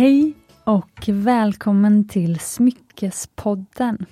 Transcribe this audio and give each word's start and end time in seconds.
Hej 0.00 0.34
och 0.64 1.08
välkommen 1.08 2.08
till 2.08 2.38
Smyckespodden. 2.40 4.06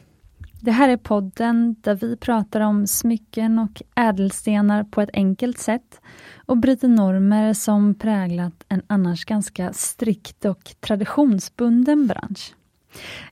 Det 0.60 0.70
här 0.70 0.88
är 0.88 0.96
podden 0.96 1.76
där 1.80 1.94
vi 1.94 2.16
pratar 2.16 2.60
om 2.60 2.86
smycken 2.86 3.58
och 3.58 3.82
ädelstenar 3.94 4.84
på 4.84 5.00
ett 5.00 5.10
enkelt 5.12 5.58
sätt 5.58 6.00
och 6.46 6.56
bryter 6.56 6.88
normer 6.88 7.54
som 7.54 7.94
präglat 7.94 8.64
en 8.68 8.82
annars 8.86 9.24
ganska 9.24 9.72
strikt 9.72 10.44
och 10.44 10.74
traditionsbunden 10.80 12.06
bransch. 12.06 12.54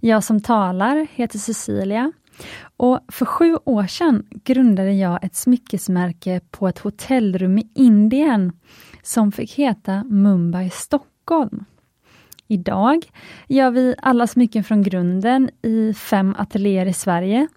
Jag 0.01 0.25
som 0.25 0.41
talar 0.41 1.07
heter 1.15 1.39
Cecilia 1.39 2.13
och 2.77 3.01
för 3.09 3.25
sju 3.27 3.57
år 3.65 3.87
sedan 3.87 4.27
grundade 4.31 4.93
jag 4.93 5.25
ett 5.25 5.37
smyckesmärke 5.37 6.41
på 6.51 6.69
ett 6.69 6.79
hotellrum 6.79 7.59
i 7.59 7.71
Indien 7.75 8.53
som 9.03 9.33
fick 9.33 9.55
heta 9.55 10.05
Mumbai 10.05 10.71
Stockholm. 10.71 11.65
Idag 12.49 13.07
gör 13.49 13.71
vi 13.71 13.95
alla 14.03 14.27
smycken 14.27 14.65
från 14.65 14.83
grunden 14.83 15.51
i 15.63 15.95
fem 15.95 16.35
ateljéer 16.39 16.87
i 16.87 16.93
Sverige. 16.93 17.49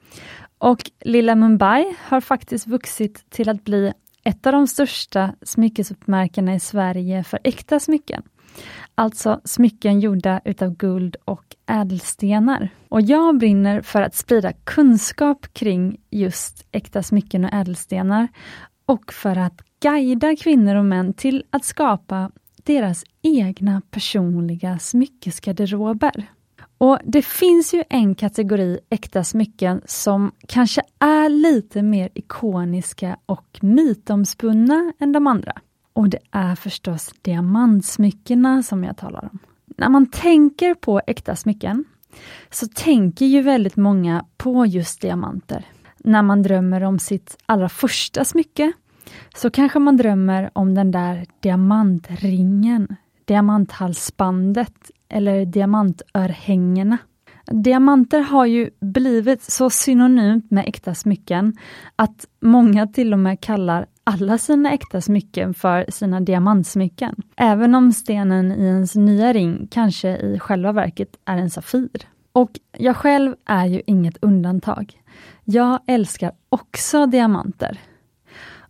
Och 0.58 0.92
lilla 1.02 1.36
Mumbai 1.36 1.96
har 2.02 2.22
faktiskt 2.22 2.68
vuxit 2.68 3.30
till 3.30 3.50
att 3.50 3.64
bli 3.64 3.94
ett 4.24 4.48
av 4.48 4.54
de 4.54 4.68
största 4.68 5.34
smyckesuppmärkena 5.42 6.56
i 6.56 6.60
Sverige 6.60 7.24
för 7.24 7.40
äkta 7.44 7.80
smycken. 7.80 8.24
Alltså 8.96 9.42
smycken 9.44 10.00
gjorda 10.00 10.42
utav 10.46 10.76
guld 10.76 11.16
och 11.26 11.56
ädelstenar. 11.68 12.70
Och 12.90 13.02
jag 13.02 13.38
brinner 13.38 13.82
för 13.82 14.02
att 14.02 14.16
sprida 14.16 14.54
kunskap 14.64 15.54
kring 15.54 15.98
just 16.10 16.68
äkta 16.72 17.04
smycken 17.04 17.46
och 17.46 17.54
ädelstenar 17.54 18.28
och 18.86 19.14
för 19.14 19.38
att 19.38 19.62
guida 19.82 20.36
kvinnor 20.36 20.76
och 20.76 20.86
män 20.86 21.14
till 21.14 21.44
att 21.50 21.66
skapa 21.66 22.32
deras 22.70 23.04
egna 23.22 23.82
personliga 23.92 24.80
smyckesgarderober. 24.80 26.26
Och 26.78 27.00
Det 27.04 27.22
finns 27.22 27.74
ju 27.74 27.84
en 27.90 28.16
kategori 28.16 28.80
äkta 28.90 29.24
smycken 29.24 29.82
som 29.86 30.32
kanske 30.48 30.82
är 31.00 31.30
lite 31.30 31.82
mer 31.82 32.10
ikoniska 32.14 33.18
och 33.26 33.60
mytomspunna 33.62 34.94
än 35.00 35.12
de 35.12 35.28
andra. 35.28 35.54
Och 35.94 36.10
det 36.10 36.20
är 36.32 36.56
förstås 36.56 37.12
diamantsmyckena 37.22 38.64
som 38.64 38.84
jag 38.84 38.98
talar 38.98 39.30
om. 39.32 39.40
När 39.66 39.90
man 39.90 40.06
tänker 40.06 40.74
på 40.74 41.02
äkta 41.08 41.36
smycken 41.36 41.86
så 42.50 42.68
tänker 42.68 43.26
ju 43.26 43.42
väldigt 43.42 43.76
många 43.76 44.26
på 44.38 44.66
just 44.66 45.02
diamanter. 45.02 45.66
När 45.98 46.22
man 46.22 46.44
drömmer 46.44 46.84
om 46.84 47.00
sitt 47.00 47.38
allra 47.46 47.70
första 47.70 48.26
smycke 48.26 48.74
så 49.36 49.50
kanske 49.50 49.80
man 49.80 49.98
drömmer 49.98 50.50
om 50.54 50.76
den 50.76 50.92
där 50.92 51.26
diamantringen, 51.40 52.88
diamanthalsbandet 53.26 54.92
eller 55.10 55.46
diamantörhängena. 55.46 56.98
Diamanter 57.52 58.20
har 58.20 58.46
ju 58.46 58.70
blivit 58.80 59.44
så 59.44 59.70
synonymt 59.70 60.52
med 60.52 60.68
äkta 60.68 60.96
smycken 60.96 61.58
att 61.96 62.26
många 62.42 62.88
till 62.88 63.14
och 63.14 63.20
med 63.20 63.42
kallar 63.42 63.86
alla 64.04 64.38
sina 64.38 64.72
äkta 64.72 65.02
smycken 65.02 65.54
för 65.54 65.86
sina 65.90 66.20
diamantsmycken. 66.20 67.16
Även 67.36 67.76
om 67.76 67.92
stenen 67.92 68.52
i 68.52 68.66
ens 68.66 68.96
nya 68.96 69.34
ring 69.34 69.68
kanske 69.72 70.18
i 70.18 70.40
själva 70.40 70.72
verket 70.72 71.20
är 71.26 71.38
en 71.38 71.50
Safir. 71.50 71.90
Och 72.32 72.52
jag 72.78 72.96
själv 72.96 73.36
är 73.46 73.66
ju 73.66 73.82
inget 73.86 74.18
undantag. 74.22 75.02
Jag 75.44 75.80
älskar 75.88 76.32
också 76.50 77.06
diamanter. 77.06 77.80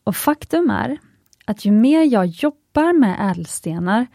Och 0.10 0.16
faktum 0.16 0.70
är 0.70 0.98
att 1.46 1.66
ju 1.66 1.72
mer 1.72 2.04
jag 2.04 2.26
jobbar 2.26 3.00
med 3.00 3.32
ädelstenar, 3.32 4.08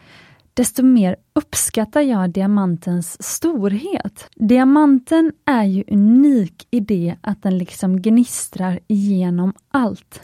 desto 0.53 0.83
mer 0.83 1.15
uppskattar 1.33 2.01
jag 2.01 2.29
diamantens 2.29 3.23
storhet. 3.23 4.29
Diamanten 4.35 5.31
är 5.45 5.63
ju 5.63 5.83
unik 5.87 6.67
i 6.71 6.79
det 6.79 7.15
att 7.21 7.43
den 7.43 7.57
liksom 7.57 8.01
gnistrar 8.01 8.79
igenom 8.87 9.53
allt. 9.71 10.21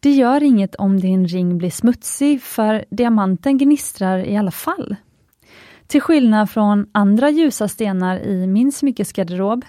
Det 0.00 0.10
gör 0.10 0.42
inget 0.42 0.74
om 0.74 1.00
din 1.00 1.26
ring 1.28 1.58
blir 1.58 1.70
smutsig, 1.70 2.42
för 2.42 2.84
diamanten 2.90 3.58
gnistrar 3.58 4.18
i 4.18 4.36
alla 4.36 4.50
fall. 4.50 4.96
Till 5.88 6.00
skillnad 6.00 6.50
från 6.50 6.86
andra 6.92 7.30
ljusa 7.30 7.68
stenar 7.68 8.18
i 8.18 8.46
min 8.46 8.72
smyckesgarderob, 8.72 9.64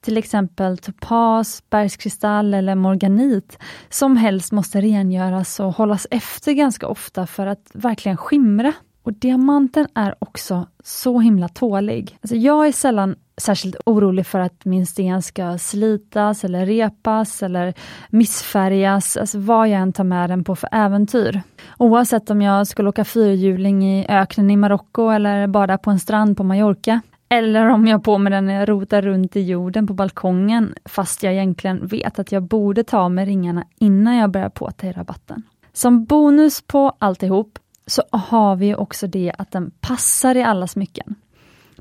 till 0.00 0.16
exempel 0.16 0.78
topas, 0.78 1.62
bergskristall 1.70 2.54
eller 2.54 2.74
morganit, 2.74 3.58
som 3.88 4.16
helst 4.16 4.52
måste 4.52 4.80
rengöras 4.80 5.60
och 5.60 5.72
hållas 5.72 6.06
efter 6.10 6.52
ganska 6.52 6.86
ofta 6.86 7.26
för 7.26 7.46
att 7.46 7.70
verkligen 7.74 8.16
skimra. 8.16 8.72
Och 9.02 9.12
diamanten 9.12 9.86
är 9.94 10.14
också 10.18 10.66
så 10.84 11.20
himla 11.20 11.48
tålig. 11.48 12.18
Alltså 12.22 12.36
jag 12.36 12.68
är 12.68 12.72
sällan 12.72 13.16
särskilt 13.42 13.76
orolig 13.86 14.26
för 14.26 14.38
att 14.38 14.64
min 14.64 14.86
sten 14.86 15.22
ska 15.22 15.58
slitas 15.58 16.44
eller 16.44 16.66
repas 16.66 17.42
eller 17.42 17.74
missfärgas, 18.10 19.16
alltså 19.16 19.38
vad 19.38 19.68
jag 19.68 19.80
än 19.80 19.92
tar 19.92 20.04
med 20.04 20.30
den 20.30 20.44
på 20.44 20.56
för 20.56 20.68
äventyr. 20.72 21.42
Oavsett 21.78 22.30
om 22.30 22.42
jag 22.42 22.66
skulle 22.66 22.88
åka 22.88 23.04
fyrhjuling 23.04 23.84
i 23.84 24.06
öknen 24.08 24.50
i 24.50 24.56
Marocko 24.56 25.08
eller 25.08 25.46
bada 25.46 25.78
på 25.78 25.90
en 25.90 26.00
strand 26.00 26.36
på 26.36 26.44
Mallorca. 26.44 27.00
Eller 27.28 27.68
om 27.68 27.86
jag 27.86 28.04
på 28.04 28.18
med 28.18 28.32
den 28.32 28.46
när 28.46 28.54
jag 28.54 28.68
rotar 28.68 29.02
runt 29.02 29.36
i 29.36 29.40
jorden 29.40 29.86
på 29.86 29.94
balkongen, 29.94 30.74
fast 30.84 31.22
jag 31.22 31.32
egentligen 31.32 31.86
vet 31.86 32.18
att 32.18 32.32
jag 32.32 32.42
borde 32.42 32.84
ta 32.84 33.08
med 33.08 33.26
ringarna 33.26 33.64
innan 33.78 34.16
jag 34.16 34.30
börjar 34.30 34.48
påta 34.48 34.86
i 34.86 34.92
rabatten. 34.92 35.42
Som 35.72 36.04
bonus 36.04 36.62
på 36.62 36.92
alltihop 36.98 37.58
så 37.86 38.02
har 38.10 38.56
vi 38.56 38.74
också 38.74 39.06
det 39.06 39.32
att 39.38 39.50
den 39.50 39.70
passar 39.80 40.36
i 40.36 40.42
alla 40.42 40.66
smycken. 40.66 41.14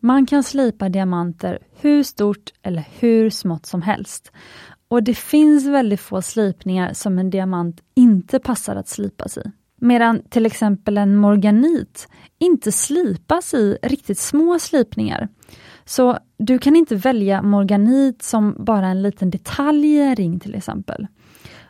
Man 0.03 0.25
kan 0.25 0.43
slipa 0.43 0.89
diamanter 0.89 1.59
hur 1.81 2.03
stort 2.03 2.53
eller 2.63 2.87
hur 2.99 3.29
smått 3.29 3.65
som 3.65 3.81
helst. 3.81 4.31
Och 4.87 5.03
det 5.03 5.13
finns 5.13 5.65
väldigt 5.65 5.99
få 5.99 6.21
slipningar 6.21 6.93
som 6.93 7.19
en 7.19 7.29
diamant 7.29 7.81
inte 7.95 8.39
passar 8.39 8.75
att 8.75 8.87
slipas 8.87 9.37
i. 9.37 9.41
Medan 9.75 10.21
till 10.29 10.45
exempel 10.45 10.97
en 10.97 11.15
morganit 11.15 12.07
inte 12.39 12.71
slipas 12.71 13.53
i 13.53 13.77
riktigt 13.83 14.19
små 14.19 14.59
slipningar. 14.59 15.27
Så 15.85 16.17
du 16.37 16.59
kan 16.59 16.75
inte 16.75 16.95
välja 16.95 17.41
morganit 17.41 18.23
som 18.23 18.55
bara 18.59 18.87
en 18.87 19.01
liten 19.01 19.29
detalj 19.29 19.87
i 19.87 20.01
en 20.01 20.15
ring 20.15 20.39
till 20.39 20.55
exempel. 20.55 21.07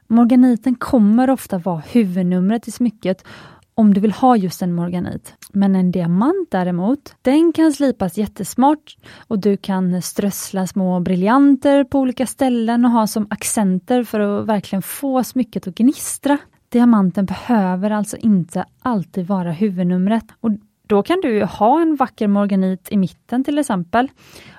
Morganiten 0.07 0.75
kommer 0.75 1.29
ofta 1.29 1.57
vara 1.57 1.83
huvudnumret 1.91 2.67
i 2.67 2.71
smycket 2.71 3.23
om 3.75 3.93
du 3.93 4.01
vill 4.01 4.11
ha 4.11 4.37
just 4.37 4.61
en 4.61 4.73
morganit. 4.73 5.33
Men 5.53 5.75
en 5.75 5.91
diamant 5.91 6.47
däremot, 6.51 7.15
den 7.21 7.53
kan 7.53 7.73
slipas 7.73 8.17
jättesmart 8.17 8.97
och 9.27 9.39
du 9.39 9.57
kan 9.57 10.01
strössla 10.01 10.67
små 10.67 10.99
briljanter 10.99 11.83
på 11.83 11.99
olika 11.99 12.27
ställen 12.27 12.85
och 12.85 12.91
ha 12.91 13.07
som 13.07 13.27
accenter 13.29 14.03
för 14.03 14.19
att 14.19 14.47
verkligen 14.47 14.81
få 14.81 15.23
smycket 15.23 15.67
att 15.67 15.75
gnistra. 15.75 16.37
Diamanten 16.69 17.25
behöver 17.25 17.91
alltså 17.91 18.17
inte 18.17 18.65
alltid 18.81 19.27
vara 19.27 19.51
huvudnumret. 19.51 20.25
Och 20.39 20.51
då 20.87 21.03
kan 21.03 21.21
du 21.21 21.43
ha 21.43 21.81
en 21.81 21.95
vacker 21.95 22.27
morganit 22.27 22.87
i 22.91 22.97
mitten 22.97 23.43
till 23.43 23.57
exempel 23.57 24.07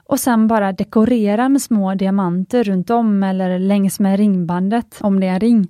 och 0.07 0.21
sen 0.21 0.47
bara 0.47 0.73
dekorera 0.73 1.49
med 1.49 1.63
små 1.63 1.95
diamanter 1.95 2.65
runt 2.65 2.91
om 2.91 3.23
eller 3.23 3.59
längs 3.59 4.01
med 4.01 4.17
ringbandet, 4.17 4.99
om 5.01 5.21
det 5.21 5.27
är 5.27 5.35
en 5.35 5.41
ring 5.41 5.67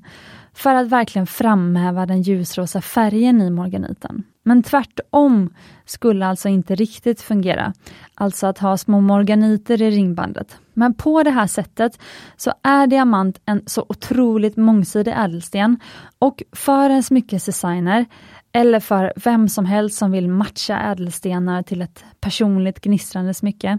för 0.54 0.74
att 0.74 0.88
verkligen 0.88 1.26
framhäva 1.26 2.06
den 2.06 2.22
ljusrosa 2.22 2.80
färgen 2.80 3.40
i 3.40 3.50
morganiten. 3.50 4.24
Men 4.44 4.62
tvärtom 4.62 5.54
skulle 5.84 6.26
alltså 6.26 6.48
inte 6.48 6.74
riktigt 6.74 7.20
fungera, 7.20 7.72
alltså 8.14 8.46
att 8.46 8.58
ha 8.58 8.76
små 8.76 9.00
morganiter 9.00 9.82
i 9.82 9.90
ringbandet. 9.90 10.58
Men 10.74 10.94
på 10.94 11.22
det 11.22 11.30
här 11.30 11.46
sättet 11.46 11.98
så 12.36 12.52
är 12.62 12.86
diamant 12.86 13.40
en 13.46 13.62
så 13.66 13.86
otroligt 13.88 14.56
mångsidig 14.56 15.14
ädelsten 15.16 15.80
och 16.18 16.42
för 16.52 16.90
en 16.90 17.02
smyckesdesigner 17.02 18.06
eller 18.52 18.80
för 18.80 19.12
vem 19.16 19.48
som 19.48 19.64
helst 19.66 19.98
som 19.98 20.10
vill 20.10 20.28
matcha 20.28 20.80
ädelstenar 20.80 21.62
till 21.62 21.82
ett 21.82 22.04
personligt 22.20 22.80
gnistrande 22.80 23.34
smycke, 23.34 23.78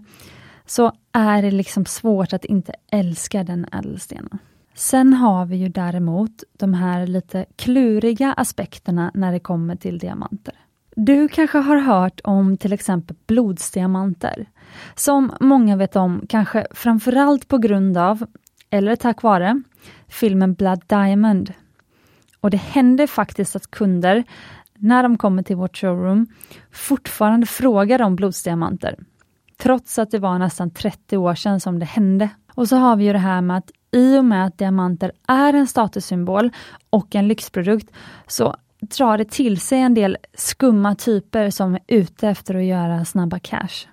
så 0.66 0.92
är 1.12 1.42
det 1.42 1.52
liksom 1.52 1.86
svårt 1.86 2.34
att 2.34 2.46
inte 2.46 2.74
älska 2.92 3.44
den 3.44 3.66
ädelstenen. 3.72 4.40
Sen 4.76 5.14
har 5.14 5.46
vi 5.46 5.56
ju 5.56 5.70
däremot 5.70 6.44
de 6.58 6.74
här 6.74 7.08
lite 7.08 7.46
kluriga 7.56 8.34
aspekterna 8.34 9.12
när 9.14 9.32
det 9.32 9.40
kommer 9.40 9.76
till 9.76 10.00
diamanter. 10.00 10.56
Du 10.96 11.28
kanske 11.28 11.58
har 11.58 11.78
hört 11.78 12.22
om 12.24 12.58
till 12.58 12.74
exempel 12.74 13.16
blodsdiamanter, 13.28 14.46
som 14.96 15.32
många 15.40 15.76
vet 15.76 15.96
om, 15.96 16.26
kanske 16.30 16.68
framförallt 16.72 17.48
på 17.48 17.58
grund 17.58 17.98
av, 17.98 18.26
eller 18.70 18.96
tack 18.96 19.22
vare, 19.22 19.62
filmen 20.08 20.54
Blood 20.54 20.82
Diamond. 20.88 21.54
Och 22.40 22.50
det 22.50 22.58
händer 22.58 23.08
faktiskt 23.08 23.56
att 23.56 23.72
kunder, 23.72 24.24
när 24.76 25.04
de 25.04 25.18
kommer 25.18 25.44
till 25.44 25.56
vårt 25.56 25.78
showroom, 25.78 26.28
fortfarande 26.72 27.46
frågar 27.46 28.02
om 28.02 28.16
blodsdiamanter. 28.16 28.96
Trots 29.58 30.00
att 30.00 30.12
det 30.12 30.20
var 30.20 30.40
nästan 30.40 30.72
30 30.72 31.18
år 31.18 31.36
sedan 31.36 31.60
som 31.60 31.80
det 31.80 31.86
hände. 31.86 32.30
Och 32.56 32.68
så 32.68 32.76
har 32.76 32.96
vi 32.96 33.04
ju 33.06 33.14
det 33.14 33.20
här 33.20 33.42
med 33.42 33.58
att 33.58 33.72
i 33.94 34.18
och 34.18 34.26
med 34.26 34.46
att 34.46 34.58
diamanter 34.58 35.12
är 35.28 35.54
en 35.54 35.68
statussymbol 35.68 36.50
och 36.90 37.16
en 37.16 37.28
lyxprodukt, 37.28 37.92
så 38.28 38.56
drar 38.80 39.18
det 39.18 39.26
till 39.26 39.62
sig 39.62 39.80
en 39.80 39.94
del 39.94 40.18
skumma 40.34 40.96
typer 40.96 41.50
som 41.50 41.74
är 41.74 41.82
ute 41.88 42.30
efter 42.30 42.56
att 42.56 42.64
göra 42.64 43.06
snabba 43.06 43.40
cash. 43.40 43.88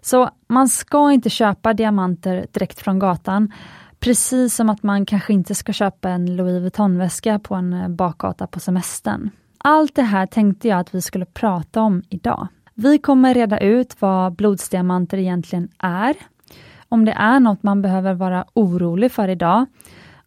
Så 0.00 0.30
man 0.46 0.68
ska 0.68 1.12
inte 1.12 1.30
köpa 1.30 1.74
diamanter 1.74 2.46
direkt 2.52 2.80
från 2.80 2.98
gatan, 2.98 3.52
precis 4.00 4.54
som 4.54 4.70
att 4.70 4.82
man 4.82 5.06
kanske 5.06 5.32
inte 5.32 5.54
ska 5.54 5.72
köpa 5.72 6.08
en 6.08 6.36
Louis 6.36 6.62
Vuitton-väska 6.62 7.38
på 7.38 7.54
en 7.54 7.72
eh, 7.72 7.88
bakgata 7.88 8.46
på 8.46 8.60
semestern. 8.60 9.30
Allt 9.58 9.94
det 9.94 10.02
här 10.02 10.26
tänkte 10.26 10.68
jag 10.68 10.80
att 10.80 10.94
vi 10.94 11.02
skulle 11.02 11.24
prata 11.24 11.80
om 11.82 12.02
idag. 12.08 12.48
Vi 12.74 12.98
kommer 12.98 13.34
reda 13.34 13.60
ut 13.60 13.96
vad 13.98 14.32
blodsdiamanter 14.32 15.18
egentligen 15.18 15.68
är, 15.78 16.14
om 16.90 17.04
det 17.04 17.12
är 17.12 17.40
något 17.40 17.62
man 17.62 17.82
behöver 17.82 18.14
vara 18.14 18.44
orolig 18.54 19.12
för 19.12 19.28
idag. 19.28 19.66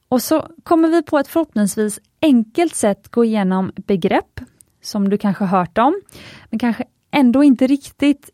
Och 0.10 0.22
så 0.22 0.48
kommer 0.64 0.90
vi 0.90 1.04
på 1.04 1.20
ett 1.20 1.28
förhoppningsvis 1.28 2.00
enkelt 2.22 2.76
sätt 2.76 3.12
gå 3.12 3.26
igenom 3.26 3.72
begrepp 3.76 4.40
som 4.82 5.10
du 5.10 5.18
kanske 5.18 5.46
hört 5.46 5.78
om, 5.78 6.02
men 6.50 6.60
kanske 6.60 6.84
ändå 7.12 7.44
inte 7.44 7.68
riktigt 7.68 8.30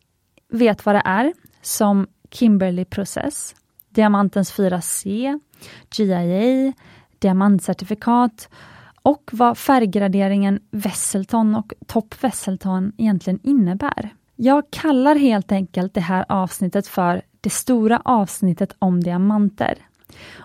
vet 0.48 0.86
vad 0.86 0.94
det 0.94 1.02
är, 1.04 1.32
som 1.62 2.06
Kimberley-process, 2.30 3.54
diamantens 3.88 4.52
4C, 4.52 5.40
GIA, 5.94 6.72
diamantcertifikat 7.18 8.48
och 9.02 9.30
vad 9.32 9.58
färggraderingen 9.58 10.60
Wesselton 10.70 11.54
och 11.54 11.72
Top 11.86 12.24
Wesselton 12.24 12.92
egentligen 12.98 13.40
innebär. 13.42 14.14
Jag 14.42 14.70
kallar 14.70 15.14
helt 15.14 15.52
enkelt 15.52 15.94
det 15.94 16.00
här 16.00 16.24
avsnittet 16.28 16.86
för 16.86 17.22
det 17.40 17.50
stora 17.50 18.02
avsnittet 18.04 18.76
om 18.78 19.00
diamanter. 19.00 19.78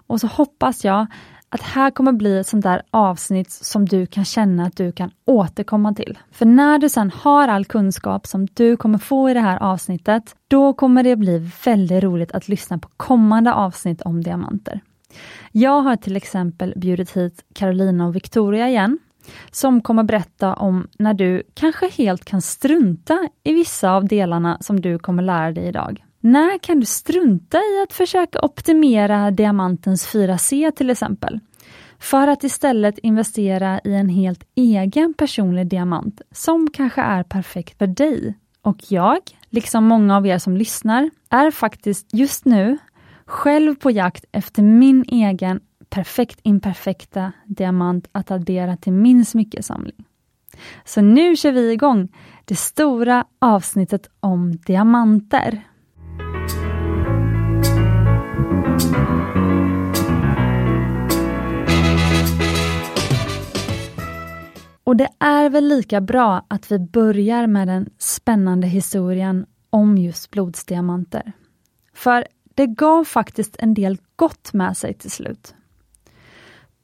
Och 0.08 0.22
så 0.22 0.28
hoppas 0.28 0.86
jag 0.86 1.06
att 1.50 1.62
här 1.62 1.92
kommer 1.92 2.12
bli 2.12 2.38
ett 2.40 2.48
sånt 2.48 2.64
där 2.64 2.82
avsnitt 2.92 3.52
som 3.52 3.86
du 3.86 4.06
kan 4.06 4.26
känna 4.26 4.66
att 4.66 4.78
du 4.78 4.92
kan 4.92 5.12
återkomma 5.26 5.94
till. 5.94 6.18
För 6.32 6.46
när 6.46 6.80
du 6.80 6.90
sen 6.90 7.12
har 7.12 7.48
all 7.48 7.66
kunskap 7.66 8.28
som 8.28 8.48
du 8.54 8.78
kommer 8.78 8.98
få 8.98 9.30
i 9.30 9.34
det 9.34 9.40
här 9.40 9.64
avsnittet, 9.64 10.36
då 10.48 10.74
kommer 10.74 11.04
det 11.04 11.16
bli 11.16 11.52
väldigt 11.66 12.04
roligt 12.04 12.32
att 12.32 12.48
lyssna 12.48 12.78
på 12.78 12.90
kommande 12.98 13.54
avsnitt 13.54 14.02
om 14.02 14.24
diamanter. 14.24 14.82
Jag 15.52 15.82
har 15.82 15.96
till 15.96 16.16
exempel 16.16 16.74
bjudit 16.76 17.18
hit 17.18 17.46
Carolina 17.54 18.08
och 18.08 18.16
Victoria 18.16 18.70
igen, 18.70 19.00
som 19.51 19.81
kommer 19.81 20.04
berätta 20.04 20.54
om 20.54 20.88
när 20.98 21.13
du 21.13 21.44
kanske 21.54 21.89
helt 21.89 22.25
kan 22.25 22.42
strunta 22.42 23.30
i 23.44 23.54
vissa 23.54 23.92
av 23.92 24.07
delarna 24.07 24.57
som 24.62 24.81
du 24.81 25.00
kommer 25.00 25.24
lära 25.24 25.51
dig 25.51 25.68
idag. 25.68 26.06
När 26.19 26.57
kan 26.57 26.80
du 26.80 26.86
strunta 26.86 27.57
i 27.57 27.83
att 27.83 27.94
försöka 27.94 28.39
optimera 28.42 29.31
diamantens 29.31 30.07
4C 30.07 30.72
till 30.72 30.89
exempel? 30.89 31.39
För 32.00 32.27
att 32.27 32.44
istället 32.44 32.98
investera 32.98 33.80
i 33.83 33.94
en 33.94 34.10
helt 34.10 34.44
egen 34.56 35.13
personlig 35.13 35.68
diamant 35.68 36.22
som 36.31 36.69
kanske 36.74 37.01
är 37.01 37.24
perfekt 37.24 37.77
för 37.77 37.88
dig. 37.88 38.36
Och 38.62 38.77
jag, 38.88 39.19
liksom 39.50 39.86
många 39.86 40.18
av 40.18 40.27
er 40.27 40.38
som 40.38 40.57
lyssnar, 40.57 41.10
är 41.30 41.51
faktiskt 41.51 42.13
just 42.13 42.45
nu 42.45 42.77
själv 43.25 43.75
på 43.75 43.92
jakt 43.92 44.25
efter 44.31 44.63
min 44.63 45.06
egen 45.07 45.60
perfekt 45.96 46.40
imperfekta 46.44 47.32
diamant 47.46 48.08
att 48.12 48.32
addera 48.32 48.78
till 48.78 48.94
min 48.94 49.26
smyckesamling. 49.26 50.06
Så 50.86 51.02
nu 51.02 51.36
kör 51.36 51.52
vi 51.52 51.72
igång 51.72 52.10
det 52.46 52.56
stora 52.56 53.26
avsnittet 53.40 54.10
om 54.20 54.58
diamanter. 54.58 55.68
Och 64.84 64.98
det 64.98 65.10
är 65.20 65.50
väl 65.50 65.68
lika 65.68 66.02
bra 66.02 66.46
att 66.48 66.72
vi 66.72 66.80
börjar 66.80 67.48
med 67.48 67.68
den 67.68 67.90
spännande 67.98 68.68
historien 68.68 69.46
om 69.70 69.98
just 69.98 70.32
blodsdiamanter. 70.32 71.32
För 71.94 72.28
det 72.56 72.68
gav 72.68 73.04
faktiskt 73.04 73.56
en 73.60 73.74
del 73.74 73.98
gott 74.16 74.54
med 74.54 74.78
sig 74.78 74.94
till 74.94 75.12
slut. 75.12 75.56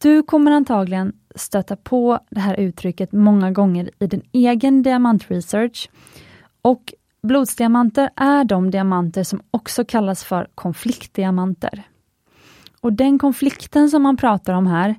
Du 0.01 0.23
kommer 0.23 0.51
antagligen 0.51 1.13
stöta 1.35 1.75
på 1.75 2.19
det 2.29 2.39
här 2.39 2.59
uttrycket 2.59 3.11
många 3.11 3.51
gånger 3.51 3.89
i 3.99 4.07
din 4.07 4.21
egen 4.31 4.83
diamantresearch 4.83 5.89
och 6.61 6.93
blodsdiamanter 7.23 8.09
är 8.15 8.43
de 8.43 8.71
diamanter 8.71 9.23
som 9.23 9.41
också 9.51 9.85
kallas 9.85 10.23
för 10.23 10.47
konfliktdiamanter. 10.55 11.83
Och 12.81 12.93
den 12.93 13.19
konflikten 13.19 13.89
som 13.89 14.01
man 14.03 14.17
pratar 14.17 14.53
om 14.53 14.67
här 14.67 14.95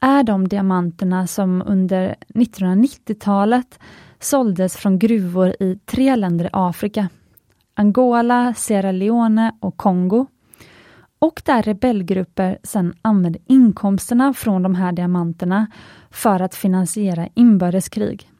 är 0.00 0.22
de 0.22 0.48
diamanterna 0.48 1.26
som 1.26 1.62
under 1.66 2.16
1990-talet 2.28 3.78
såldes 4.20 4.76
från 4.76 4.98
gruvor 4.98 5.48
i 5.60 5.78
tre 5.84 6.16
länder 6.16 6.44
i 6.44 6.50
Afrika. 6.52 7.08
Angola, 7.74 8.54
Sierra 8.54 8.92
Leone 8.92 9.52
och 9.60 9.76
Kongo. 9.76 10.26
Och 11.18 11.42
där 11.44 11.62
rebellgrupper 11.62 12.58
sedan 12.62 12.94
använde 13.02 13.38
inkomsterna 13.46 14.34
från 14.34 14.62
de 14.62 14.74
här 14.74 14.92
diamanterna 14.92 15.66
för 16.10 16.40
att 16.40 16.54
finansiera 16.54 17.28
inbördeskrig. 17.34 18.30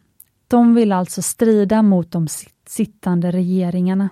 De 0.49 0.75
vill 0.75 0.93
alltså 0.93 1.23
strida 1.23 1.83
mot 1.83 2.11
de 2.11 2.27
sittande 2.67 3.31
regeringarna. 3.31 4.09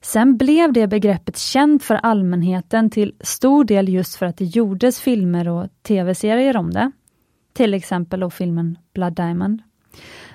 Sen 0.00 0.36
blev 0.36 0.72
det 0.72 0.86
begreppet 0.86 1.38
känt 1.38 1.82
för 1.82 1.94
allmänheten 1.94 2.90
till 2.90 3.14
stor 3.20 3.64
del 3.64 3.88
just 3.88 4.14
för 4.14 4.26
att 4.26 4.36
det 4.36 4.44
gjordes 4.44 5.00
filmer 5.00 5.48
och 5.48 5.68
tv-serier 5.82 6.56
om 6.56 6.70
det. 6.70 6.92
Till 7.52 7.74
exempel 7.74 8.20
då 8.20 8.30
filmen 8.30 8.78
Blood 8.94 9.14
Diamond. 9.14 9.62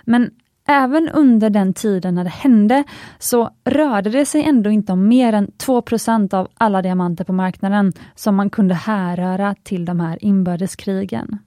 Men 0.04 0.32
även 0.70 1.10
under 1.10 1.50
den 1.50 1.74
tiden 1.74 2.16
när 2.16 2.24
det 2.24 2.30
hände 2.30 2.84
så 3.20 3.50
rörde 3.66 4.10
det 4.10 4.26
sig 4.26 4.44
ändå 4.44 4.70
inte 4.70 4.94
om 4.94 5.08
mer 5.08 5.34
än 5.34 5.48
2% 5.48 6.34
av 6.34 6.48
alla 6.58 6.82
diamanter 6.82 7.24
på 7.24 7.34
marknaden 7.34 7.94
som 8.16 8.36
man 8.36 8.50
kunde 8.50 8.76
härröra 8.76 9.56
till 9.64 9.86
de 9.86 10.00
här 10.00 10.24
inbördeskrigen. 10.24 11.38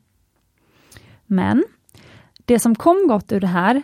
Men 1.26 1.64
det 2.44 2.58
som 2.58 2.74
kom 2.74 3.06
gott 3.08 3.32
ur 3.32 3.40
det 3.40 3.46
här 3.46 3.82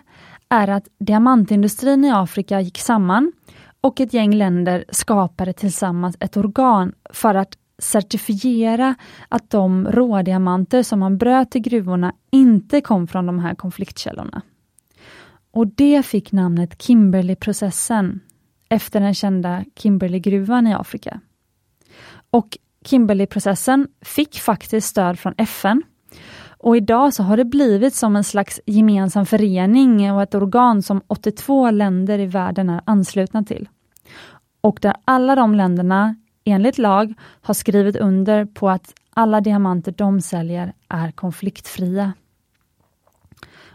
är 0.49 0.69
att 0.69 0.88
diamantindustrin 0.99 2.05
i 2.05 2.11
Afrika 2.11 2.61
gick 2.61 2.79
samman 2.79 3.32
och 3.81 4.00
ett 4.00 4.14
gäng 4.14 4.34
länder 4.34 4.84
skapade 4.91 5.52
tillsammans 5.52 6.17
ett 6.20 6.37
organ 6.37 6.93
för 7.11 7.34
att 7.34 7.58
certifiera 7.79 8.94
att 9.29 9.51
de 9.51 9.89
rådiamanter 9.89 10.82
som 10.82 11.01
man 11.01 11.19
bröt 11.19 11.56
i 11.56 11.60
gruvorna 11.60 12.12
inte 12.31 12.81
kom 12.81 13.06
från 13.06 13.27
de 13.27 13.39
här 13.39 13.55
konfliktkällorna. 13.55 14.43
Och 15.50 15.67
det 15.67 16.02
fick 16.02 16.32
namnet 16.32 16.82
Kimberleyprocessen 16.82 18.20
efter 18.69 19.00
den 19.00 19.14
kända 19.14 19.64
Kimberleygruvan 19.76 20.67
i 20.67 20.74
Afrika. 20.74 21.20
Och 22.31 22.58
Kimberleyprocessen 22.84 23.88
fick 24.00 24.38
faktiskt 24.38 24.88
stöd 24.88 25.19
från 25.19 25.34
FN 25.36 25.82
och 26.58 26.76
idag 26.76 27.14
så 27.14 27.22
har 27.22 27.36
det 27.36 27.44
blivit 27.44 27.94
som 27.94 28.17
en 28.17 28.24
slags 28.24 28.60
gemensam 28.67 29.26
förening 29.26 30.12
och 30.12 30.22
ett 30.22 30.34
organ 30.34 30.82
som 30.82 31.02
82 31.06 31.70
länder 31.70 32.19
i 32.19 32.26
världen 32.26 32.70
är 32.70 32.81
anslutna 32.84 33.43
till. 33.43 33.69
Och 34.60 34.78
där 34.82 34.94
alla 35.05 35.36
de 35.36 35.55
länderna 35.55 36.17
enligt 36.44 36.78
lag 36.78 37.14
har 37.40 37.55
skrivit 37.55 37.96
under 37.96 38.44
på 38.44 38.70
att 38.70 38.94
alla 39.10 39.40
diamanter 39.40 39.93
de 39.93 40.20
säljer 40.20 40.72
är 40.88 41.10
konfliktfria. 41.10 42.12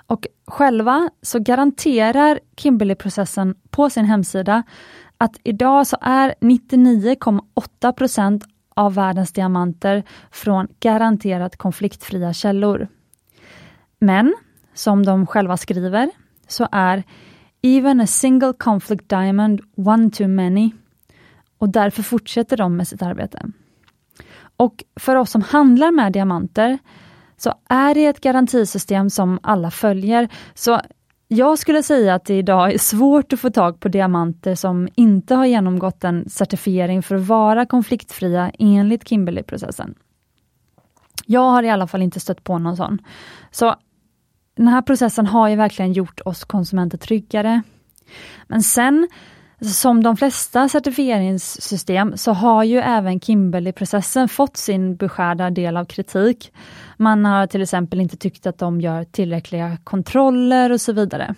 Och 0.08 0.28
själva 0.48 1.10
så 1.22 1.40
garanterar 1.40 2.40
Kimberley-processen 2.58 3.56
på 3.70 3.90
sin 3.90 4.06
hemsida 4.06 4.64
att 5.18 5.38
idag 5.44 5.88
så 5.88 5.98
är 6.02 6.36
99,8% 6.42 8.42
av 8.76 8.94
världens 8.94 9.34
diamanter 9.34 10.04
från 10.32 10.68
garanterat 10.80 11.58
konfliktfria 11.58 12.34
källor. 12.34 12.88
Men, 14.00 14.36
som 14.74 15.06
de 15.06 15.28
själva 15.28 15.58
skriver, 15.58 16.10
så 16.48 16.68
är 16.72 17.04
Even 17.66 18.02
a 18.02 18.08
single 18.08 18.54
conflict 18.54 19.10
diamond 19.10 19.62
one 19.76 20.10
too 20.10 20.28
many 20.28 20.72
och 21.58 21.70
därför 21.70 22.04
fortsätter 22.04 22.58
de 22.58 22.78
med 22.78 22.88
sitt 22.88 23.02
arbete. 23.02 23.52
Och 24.58 24.84
för 24.96 25.16
oss 25.16 25.32
som 25.32 25.42
handlar 25.42 25.92
med 25.92 26.14
diamanter 26.14 26.80
så 27.44 27.54
är 27.70 27.94
det 27.94 28.06
ett 28.06 28.22
garantisystem 28.22 29.10
som 29.10 29.40
alla 29.44 29.72
följer. 29.72 30.30
Så 30.54 30.82
jag 31.28 31.60
skulle 31.60 31.84
säga 31.84 32.16
att 32.16 32.26
det 32.26 32.38
idag 32.38 32.74
är 32.74 32.78
svårt 32.78 33.34
att 33.34 33.40
få 33.40 33.50
tag 33.50 33.80
på 33.80 33.88
diamanter 33.88 34.56
som 34.56 34.90
inte 34.96 35.36
har 35.36 35.46
genomgått 35.46 36.04
en 36.04 36.30
certifiering 36.30 37.04
för 37.04 37.16
att 37.16 37.28
vara 37.28 37.66
konfliktfria 37.66 38.52
enligt 38.60 39.08
Kimberley-processen. 39.08 39.96
Jag 41.26 41.52
har 41.52 41.64
i 41.64 41.70
alla 41.70 41.88
fall 41.88 42.02
inte 42.02 42.20
stött 42.20 42.44
på 42.44 42.58
någon 42.58 42.78
sån. 42.78 43.00
Så 43.52 43.76
den 44.56 44.68
här 44.68 44.82
processen 44.82 45.28
har 45.28 45.50
ju 45.50 45.56
verkligen 45.56 45.94
gjort 45.94 46.22
oss 46.26 46.44
konsumenter 46.44 46.98
tryggare. 46.98 47.62
Men 48.48 48.64
sen 48.64 49.08
som 49.63 50.03
de 50.03 50.17
flesta 50.17 50.70
certifieringssystem 50.70 52.17
så 52.17 52.32
har 52.34 52.63
ju 52.63 52.77
även 52.77 53.20
Kimberley-processen 53.20 54.27
fått 54.29 54.58
sin 54.58 54.96
beskärda 54.96 55.50
del 55.50 55.77
av 55.77 55.86
kritik. 55.86 56.51
Man 56.98 57.25
har 57.25 57.48
till 57.48 57.62
exempel 57.62 58.01
inte 58.01 58.17
tyckt 58.17 58.48
att 58.48 58.58
de 58.58 58.82
gör 58.82 59.03
tillräckliga 59.03 59.77
kontroller 59.84 60.72
och 60.72 60.82
så 60.82 60.93
vidare. 60.93 61.36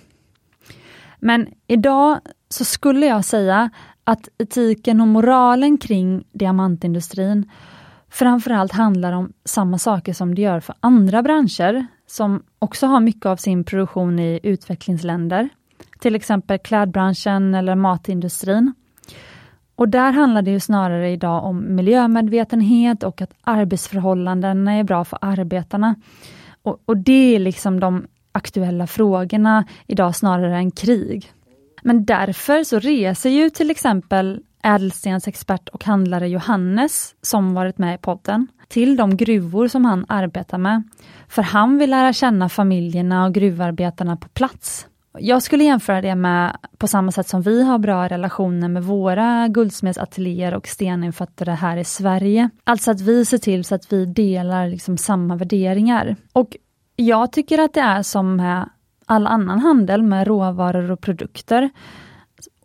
Men 1.19 1.47
idag 1.67 2.19
så 2.49 2.65
skulle 2.65 3.05
jag 3.05 3.25
säga 3.25 3.69
att 4.03 4.29
etiken 4.37 5.01
och 5.01 5.07
moralen 5.07 5.77
kring 5.77 6.23
diamantindustrin 6.31 7.51
framförallt 8.09 8.71
handlar 8.71 9.11
om 9.13 9.33
samma 9.45 9.77
saker 9.77 10.13
som 10.13 10.35
det 10.35 10.41
gör 10.41 10.59
för 10.59 10.75
andra 10.79 11.23
branscher 11.23 11.87
som 12.07 12.43
också 12.59 12.87
har 12.87 12.99
mycket 12.99 13.25
av 13.25 13.35
sin 13.35 13.63
produktion 13.63 14.19
i 14.19 14.39
utvecklingsländer. 14.43 15.49
Till 16.05 16.15
exempel 16.15 16.57
klädbranschen 16.59 17.55
eller 17.55 17.75
matindustrin. 17.75 18.73
Och 19.75 19.89
där 19.89 20.11
handlar 20.11 20.41
det 20.41 20.51
ju 20.51 20.59
snarare 20.59 21.11
idag 21.11 21.43
om 21.45 21.75
miljömedvetenhet 21.75 23.03
och 23.03 23.21
att 23.21 23.33
arbetsförhållandena 23.41 24.73
är 24.73 24.83
bra 24.83 25.05
för 25.05 25.19
arbetarna. 25.21 25.95
Och, 26.61 26.81
och 26.85 26.97
det 26.97 27.35
är 27.35 27.39
liksom 27.39 27.79
de 27.79 28.07
aktuella 28.31 28.87
frågorna 28.87 29.65
idag 29.87 30.15
snarare 30.15 30.57
än 30.57 30.71
krig. 30.71 31.31
Men 31.83 32.05
därför 32.05 32.63
så 32.63 32.79
reser 32.79 33.29
ju 33.29 33.49
till 33.49 33.71
exempel 33.71 34.41
Ädelstens 34.63 35.27
expert 35.27 35.69
och 35.69 35.83
handlare 35.83 36.29
Johannes, 36.29 37.15
som 37.21 37.53
varit 37.53 37.77
med 37.77 37.95
i 37.95 37.97
podden, 37.97 38.47
till 38.67 38.95
de 38.95 39.17
gruvor 39.17 39.67
som 39.67 39.85
han 39.85 40.05
arbetar 40.07 40.57
med. 40.57 40.83
För 41.27 41.41
han 41.41 41.77
vill 41.77 41.89
lära 41.89 42.13
känna 42.13 42.49
familjerna 42.49 43.25
och 43.25 43.33
gruvarbetarna 43.33 44.17
på 44.17 44.29
plats. 44.29 44.87
Jag 45.19 45.43
skulle 45.43 45.63
jämföra 45.63 46.01
det 46.01 46.15
med 46.15 46.57
på 46.77 46.87
samma 46.87 47.11
sätt 47.11 47.27
som 47.27 47.41
vi 47.41 47.63
har 47.63 47.77
bra 47.77 48.07
relationer 48.07 48.67
med 48.69 48.83
våra 48.83 49.47
guldsmedsateljéer 49.47 50.53
och 50.53 50.67
steninfattare 50.67 51.51
här 51.51 51.77
i 51.77 51.83
Sverige. 51.83 52.49
Alltså 52.63 52.91
att 52.91 53.01
vi 53.01 53.25
ser 53.25 53.37
till 53.37 53.63
så 53.63 53.75
att 53.75 53.93
vi 53.93 54.05
delar 54.05 54.67
liksom 54.67 54.97
samma 54.97 55.35
värderingar. 55.35 56.15
Och 56.33 56.57
jag 56.95 57.31
tycker 57.31 57.59
att 57.59 57.73
det 57.73 57.81
är 57.81 58.03
som 58.03 58.35
med 58.35 58.69
all 59.05 59.27
annan 59.27 59.59
handel 59.59 60.03
med 60.03 60.27
råvaror 60.27 60.91
och 60.91 61.01
produkter. 61.01 61.69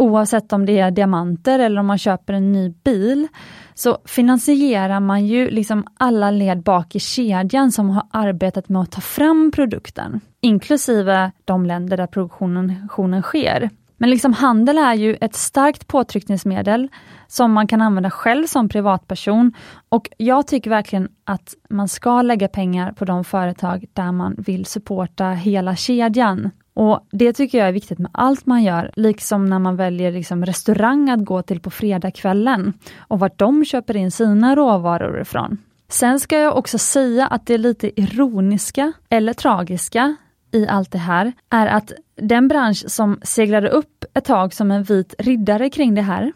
Oavsett 0.01 0.53
om 0.53 0.67
det 0.67 0.79
är 0.79 0.91
diamanter 0.91 1.59
eller 1.59 1.81
om 1.81 1.87
man 1.87 1.99
köper 1.99 2.33
en 2.33 2.53
ny 2.53 2.71
bil, 2.85 3.29
så 3.75 3.99
finansierar 4.05 5.01
man 5.01 5.27
ju 5.27 5.51
liksom 5.51 5.87
alla 5.99 6.31
led 6.31 6.63
bak 6.63 6.95
i 6.95 6.99
kedjan 6.99 7.73
som 7.73 7.91
har 7.91 8.07
arbetat 8.11 8.69
med 8.69 8.83
att 8.83 8.91
ta 8.91 9.01
fram 9.01 9.51
produkten, 9.55 10.21
inklusive 10.41 11.33
de 11.45 11.67
länder 11.67 11.97
där 11.97 12.07
produktionen 12.07 13.23
sker. 13.23 13.71
Men 13.97 14.11
liksom 14.11 14.33
handel 14.33 14.79
är 14.79 14.95
ju 14.95 15.17
ett 15.21 15.35
starkt 15.35 15.87
påtryckningsmedel 15.87 16.89
som 17.27 17.53
man 17.53 17.67
kan 17.67 17.83
använda 17.83 18.11
själv 18.11 18.47
som 18.47 18.69
privatperson. 18.69 19.53
Och 19.89 20.09
jag 20.17 20.47
tycker 20.47 20.71
verkligen 20.71 21.09
att 21.25 21.55
man 21.71 21.89
ska 21.89 22.23
lägga 22.23 22.49
pengar 22.49 22.93
på 22.93 23.05
de 23.05 23.25
företag 23.25 23.85
där 23.93 24.13
man 24.13 24.35
vill 24.39 24.67
supporta 24.67 25.31
hela 25.31 25.77
kedjan. 25.77 26.51
Och 26.81 27.07
Det 27.11 27.33
tycker 27.33 27.59
jag 27.59 27.69
är 27.69 27.73
viktigt 27.73 27.99
med 27.99 28.11
allt 28.15 28.47
man 28.47 28.63
gör, 28.63 28.91
liksom 28.97 29.47
när 29.47 29.59
man 29.59 29.77
väljer 29.77 30.13
liksom 30.13 30.45
restaurang 30.47 31.11
att 31.11 31.25
gå 31.25 31.43
till 31.43 31.61
på 31.61 31.71
fredagskvällen 31.71 32.73
och 32.99 33.19
vart 33.19 33.39
de 33.39 33.65
köper 33.65 33.97
in 33.97 34.11
sina 34.11 34.57
råvaror 34.57 35.21
ifrån. 35.21 35.59
Sen 35.89 36.21
ska 36.21 36.39
jag 36.39 36.57
också 36.57 36.79
säga 36.79 37.27
att 37.27 37.47
det 37.47 37.55
är 37.55 37.59
lite 37.59 38.01
ironiska 38.01 38.93
eller 39.09 39.33
tragiska 39.33 40.17
i 40.53 40.67
allt 40.67 40.93
det 40.93 40.99
här 40.99 41.33
är 41.51 41.67
att 41.67 41.93
den 42.17 42.49
bransch 42.49 42.85
som 42.87 43.21
seglade 43.23 43.69
upp 43.69 44.05
ett 44.15 44.25
tag 44.25 44.55
som 44.55 44.71
en 44.71 44.83
vit 44.83 45.15
riddare 45.19 45.71
kring 45.71 45.95
det 45.95 46.03
här, 46.03 46.33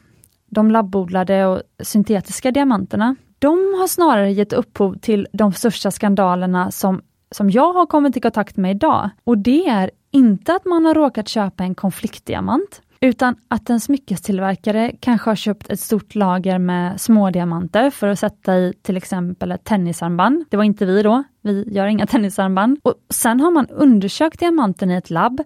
de 0.46 0.70
labbodlade 0.70 1.46
och 1.46 1.62
syntetiska 1.82 2.50
diamanterna, 2.50 3.16
de 3.38 3.50
har 3.50 3.86
snarare 3.86 4.32
gett 4.32 4.52
upphov 4.52 4.98
till 4.98 5.28
de 5.32 5.52
största 5.52 5.90
skandalerna 5.90 6.70
som, 6.70 7.02
som 7.30 7.50
jag 7.50 7.72
har 7.72 7.86
kommit 7.86 8.16
i 8.16 8.20
kontakt 8.20 8.56
med 8.56 8.70
idag. 8.70 9.10
Och 9.24 9.38
det 9.38 9.68
är 9.68 9.90
inte 10.14 10.54
att 10.54 10.64
man 10.64 10.84
har 10.84 10.94
råkat 10.94 11.28
köpa 11.28 11.64
en 11.64 11.74
konfliktdiamant, 11.74 12.82
utan 13.00 13.36
att 13.48 13.70
en 13.70 13.80
smyckestillverkare 13.80 14.92
kanske 15.00 15.30
har 15.30 15.36
köpt 15.36 15.70
ett 15.70 15.80
stort 15.80 16.14
lager 16.14 16.58
med 16.58 17.00
smådiamanter 17.00 17.90
för 17.90 18.08
att 18.08 18.18
sätta 18.18 18.56
i 18.56 18.72
till 18.82 18.96
exempel 18.96 19.52
ett 19.52 19.64
tennisarmband. 19.64 20.44
Det 20.50 20.56
var 20.56 20.64
inte 20.64 20.86
vi 20.86 21.02
då, 21.02 21.24
vi 21.42 21.64
gör 21.68 21.86
inga 21.86 22.06
tennisarmband. 22.14 22.78
Och 22.82 22.94
sen 23.10 23.40
har 23.40 23.50
man 23.50 23.66
undersökt 23.66 24.40
diamanten 24.40 24.90
i 24.90 24.94
ett 24.94 25.10
labb 25.10 25.42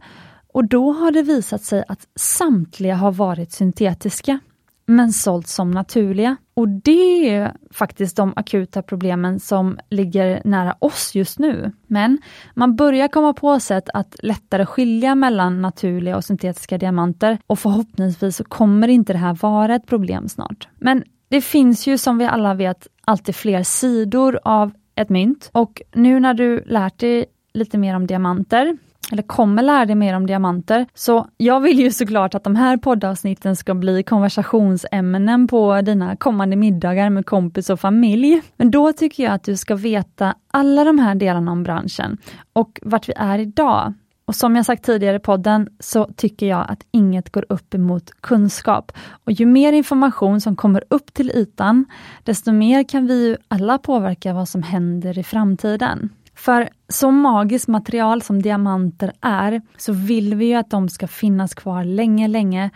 och 0.52 0.64
då 0.64 0.92
har 0.92 1.10
det 1.10 1.22
visat 1.22 1.62
sig 1.62 1.84
att 1.88 2.08
samtliga 2.16 2.94
har 2.94 3.12
varit 3.12 3.52
syntetiska 3.52 4.38
men 4.88 5.12
sålts 5.12 5.54
som 5.54 5.70
naturliga. 5.70 6.36
Och 6.54 6.68
det 6.68 7.28
är 7.28 7.52
faktiskt 7.70 8.16
de 8.16 8.32
akuta 8.36 8.82
problemen 8.82 9.40
som 9.40 9.78
ligger 9.90 10.42
nära 10.44 10.76
oss 10.78 11.14
just 11.14 11.38
nu. 11.38 11.72
Men 11.86 12.18
man 12.54 12.76
börjar 12.76 13.08
komma 13.08 13.32
på 13.32 13.60
sätt 13.60 13.88
att 13.94 14.16
lättare 14.22 14.66
skilja 14.66 15.14
mellan 15.14 15.62
naturliga 15.62 16.16
och 16.16 16.24
syntetiska 16.24 16.78
diamanter 16.78 17.38
och 17.46 17.58
förhoppningsvis 17.58 18.36
så 18.36 18.44
kommer 18.44 18.88
inte 18.88 19.12
det 19.12 19.18
här 19.18 19.34
vara 19.34 19.74
ett 19.74 19.86
problem 19.86 20.28
snart. 20.28 20.68
Men 20.78 21.04
det 21.28 21.40
finns 21.40 21.86
ju 21.86 21.98
som 21.98 22.18
vi 22.18 22.24
alla 22.24 22.54
vet 22.54 22.88
alltid 23.04 23.34
fler 23.34 23.62
sidor 23.62 24.40
av 24.44 24.72
ett 24.94 25.08
mynt 25.08 25.50
och 25.52 25.82
nu 25.94 26.20
när 26.20 26.34
du 26.34 26.64
lärt 26.66 26.98
dig 26.98 27.26
lite 27.54 27.78
mer 27.78 27.96
om 27.96 28.06
diamanter 28.06 28.78
eller 29.12 29.22
kommer 29.22 29.62
lära 29.62 29.86
dig 29.86 29.96
mer 29.96 30.14
om 30.14 30.26
diamanter. 30.26 30.86
Så 30.94 31.26
jag 31.36 31.60
vill 31.60 31.80
ju 31.80 31.90
såklart 31.90 32.34
att 32.34 32.44
de 32.44 32.56
här 32.56 32.76
poddavsnitten 32.76 33.56
ska 33.56 33.74
bli 33.74 34.02
konversationsämnen 34.02 35.48
på 35.48 35.80
dina 35.80 36.16
kommande 36.16 36.56
middagar 36.56 37.10
med 37.10 37.26
kompis 37.26 37.70
och 37.70 37.80
familj. 37.80 38.42
Men 38.56 38.70
då 38.70 38.92
tycker 38.92 39.24
jag 39.24 39.32
att 39.32 39.44
du 39.44 39.56
ska 39.56 39.74
veta 39.74 40.34
alla 40.50 40.84
de 40.84 40.98
här 40.98 41.14
delarna 41.14 41.52
om 41.52 41.62
branschen 41.62 42.18
och 42.52 42.80
vart 42.82 43.08
vi 43.08 43.12
är 43.16 43.38
idag. 43.38 43.94
Och 44.28 44.34
som 44.34 44.56
jag 44.56 44.66
sagt 44.66 44.84
tidigare 44.84 45.16
i 45.16 45.20
podden 45.20 45.68
så 45.80 46.08
tycker 46.16 46.46
jag 46.46 46.66
att 46.68 46.86
inget 46.90 47.30
går 47.30 47.44
upp 47.48 47.74
emot 47.74 48.10
kunskap. 48.20 48.92
Och 49.24 49.32
ju 49.32 49.46
mer 49.46 49.72
information 49.72 50.40
som 50.40 50.56
kommer 50.56 50.84
upp 50.88 51.14
till 51.14 51.30
ytan, 51.30 51.84
desto 52.22 52.52
mer 52.52 52.88
kan 52.88 53.06
vi 53.06 53.28
ju 53.28 53.36
alla 53.48 53.78
påverka 53.78 54.32
vad 54.32 54.48
som 54.48 54.62
händer 54.62 55.18
i 55.18 55.22
framtiden. 55.22 56.10
För 56.38 56.68
så 56.88 57.10
magiskt 57.10 57.68
material 57.68 58.22
som 58.22 58.42
diamanter 58.42 59.12
är, 59.20 59.62
så 59.76 59.92
vill 59.92 60.34
vi 60.34 60.44
ju 60.44 60.54
att 60.54 60.70
de 60.70 60.88
ska 60.88 61.08
finnas 61.08 61.54
kvar 61.54 61.84
länge, 61.84 62.28
länge 62.28 62.70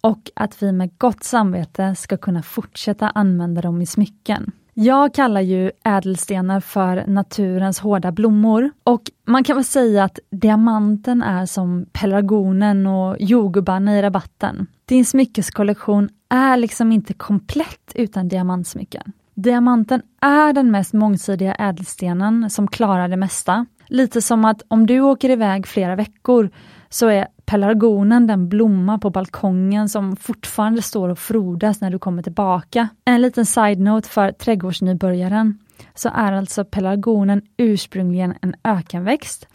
och 0.00 0.30
att 0.36 0.62
vi 0.62 0.72
med 0.72 0.98
gott 0.98 1.24
samvete 1.24 1.94
ska 1.94 2.16
kunna 2.16 2.42
fortsätta 2.42 3.08
använda 3.08 3.60
dem 3.60 3.82
i 3.82 3.86
smycken. 3.86 4.52
Jag 4.74 5.14
kallar 5.14 5.40
ju 5.40 5.70
ädelstenar 5.84 6.60
för 6.60 7.04
naturens 7.06 7.80
hårda 7.80 8.12
blommor 8.12 8.70
och 8.84 9.02
man 9.26 9.44
kan 9.44 9.56
väl 9.56 9.64
säga 9.64 10.04
att 10.04 10.18
diamanten 10.30 11.22
är 11.22 11.46
som 11.46 11.86
pelargonen 11.92 12.86
och 12.86 13.16
jordgubbarna 13.20 13.98
i 13.98 14.02
rabatten. 14.02 14.66
Din 14.84 15.04
smyckeskollektion 15.04 16.08
är 16.28 16.56
liksom 16.56 16.92
inte 16.92 17.14
komplett 17.14 17.92
utan 17.94 18.28
diamantsmycken. 18.28 19.12
Diamanten 19.36 20.02
är 20.20 20.52
den 20.52 20.70
mest 20.70 20.92
mångsidiga 20.92 21.54
ädelstenen 21.54 22.50
som 22.50 22.68
klarar 22.68 23.08
det 23.08 23.16
mesta. 23.16 23.66
Lite 23.86 24.22
som 24.22 24.44
att 24.44 24.62
om 24.68 24.86
du 24.86 25.00
åker 25.00 25.30
iväg 25.30 25.66
flera 25.66 25.96
veckor 25.96 26.50
så 26.88 27.08
är 27.08 27.28
pelargonen 27.44 28.26
den 28.26 28.48
blomma 28.48 28.98
på 28.98 29.10
balkongen 29.10 29.88
som 29.88 30.16
fortfarande 30.16 30.82
står 30.82 31.08
och 31.08 31.18
frodas 31.18 31.80
när 31.80 31.90
du 31.90 31.98
kommer 31.98 32.22
tillbaka. 32.22 32.88
En 33.04 33.22
liten 33.22 33.46
side-note 33.46 34.08
för 34.08 34.32
trädgårdsnybörjaren 34.32 35.58
så 35.94 36.10
är 36.14 36.32
alltså 36.32 36.64
pelargonen 36.64 37.42
ursprungligen 37.56 38.34
en 38.42 38.54
ökenväxt 38.64 39.48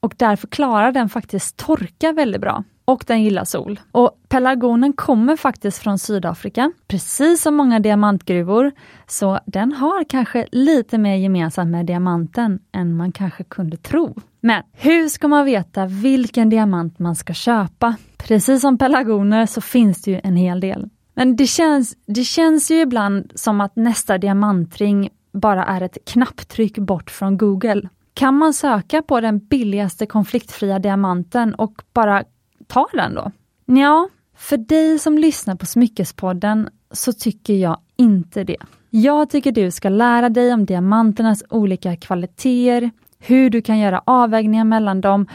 och 0.00 0.14
därför 0.16 0.48
klarar 0.48 0.92
den 0.92 1.08
faktiskt 1.08 1.56
torka 1.56 2.12
väldigt 2.12 2.40
bra 2.40 2.64
och 2.88 3.04
den 3.06 3.22
gillar 3.22 3.44
sol. 3.44 3.80
Och 3.92 4.10
pelargonen 4.28 4.92
kommer 4.92 5.36
faktiskt 5.36 5.78
från 5.78 5.98
Sydafrika, 5.98 6.72
precis 6.86 7.42
som 7.42 7.56
många 7.56 7.80
diamantgruvor, 7.80 8.72
så 9.06 9.38
den 9.46 9.72
har 9.72 10.04
kanske 10.04 10.46
lite 10.52 10.98
mer 10.98 11.14
gemensamt 11.16 11.70
med 11.70 11.86
diamanten 11.86 12.58
än 12.72 12.96
man 12.96 13.12
kanske 13.12 13.44
kunde 13.44 13.76
tro. 13.76 14.14
Men 14.40 14.62
hur 14.72 15.08
ska 15.08 15.28
man 15.28 15.44
veta 15.44 15.86
vilken 15.86 16.50
diamant 16.50 16.98
man 16.98 17.16
ska 17.16 17.32
köpa? 17.34 17.96
Precis 18.16 18.60
som 18.60 18.78
pelargoner 18.78 19.46
så 19.46 19.60
finns 19.60 20.02
det 20.02 20.10
ju 20.10 20.20
en 20.24 20.36
hel 20.36 20.60
del. 20.60 20.88
Men 21.14 21.36
det 21.36 21.46
känns, 21.46 21.96
det 22.06 22.24
känns 22.24 22.70
ju 22.70 22.80
ibland 22.80 23.32
som 23.34 23.60
att 23.60 23.76
nästa 23.76 24.18
diamantring 24.18 25.10
bara 25.32 25.64
är 25.64 25.80
ett 25.80 25.98
knapptryck 26.06 26.78
bort 26.78 27.10
från 27.10 27.38
Google. 27.38 27.88
Kan 28.14 28.34
man 28.34 28.54
söka 28.54 29.02
på 29.02 29.20
den 29.20 29.38
billigaste 29.38 30.06
konfliktfria 30.06 30.78
diamanten 30.78 31.54
och 31.54 31.82
bara 31.92 32.24
ta 32.68 32.86
den 32.92 33.14
då? 33.14 33.32
Ja, 33.66 34.08
för 34.36 34.56
dig 34.56 34.98
som 34.98 35.18
lyssnar 35.18 35.54
på 35.54 35.66
Smyckespodden 35.66 36.68
så 36.90 37.12
tycker 37.12 37.54
jag 37.54 37.80
inte 37.96 38.44
det. 38.44 38.56
Jag 38.90 39.30
tycker 39.30 39.52
du 39.52 39.70
ska 39.70 39.88
lära 39.88 40.28
dig 40.28 40.52
om 40.52 40.66
diamanternas 40.66 41.44
olika 41.50 41.96
kvaliteter, 41.96 42.90
hur 43.18 43.50
du 43.50 43.62
kan 43.62 43.78
göra 43.78 44.02
avvägningar 44.04 44.64
mellan 44.64 45.00
dem 45.00 45.26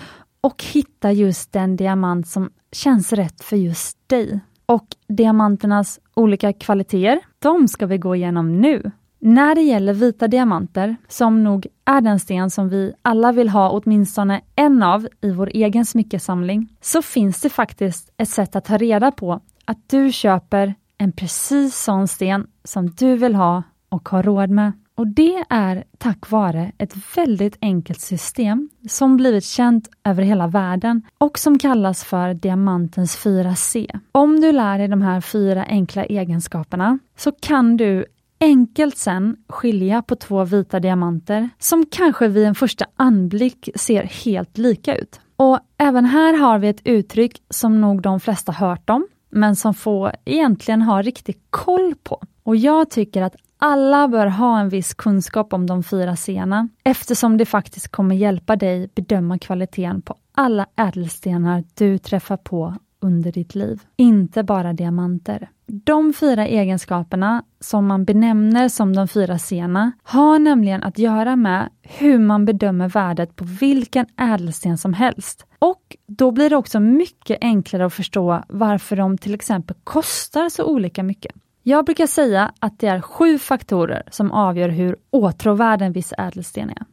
och 0.42 0.64
hitta 0.64 1.12
just 1.12 1.52
den 1.52 1.76
diamant 1.76 2.28
som 2.28 2.50
känns 2.72 3.14
rätt 3.14 3.42
för 3.42 3.56
just 3.56 4.10
dig. 4.10 4.40
Och 4.66 4.88
diamanternas 5.08 6.00
olika 6.14 6.54
kvaliteter, 6.54 7.20
de 7.40 7.68
ska 7.68 7.86
vi 7.86 7.98
gå 7.98 8.16
igenom 8.16 8.62
nu. 8.62 8.92
När 9.26 9.56
det 9.56 9.62
gäller 9.62 9.94
vita 9.94 10.28
diamanter, 10.28 10.96
som 11.08 11.44
nog 11.44 11.68
är 11.86 12.02
den 12.02 12.20
sten 12.20 12.50
som 12.50 12.70
vi 12.70 12.94
alla 13.02 13.32
vill 13.32 13.50
ha 13.50 13.70
åtminstone 13.70 14.42
en 14.56 14.84
av 14.84 15.08
i 15.22 15.32
vår 15.32 15.50
egen 15.54 15.86
smyckesamling, 15.86 16.68
så 16.82 17.02
finns 17.02 17.42
det 17.42 17.50
faktiskt 17.50 18.14
ett 18.18 18.30
sätt 18.30 18.56
att 18.56 18.66
ta 18.66 18.78
reda 18.78 19.12
på 19.12 19.42
att 19.66 19.90
du 19.90 20.12
köper 20.12 20.76
en 20.98 21.12
precis 21.12 21.76
sån 21.78 22.08
sten 22.08 22.48
som 22.64 22.90
du 22.90 23.16
vill 23.16 23.36
ha 23.36 23.64
och 23.90 24.10
har 24.10 24.24
råd 24.24 24.50
med. 24.50 24.72
Och 24.96 25.08
det 25.08 25.44
är 25.50 25.84
tack 25.98 26.30
vare 26.32 26.72
ett 26.78 26.94
väldigt 27.16 27.58
enkelt 27.62 28.02
system 28.02 28.70
som 28.90 29.18
blivit 29.18 29.46
känt 29.46 29.90
över 30.04 30.24
hela 30.24 30.48
världen 30.48 31.02
och 31.18 31.40
som 31.40 31.60
kallas 31.60 32.04
för 32.04 32.34
diamantens 32.34 33.18
4C. 33.18 34.00
Om 34.12 34.42
du 34.42 34.52
lär 34.52 34.78
dig 34.78 34.88
de 34.88 35.02
här 35.02 35.22
fyra 35.22 35.64
enkla 35.64 36.06
egenskaperna 36.06 37.00
så 37.18 37.32
kan 37.32 37.78
du 37.78 38.06
enkelt 38.44 38.98
sen 38.98 39.38
skilja 39.50 40.02
på 40.02 40.16
två 40.16 40.44
vita 40.44 40.80
diamanter 40.80 41.50
som 41.60 41.86
kanske 41.92 42.28
vid 42.28 42.46
en 42.46 42.56
första 42.56 42.86
anblick 42.96 43.70
ser 43.76 44.04
helt 44.04 44.58
lika 44.58 44.96
ut. 44.96 45.20
Och 45.36 45.60
även 45.78 46.06
här 46.06 46.34
har 46.34 46.60
vi 46.60 46.68
ett 46.68 46.82
uttryck 46.84 47.42
som 47.50 47.82
nog 47.82 48.02
de 48.02 48.20
flesta 48.20 48.52
hört 48.52 48.90
om, 48.90 49.08
men 49.30 49.56
som 49.56 49.74
få 49.74 50.12
egentligen 50.26 50.82
har 50.82 51.04
riktig 51.04 51.40
koll 51.50 51.96
på. 52.04 52.22
Och 52.44 52.56
jag 52.56 52.90
tycker 52.90 53.22
att 53.22 53.36
alla 53.58 54.08
bör 54.08 54.28
ha 54.28 54.60
en 54.60 54.70
viss 54.70 54.94
kunskap 54.94 55.54
om 55.54 55.68
de 55.68 55.84
fyra 55.84 56.16
scenerna 56.16 56.70
eftersom 56.84 57.38
det 57.38 57.46
faktiskt 57.46 57.88
kommer 57.88 58.16
hjälpa 58.16 58.56
dig 58.56 58.90
bedöma 58.96 59.40
kvaliteten 59.40 60.02
på 60.02 60.16
alla 60.36 60.66
ädelstenar 60.76 61.64
du 61.74 61.98
träffar 61.98 62.38
på 62.38 62.76
under 63.00 63.32
ditt 63.32 63.56
liv. 63.56 63.82
Inte 63.96 64.44
bara 64.44 64.74
diamanter. 64.74 65.50
De 65.66 66.14
fyra 66.14 66.48
egenskaperna 66.48 67.44
som 67.60 67.88
man 67.88 68.06
benämner 68.06 68.70
som 68.70 68.96
de 68.96 69.08
fyra 69.08 69.40
sena 69.40 69.92
har 70.04 70.40
nämligen 70.40 70.84
att 70.84 70.98
göra 70.98 71.36
med 71.36 71.70
hur 71.82 72.20
man 72.20 72.46
bedömer 72.46 72.90
värdet 72.90 73.36
på 73.36 73.46
vilken 73.46 74.06
ädelsten 74.18 74.78
som 74.78 74.94
helst. 74.94 75.46
Och 75.60 75.98
då 76.08 76.32
blir 76.32 76.50
det 76.50 76.56
också 76.56 76.80
mycket 76.80 77.38
enklare 77.42 77.86
att 77.86 77.94
förstå 77.94 78.44
varför 78.48 78.96
de 78.96 79.18
till 79.18 79.34
exempel 79.34 79.76
kostar 79.84 80.50
så 80.50 80.66
olika 80.66 81.04
mycket. 81.04 81.36
Jag 81.64 81.86
brukar 81.86 82.08
säga 82.08 82.54
att 82.60 82.80
det 82.80 82.88
är 82.88 83.02
sju 83.02 83.40
faktorer 83.40 84.04
som 84.12 84.32
avgör 84.32 84.70
hur 84.70 84.96
åtråvärd 85.10 85.82
en 85.82 85.92
viss 85.92 86.14
ädelsten 86.18 86.70
är. 86.70 86.86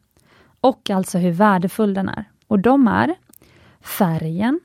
Och 0.61 0.91
alltså 0.91 1.19
hur 1.19 1.31
värdefull 1.31 1.95
den 1.95 2.09
är. 2.09 2.25
Och 2.47 2.59
de 2.59 2.89
är 2.89 3.15
färgen, 3.81 4.61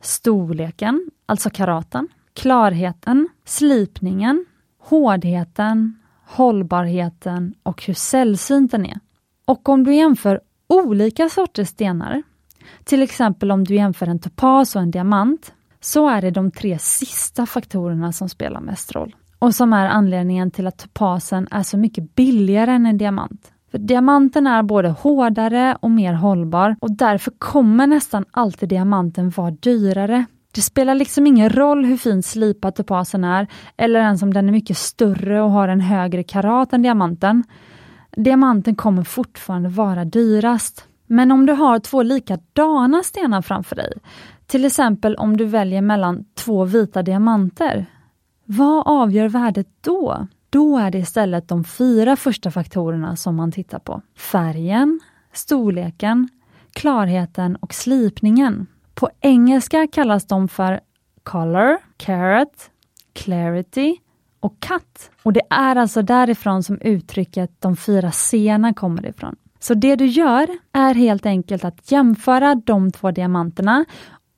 storleken, 0.00 1.10
alltså 1.26 1.50
karaten, 1.50 2.08
klarheten, 2.36 3.28
slipningen, 3.44 4.44
hårdheten, 4.78 5.98
hållbarheten 6.26 7.54
och 7.62 7.82
hur 7.84 7.94
sällsynt 7.94 8.70
den 8.70 8.86
är. 8.86 9.00
Och 9.44 9.68
om 9.68 9.84
du 9.84 9.94
jämför 9.94 10.40
olika 10.68 11.28
sorters 11.28 11.68
stenar, 11.68 12.22
till 12.84 13.02
exempel 13.02 13.50
om 13.50 13.64
du 13.64 13.74
jämför 13.74 14.06
en 14.06 14.18
topas 14.18 14.76
och 14.76 14.82
en 14.82 14.90
diamant, 14.90 15.52
så 15.80 16.08
är 16.08 16.22
det 16.22 16.30
de 16.30 16.50
tre 16.50 16.78
sista 16.78 17.46
faktorerna 17.46 18.12
som 18.12 18.28
spelar 18.28 18.60
mest 18.60 18.92
roll 18.92 19.16
och 19.38 19.54
som 19.54 19.72
är 19.72 19.88
anledningen 19.88 20.50
till 20.50 20.66
att 20.66 20.78
topasen 20.78 21.48
är 21.50 21.62
så 21.62 21.78
mycket 21.78 22.14
billigare 22.14 22.70
än 22.70 22.86
en 22.86 22.98
diamant. 22.98 23.52
För 23.70 23.78
Diamanten 23.78 24.46
är 24.46 24.62
både 24.62 24.88
hårdare 24.88 25.76
och 25.80 25.90
mer 25.90 26.12
hållbar 26.12 26.76
och 26.80 26.90
därför 26.90 27.32
kommer 27.38 27.86
nästan 27.86 28.24
alltid 28.30 28.68
diamanten 28.68 29.30
vara 29.30 29.50
dyrare. 29.50 30.24
Det 30.56 30.62
spelar 30.62 30.94
liksom 30.94 31.26
ingen 31.26 31.50
roll 31.50 31.84
hur 31.84 31.96
fint 31.96 32.26
slipad 32.26 32.74
topasen 32.74 33.24
är 33.24 33.46
eller 33.76 34.00
ens 34.00 34.22
om 34.22 34.34
den 34.34 34.48
är 34.48 34.52
mycket 34.52 34.76
större 34.76 35.42
och 35.42 35.50
har 35.50 35.68
en 35.68 35.80
högre 35.80 36.22
karat 36.22 36.72
än 36.72 36.82
diamanten. 36.82 37.44
Diamanten 38.16 38.74
kommer 38.74 39.02
fortfarande 39.02 39.68
vara 39.68 40.04
dyrast. 40.04 40.88
Men 41.06 41.32
om 41.32 41.46
du 41.46 41.52
har 41.52 41.78
två 41.78 42.02
likadana 42.02 43.02
stenar 43.02 43.42
framför 43.42 43.76
dig, 43.76 43.92
till 44.46 44.64
exempel 44.64 45.16
om 45.16 45.36
du 45.36 45.44
väljer 45.44 45.82
mellan 45.82 46.24
två 46.34 46.64
vita 46.64 47.02
diamanter, 47.02 47.86
vad 48.44 48.86
avgör 48.86 49.28
värdet 49.28 49.68
då? 49.80 50.26
Då 50.50 50.78
är 50.78 50.90
det 50.90 50.98
istället 50.98 51.48
de 51.48 51.64
fyra 51.64 52.16
första 52.16 52.50
faktorerna 52.50 53.16
som 53.16 53.36
man 53.36 53.52
tittar 53.52 53.78
på. 53.78 54.02
Färgen, 54.16 55.00
storleken, 55.32 56.28
klarheten 56.72 57.56
och 57.56 57.74
slipningen. 57.74 58.66
På 59.00 59.10
engelska 59.20 59.86
kallas 59.92 60.26
de 60.26 60.48
för 60.48 60.80
color, 61.22 61.78
Carrot, 61.96 62.70
clarity 63.12 63.96
och 64.40 64.60
cut. 64.60 65.10
Och 65.22 65.32
det 65.32 65.42
är 65.50 65.76
alltså 65.76 66.02
därifrån 66.02 66.62
som 66.62 66.80
uttrycket 66.80 67.50
de 67.58 67.76
fyra 67.76 68.12
sena 68.12 68.74
kommer 68.74 69.06
ifrån. 69.06 69.36
Så 69.58 69.74
det 69.74 69.96
du 69.96 70.06
gör 70.06 70.48
är 70.72 70.94
helt 70.94 71.26
enkelt 71.26 71.64
att 71.64 71.92
jämföra 71.92 72.54
de 72.54 72.92
två 72.92 73.10
diamanterna 73.10 73.84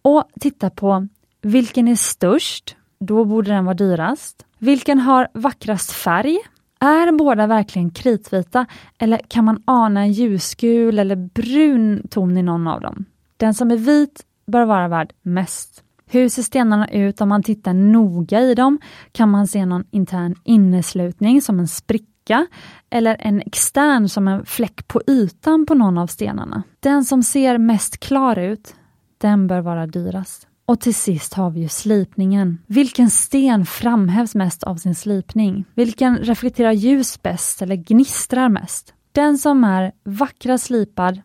och 0.03 0.25
titta 0.41 0.71
på 0.71 1.09
vilken 1.43 1.89
är 1.89 1.97
störst 1.97 2.77
då 3.01 3.25
borde 3.25 3.51
den 3.51 3.65
vara 3.65 3.75
dyrast. 3.75 4.47
Vilken 4.59 4.99
har 4.99 5.29
vackrast 5.35 5.93
färg? 5.93 6.39
Är 6.81 7.13
båda 7.13 7.47
verkligen 7.47 7.91
kritvita 7.91 8.67
eller 8.99 9.19
kan 9.29 9.45
man 9.45 9.63
ana 9.65 10.01
en 10.01 10.13
ljusgul 10.13 10.99
eller 10.99 11.17
brun 11.17 12.07
ton 12.11 12.37
i 12.37 12.43
någon 12.43 12.69
av 12.69 12.81
dem? 12.81 13.05
Den 13.37 13.55
som 13.55 13.71
är 13.71 13.77
vit 13.77 14.25
bör 14.49 14.65
vara 14.65 14.89
värd 14.89 15.13
mest. 15.23 15.85
Hur 16.11 16.29
ser 16.29 16.43
stenarna 16.43 16.89
ut 16.89 17.21
om 17.21 17.29
man 17.29 17.43
tittar 17.43 17.75
noga 17.75 18.41
i 18.41 18.55
dem? 18.55 18.79
Kan 19.13 19.31
man 19.31 19.47
se 19.47 19.67
någon 19.67 19.85
intern 19.91 20.35
inneslutning 20.45 21.43
som 21.43 21.59
en 21.59 21.69
spricka 21.69 22.47
eller 22.91 23.17
en 23.21 23.41
extern 23.41 24.09
som 24.09 24.29
en 24.29 24.47
fläck 24.47 24.89
på 24.89 25.03
ytan 25.07 25.67
på 25.67 25.75
någon 25.75 25.99
av 25.99 26.07
stenarna? 26.07 26.63
Den 26.81 27.05
som 27.05 27.23
ser 27.23 27.59
mest 27.59 28.01
klar 28.01 28.39
ut, 28.39 28.75
den 29.19 29.47
bör 29.47 29.61
vara 29.61 29.87
dyrast. 29.87 30.49
Och 30.67 30.81
till 30.81 30.95
sist 30.95 31.35
har 31.35 31.51
vi 31.51 31.61
ju 31.61 31.69
slipningen. 31.69 32.59
Vilken 32.67 33.11
sten 33.11 33.67
framhävs 33.67 34.35
mest 34.35 34.63
av 34.63 34.77
sin 34.77 34.95
slipning? 34.95 35.65
Vilken 35.75 36.19
reflekterar 36.19 36.73
ljus 36.73 37.23
bäst 37.23 37.63
eller 37.63 37.77
gnistrar 37.77 38.49
mest? 38.49 38.95
Den 39.13 39.39
som 39.39 39.65
är 39.65 39.93
vackrast 40.05 40.65
slipad 40.65 41.21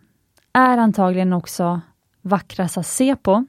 är 0.53 0.77
antagligen 0.77 1.33
också 1.33 1.81
vackrast 2.23 2.77
att 2.77 2.87
se 2.87 3.15
på 3.15 3.45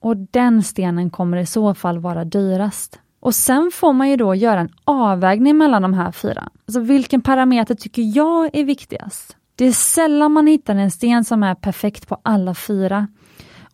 och 0.00 0.16
den 0.16 0.62
stenen 0.62 1.10
kommer 1.10 1.36
i 1.36 1.46
så 1.46 1.74
fall 1.74 1.98
vara 1.98 2.24
dyrast. 2.24 3.00
Och 3.20 3.34
sen 3.34 3.70
får 3.74 3.92
man 3.92 4.10
ju 4.10 4.16
då 4.16 4.34
göra 4.34 4.60
en 4.60 4.72
avvägning 4.84 5.58
mellan 5.58 5.82
de 5.82 5.94
här 5.94 6.12
fyra. 6.12 6.48
Alltså 6.66 6.80
vilken 6.80 7.20
parameter 7.20 7.74
tycker 7.74 8.16
jag 8.16 8.50
är 8.52 8.64
viktigast? 8.64 9.36
Det 9.54 9.64
är 9.64 9.72
sällan 9.72 10.32
man 10.32 10.46
hittar 10.46 10.74
en 10.74 10.90
sten 10.90 11.24
som 11.24 11.42
är 11.42 11.54
perfekt 11.54 12.08
på 12.08 12.20
alla 12.22 12.54
fyra. 12.54 13.08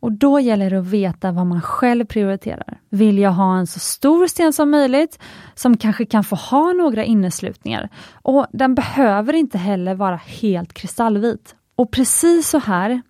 Och 0.01 0.12
då 0.12 0.41
gäller 0.41 0.71
det 0.71 0.79
att 0.79 0.87
veta 0.87 1.33
vad 1.33 1.47
man 1.47 1.62
själv 1.62 2.05
prioriterar. 2.05 2.79
Vill 2.91 3.19
jag 3.19 3.31
ha 3.31 3.59
en 3.59 3.67
så 3.67 3.81
stor 3.81 4.27
sten 4.27 4.53
som 4.53 4.71
möjligt, 4.71 5.19
som 5.55 5.77
kanske 5.77 6.07
kan 6.07 6.25
få 6.25 6.37
ha 6.37 6.73
några 6.73 7.05
inneslutningar. 7.05 7.89
Och 8.12 8.47
den 8.53 8.75
behöver 8.75 9.33
inte 9.33 9.59
heller 9.59 9.95
vara 9.95 10.17
helt 10.17 10.73
kristallvit. 10.73 11.55
Och 11.77 11.91
precis 11.91 12.49
så 12.49 12.59
här 12.59 13.03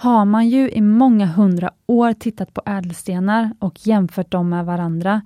har 0.00 0.24
man 0.24 0.48
ju 0.48 0.70
i 0.70 0.80
många 0.80 1.26
hundra 1.26 1.70
år 1.86 2.12
tittat 2.12 2.54
på 2.54 2.62
ädelstenar 2.66 3.50
och 3.58 3.86
jämfört 3.86 4.30
dem 4.30 4.48
med 4.48 4.66
varandra 4.66 5.22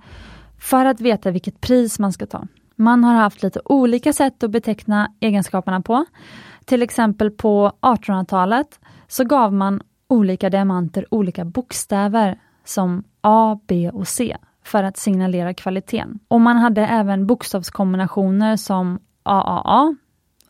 för 0.59 0.85
att 0.85 1.01
veta 1.01 1.31
vilket 1.31 1.61
pris 1.61 1.99
man 1.99 2.13
ska 2.13 2.25
ta. 2.25 2.47
Man 2.75 3.03
har 3.03 3.13
haft 3.13 3.43
lite 3.43 3.61
olika 3.65 4.13
sätt 4.13 4.43
att 4.43 4.51
beteckna 4.51 5.11
egenskaperna 5.19 5.81
på. 5.81 6.05
Till 6.65 6.81
exempel 6.81 7.31
på 7.31 7.71
1800-talet 7.81 8.79
så 9.07 9.23
gav 9.23 9.53
man 9.53 9.81
olika 10.07 10.49
diamanter 10.49 11.05
olika 11.09 11.45
bokstäver 11.45 12.39
som 12.65 13.03
A, 13.21 13.59
B 13.67 13.89
och 13.93 14.07
C 14.07 14.37
för 14.63 14.83
att 14.83 14.97
signalera 14.97 15.53
kvaliteten. 15.53 16.19
Och 16.27 16.41
man 16.41 16.57
hade 16.57 16.81
även 16.81 17.27
bokstavskombinationer 17.27 18.57
som 18.57 18.99
AAA, 19.23 19.95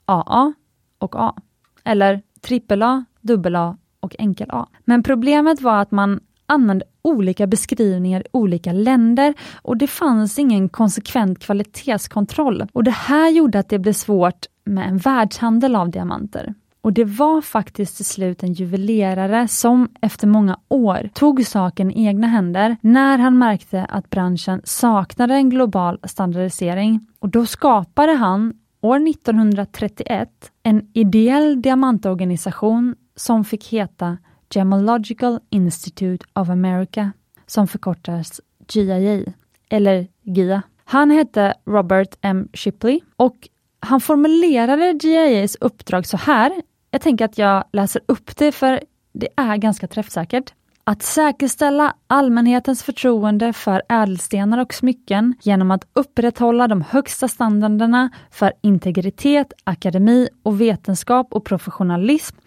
AA 0.05 0.53
och 0.97 1.15
A. 1.15 1.35
Eller 1.83 2.21
AAA, 2.49 3.05
AA 3.45 3.77
och 4.03 4.15
enkel 4.19 4.47
A. 4.51 4.67
Men 4.85 5.03
problemet 5.03 5.61
var 5.61 5.81
att 5.81 5.91
man 5.91 6.19
använde 6.45 6.85
olika 7.01 7.47
beskrivningar 7.47 8.21
i 8.21 8.25
olika 8.31 8.71
länder 8.71 9.33
och 9.61 9.77
det 9.77 9.87
fanns 9.87 10.39
ingen 10.39 10.69
konsekvent 10.69 11.39
kvalitetskontroll. 11.39 12.67
Och 12.73 12.83
Det 12.83 12.91
här 12.91 13.29
gjorde 13.29 13.59
att 13.59 13.69
det 13.69 13.79
blev 13.79 13.93
svårt 13.93 14.45
med 14.65 14.87
en 14.87 14.97
världshandel 14.97 15.75
av 15.75 15.89
diamanter. 15.89 16.53
Och 16.81 16.93
det 16.93 17.03
var 17.03 17.41
faktiskt 17.41 17.95
till 17.95 18.05
slut 18.05 18.43
en 18.43 18.53
juvelerare 18.53 19.47
som 19.47 19.89
efter 20.01 20.27
många 20.27 20.59
år 20.69 21.09
tog 21.13 21.45
saken 21.45 21.91
i 21.91 22.05
egna 22.05 22.27
händer 22.27 22.77
när 22.81 23.17
han 23.17 23.37
märkte 23.37 23.85
att 23.85 24.09
branschen 24.09 24.61
saknade 24.63 25.33
en 25.33 25.49
global 25.49 25.99
standardisering. 26.03 27.07
Och 27.19 27.29
då 27.29 27.45
skapade 27.45 28.13
han 28.13 28.53
år 28.81 29.09
1931 29.09 30.29
en 30.63 30.87
ideell 30.93 31.61
diamantorganisation 31.61 32.95
som 33.15 33.45
fick 33.45 33.67
heta 33.67 34.17
Gemological 34.49 35.39
Institute 35.49 36.25
of 36.33 36.49
America, 36.49 37.11
som 37.45 37.67
förkortas 37.67 38.41
GIA. 38.67 39.33
eller 39.69 40.07
GIA. 40.21 40.61
Han 40.85 41.11
hette 41.11 41.53
Robert 41.65 42.17
M. 42.21 42.49
Shipley 42.53 42.99
och 43.15 43.49
han 43.79 44.01
formulerade 44.01 44.99
GIAs 45.01 45.57
uppdrag 45.61 46.05
så 46.05 46.17
här. 46.17 46.61
Jag 46.91 47.01
tänker 47.01 47.25
att 47.25 47.37
jag 47.37 47.63
läser 47.71 48.01
upp 48.05 48.37
det 48.37 48.51
för 48.51 48.83
det 49.13 49.27
är 49.35 49.57
ganska 49.57 49.87
träffsäkert. 49.87 50.53
Att 50.83 51.03
säkerställa 51.03 51.95
allmänhetens 52.07 52.83
förtroende 52.83 53.53
för 53.53 53.81
ädelstenar 53.89 54.57
och 54.57 54.73
smycken 54.73 55.35
genom 55.41 55.71
att 55.71 55.87
upprätthålla 55.93 56.67
de 56.67 56.81
högsta 56.81 57.27
standarderna 57.27 58.09
för 58.31 58.53
integritet, 58.61 59.53
akademi 59.63 60.29
och 60.43 60.61
vetenskap 60.61 61.33
och 61.33 61.45
professionalism 61.45 62.37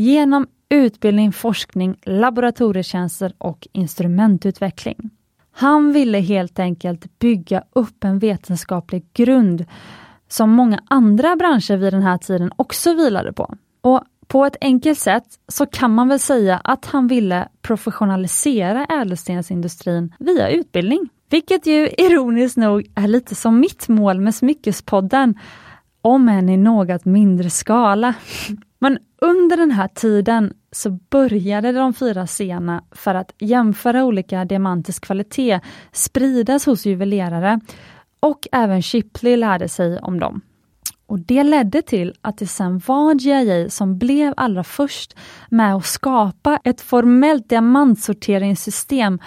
genom 0.00 0.46
utbildning, 0.68 1.32
forskning, 1.32 1.96
laboratorietjänster 2.02 3.32
och 3.38 3.68
instrumentutveckling. 3.72 5.10
Han 5.52 5.92
ville 5.92 6.18
helt 6.18 6.58
enkelt 6.58 7.18
bygga 7.18 7.62
upp 7.72 8.04
en 8.04 8.18
vetenskaplig 8.18 9.06
grund 9.12 9.64
som 10.28 10.50
många 10.50 10.82
andra 10.88 11.36
branscher 11.36 11.76
vid 11.76 11.92
den 11.92 12.02
här 12.02 12.18
tiden 12.18 12.52
också 12.56 12.94
vilade 12.94 13.32
på. 13.32 13.54
Och 13.80 14.04
på 14.26 14.44
ett 14.44 14.56
enkelt 14.60 14.98
sätt 14.98 15.24
så 15.48 15.66
kan 15.66 15.94
man 15.94 16.08
väl 16.08 16.20
säga 16.20 16.60
att 16.64 16.86
han 16.86 17.06
ville 17.08 17.48
professionalisera 17.62 18.84
ädelstensindustrin 18.84 20.14
via 20.18 20.50
utbildning. 20.50 21.08
Vilket 21.30 21.66
ju 21.66 21.88
ironiskt 21.98 22.56
nog 22.56 22.90
är 22.94 23.08
lite 23.08 23.34
som 23.34 23.60
mitt 23.60 23.88
mål 23.88 24.20
med 24.20 24.34
Smyckespodden, 24.34 25.38
om 26.02 26.28
än 26.28 26.48
i 26.48 26.56
något 26.56 27.04
mindre 27.04 27.50
skala. 27.50 28.14
Men 28.82 28.98
under 29.20 29.56
den 29.56 29.70
här 29.70 29.88
tiden 29.88 30.52
så 30.72 30.90
började 30.90 31.72
de 31.72 31.94
fyra 31.94 32.26
sena 32.26 32.84
för 32.90 33.14
att 33.14 33.34
jämföra 33.38 34.04
olika 34.04 34.44
diamanters 34.44 35.00
kvalitet 35.00 35.60
spridas 35.92 36.66
hos 36.66 36.86
juvelerare 36.86 37.60
och 38.20 38.48
även 38.52 38.82
Shipley 38.82 39.36
lärde 39.36 39.68
sig 39.68 39.98
om 39.98 40.20
dem. 40.20 40.40
Och 41.06 41.20
Det 41.20 41.42
ledde 41.42 41.82
till 41.82 42.14
att 42.20 42.38
det 42.38 42.46
sen 42.46 42.82
var 42.86 43.14
GIA 43.14 43.70
som 43.70 43.98
blev 43.98 44.34
allra 44.36 44.64
först 44.64 45.16
med 45.48 45.74
att 45.74 45.86
skapa 45.86 46.58
ett 46.64 46.80
formellt 46.80 47.48
diamantsorteringssystem 47.48 49.18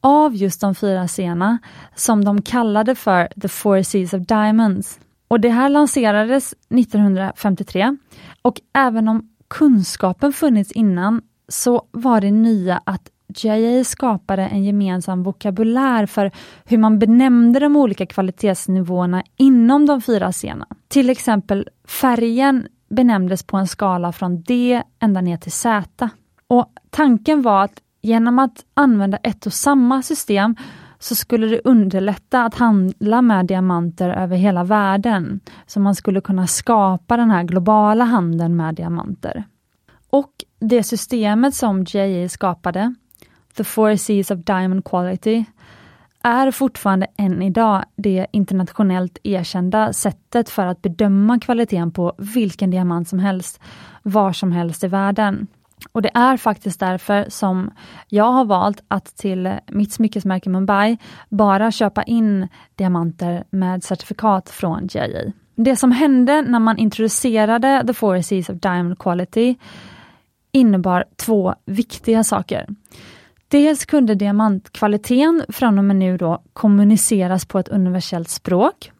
av 0.00 0.36
just 0.36 0.60
de 0.60 0.74
fyra 0.74 1.08
sena 1.08 1.58
som 1.94 2.24
de 2.24 2.42
kallade 2.42 2.94
för 2.94 3.28
The 3.40 3.48
Four 3.48 3.82
Seas 3.82 4.12
of 4.12 4.26
Diamonds. 4.26 5.00
Och 5.28 5.40
Det 5.40 5.48
här 5.48 5.68
lanserades 5.68 6.54
1953 6.68 7.96
och 8.42 8.60
även 8.72 9.08
om 9.08 9.28
kunskapen 9.48 10.32
funnits 10.32 10.72
innan 10.72 11.22
så 11.48 11.82
var 11.90 12.20
det 12.20 12.30
nya 12.30 12.80
att 12.84 13.10
GIA 13.36 13.84
skapade 13.84 14.46
en 14.46 14.64
gemensam 14.64 15.22
vokabulär 15.22 16.06
för 16.06 16.30
hur 16.64 16.78
man 16.78 16.98
benämnde 16.98 17.60
de 17.60 17.76
olika 17.76 18.06
kvalitetsnivåerna 18.06 19.22
inom 19.36 19.86
de 19.86 20.02
fyra 20.02 20.32
scenerna. 20.32 20.66
Till 20.88 21.10
exempel 21.10 21.68
färgen 21.84 22.66
benämndes 22.88 23.42
på 23.42 23.56
en 23.56 23.66
skala 23.66 24.12
från 24.12 24.42
D 24.42 24.82
ända 24.98 25.20
ner 25.20 25.36
till 25.36 25.52
Z. 25.52 26.10
Och 26.46 26.72
Tanken 26.90 27.42
var 27.42 27.64
att 27.64 27.82
genom 28.02 28.38
att 28.38 28.64
använda 28.74 29.16
ett 29.16 29.46
och 29.46 29.52
samma 29.52 30.02
system 30.02 30.56
så 31.02 31.14
skulle 31.14 31.46
det 31.46 31.60
underlätta 31.64 32.44
att 32.44 32.54
handla 32.54 33.22
med 33.22 33.46
diamanter 33.46 34.10
över 34.10 34.36
hela 34.36 34.64
världen. 34.64 35.40
Så 35.66 35.80
man 35.80 35.94
skulle 35.94 36.20
kunna 36.20 36.46
skapa 36.46 37.16
den 37.16 37.30
här 37.30 37.42
globala 37.42 38.04
handeln 38.04 38.56
med 38.56 38.74
diamanter. 38.74 39.44
Och 40.10 40.32
det 40.58 40.82
systemet 40.82 41.54
som 41.54 41.84
JA 41.88 42.28
skapade, 42.28 42.94
The 43.56 43.64
Four 43.64 43.96
Seas 43.96 44.30
of 44.30 44.38
Diamond 44.38 44.84
Quality, 44.84 45.44
är 46.22 46.50
fortfarande 46.50 47.06
än 47.16 47.42
idag 47.42 47.84
det 47.96 48.26
internationellt 48.32 49.18
erkända 49.22 49.92
sättet 49.92 50.48
för 50.48 50.66
att 50.66 50.82
bedöma 50.82 51.38
kvaliteten 51.40 51.90
på 51.90 52.12
vilken 52.18 52.70
diamant 52.70 53.08
som 53.08 53.18
helst, 53.18 53.60
var 54.02 54.32
som 54.32 54.52
helst 54.52 54.84
i 54.84 54.88
världen. 54.88 55.46
Och 55.92 56.02
det 56.02 56.10
är 56.14 56.36
faktiskt 56.36 56.80
därför 56.80 57.26
som 57.28 57.70
jag 58.08 58.32
har 58.32 58.44
valt 58.44 58.82
att 58.88 59.16
till 59.16 59.52
mitt 59.66 59.92
smyckesmärke 59.92 60.50
Mumbai 60.50 60.98
bara 61.28 61.70
köpa 61.70 62.02
in 62.02 62.48
diamanter 62.74 63.44
med 63.50 63.84
certifikat 63.84 64.50
från 64.50 64.88
JJ. 64.90 65.32
Det 65.54 65.76
som 65.76 65.92
hände 65.92 66.42
när 66.42 66.58
man 66.58 66.78
introducerade 66.78 67.84
The 67.86 67.94
Four 67.94 68.20
Seas 68.20 68.48
of 68.48 68.56
Diamond 68.56 68.98
Quality 68.98 69.56
innebar 70.52 71.04
två 71.16 71.54
viktiga 71.64 72.24
saker. 72.24 72.66
Dels 73.48 73.86
kunde 73.86 74.14
diamantkvaliteten 74.14 75.44
från 75.48 75.78
och 75.78 75.84
med 75.84 75.96
nu 75.96 76.16
då 76.16 76.42
kommuniceras 76.52 77.46
på 77.46 77.58
ett 77.58 77.68
universellt 77.68 78.28
språk. 78.28 78.92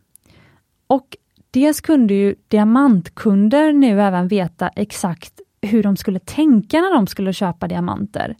Och 0.86 1.16
dels 1.50 1.80
kunde 1.80 2.14
ju 2.14 2.34
diamantkunder 2.48 3.72
nu 3.72 4.02
även 4.02 4.28
veta 4.28 4.68
exakt 4.68 5.39
hur 5.62 5.82
de 5.82 5.96
skulle 5.96 6.18
tänka 6.18 6.80
när 6.80 6.94
de 6.94 7.06
skulle 7.06 7.32
köpa 7.32 7.68
diamanter. 7.68 8.36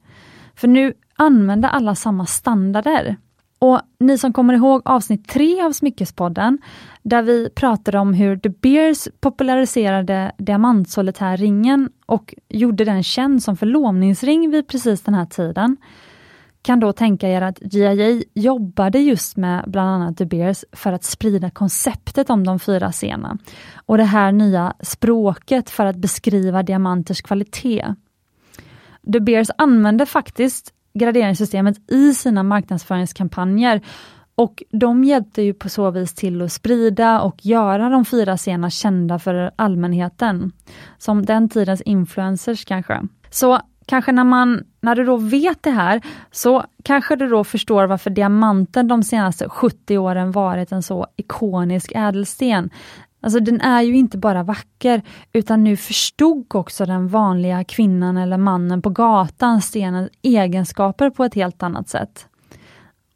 För 0.54 0.68
nu 0.68 0.92
använde 1.16 1.68
alla 1.68 1.94
samma 1.94 2.26
standarder. 2.26 3.16
Och 3.58 3.80
ni 3.98 4.18
som 4.18 4.32
kommer 4.32 4.54
ihåg 4.54 4.82
avsnitt 4.84 5.28
tre 5.28 5.62
av 5.62 5.72
Smyckespodden, 5.72 6.58
där 7.02 7.22
vi 7.22 7.50
pratade 7.54 7.98
om 7.98 8.14
hur 8.14 8.36
De 8.36 8.48
Beers 8.48 9.08
populariserade 9.20 10.32
diamantsolitärringen 10.38 11.90
och 12.06 12.34
gjorde 12.48 12.84
den 12.84 13.02
känd 13.02 13.42
som 13.42 13.56
förlovningsring 13.56 14.50
vid 14.50 14.68
precis 14.68 15.02
den 15.02 15.14
här 15.14 15.26
tiden, 15.26 15.76
kan 16.62 16.80
då 16.80 16.92
tänka 16.92 17.28
er 17.28 17.42
att 17.42 17.58
GIA 17.60 18.22
jobbade 18.34 18.98
just 18.98 19.36
med 19.36 19.64
bland 19.66 19.88
annat 19.88 20.16
De 20.16 20.26
Beers 20.26 20.64
för 20.72 20.92
att 20.92 21.04
sprida 21.04 21.50
konceptet 21.50 22.30
om 22.30 22.46
de 22.46 22.58
fyra 22.58 22.92
scenerna 22.92 23.38
och 23.86 23.98
det 23.98 24.04
här 24.04 24.32
nya 24.32 24.74
språket 24.80 25.70
för 25.70 25.86
att 25.86 25.96
beskriva 25.96 26.62
diamanters 26.62 27.22
kvalitet. 27.22 27.94
De 29.02 29.20
Beers 29.20 29.48
använde 29.58 30.06
faktiskt 30.06 30.74
graderingssystemet 30.94 31.90
i 31.90 32.14
sina 32.14 32.42
marknadsföringskampanjer 32.42 33.80
och 34.34 34.62
de 34.70 35.04
hjälpte 35.04 35.42
ju 35.42 35.54
på 35.54 35.68
så 35.68 35.90
vis 35.90 36.14
till 36.14 36.42
att 36.42 36.52
sprida 36.52 37.20
och 37.20 37.46
göra 37.46 37.88
de 37.88 38.04
fyra 38.04 38.36
scenerna 38.36 38.70
kända 38.70 39.18
för 39.18 39.50
allmänheten. 39.56 40.52
Som 40.98 41.26
den 41.26 41.48
tidens 41.48 41.82
influencers 41.82 42.64
kanske. 42.64 43.00
Så 43.30 43.60
kanske 43.90 44.12
när, 44.12 44.24
man, 44.24 44.64
när 44.80 44.94
du 44.94 45.04
då 45.04 45.16
vet 45.16 45.62
det 45.62 45.70
här, 45.70 46.00
så 46.30 46.64
kanske 46.82 47.16
du 47.16 47.28
då 47.28 47.44
förstår 47.44 47.86
varför 47.86 48.10
diamanten 48.10 48.88
de 48.88 49.02
senaste 49.02 49.48
70 49.48 49.98
åren 49.98 50.32
varit 50.32 50.72
en 50.72 50.82
så 50.82 51.06
ikonisk 51.16 51.92
ädelsten. 51.94 52.70
Alltså 53.20 53.40
den 53.40 53.60
är 53.60 53.82
ju 53.82 53.96
inte 53.96 54.18
bara 54.18 54.42
vacker, 54.42 55.02
utan 55.32 55.64
nu 55.64 55.76
förstod 55.76 56.54
också 56.54 56.86
den 56.86 57.08
vanliga 57.08 57.64
kvinnan 57.64 58.16
eller 58.16 58.38
mannen 58.38 58.82
på 58.82 58.90
gatan 58.90 59.62
stenens 59.62 60.10
egenskaper 60.22 61.10
på 61.10 61.24
ett 61.24 61.34
helt 61.34 61.62
annat 61.62 61.88
sätt. 61.88 62.26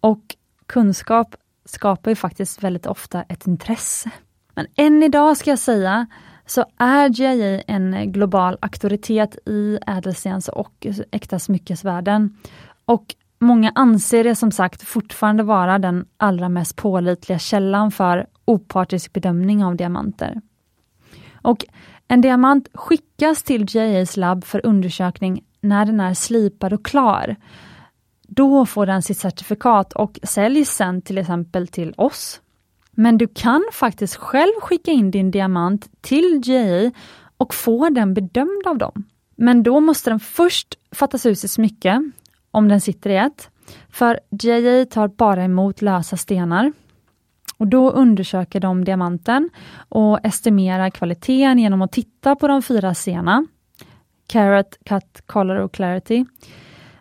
Och 0.01 0.23
kunskap 0.67 1.35
skapar 1.65 2.11
ju 2.11 2.15
faktiskt 2.15 2.63
väldigt 2.63 2.87
ofta 2.87 3.23
ett 3.23 3.47
intresse. 3.47 4.11
Men 4.55 4.67
än 4.77 5.03
idag 5.03 5.37
ska 5.37 5.51
jag 5.51 5.59
säga, 5.59 6.07
så 6.47 6.65
är 6.79 7.09
GIA 7.09 7.61
en 7.61 8.13
global 8.13 8.59
auktoritet 8.61 9.37
i 9.47 9.79
ädelstens 9.87 10.49
och 10.49 10.87
äkta 11.11 11.39
smyckesvärlden. 11.39 12.37
Och 12.85 13.15
många 13.39 13.73
anser 13.75 14.25
det 14.25 14.35
som 14.35 14.51
sagt 14.51 14.83
fortfarande 14.83 15.43
vara 15.43 15.79
den 15.79 16.07
allra 16.17 16.49
mest 16.49 16.77
pålitliga 16.77 17.39
källan 17.39 17.91
för 17.91 18.27
opartisk 18.45 19.13
bedömning 19.13 19.65
av 19.65 19.77
diamanter. 19.77 20.41
Och 21.33 21.65
en 22.09 22.21
diamant 22.21 22.69
skickas 22.75 23.43
till 23.43 23.65
GIAs 23.65 24.17
labb 24.17 24.45
för 24.45 24.67
undersökning 24.67 25.45
när 25.61 25.87
den 25.87 26.01
är 26.01 26.15
slipad 26.15 26.73
och 26.73 26.85
klar. 26.85 27.37
Då 28.29 28.67
får 28.67 28.87
den 28.87 29.03
sitt 29.03 29.19
certifikat 29.19 29.93
och 29.93 30.19
säljs 30.23 30.71
sen 30.71 31.03
till 31.03 31.19
exempel 31.19 31.69
till 31.69 31.95
oss 31.97 32.41
men 32.95 33.19
du 33.19 33.27
kan 33.27 33.65
faktiskt 33.73 34.17
själv 34.17 34.53
skicka 34.61 34.91
in 34.91 35.11
din 35.11 35.31
diamant 35.31 35.91
till 36.01 36.41
GI 36.45 36.93
och 37.37 37.55
få 37.55 37.89
den 37.89 38.15
bedömd 38.15 38.67
av 38.67 38.79
dem. 38.79 39.05
Men 39.37 39.63
då 39.63 39.81
måste 39.81 40.11
den 40.11 40.21
först 40.21 40.79
fattas 40.93 41.27
ut 41.27 41.45
i 41.45 41.49
smycke, 41.49 42.11
om 42.51 42.69
den 42.69 42.81
sitter 42.81 43.11
i 43.11 43.17
ett. 43.17 43.51
För 43.91 44.21
GI 44.31 44.87
tar 44.87 45.09
bara 45.09 45.45
emot 45.45 45.83
lösa 45.83 46.17
stenar. 46.17 46.73
Och 47.57 47.67
Då 47.67 47.91
undersöker 47.91 48.61
de 48.61 48.85
diamanten 48.85 49.51
och 49.89 50.25
estimerar 50.25 50.91
kvaliteten 50.91 51.59
genom 51.59 51.83
att 51.83 51.93
titta 51.93 52.37
på 52.37 52.49
de 52.49 52.63
fyra 52.63 52.95
sena. 52.95 53.47
Carat, 54.27 54.79
cut, 54.85 55.23
color 55.27 55.57
och 55.57 55.73
clarity. 55.73 56.25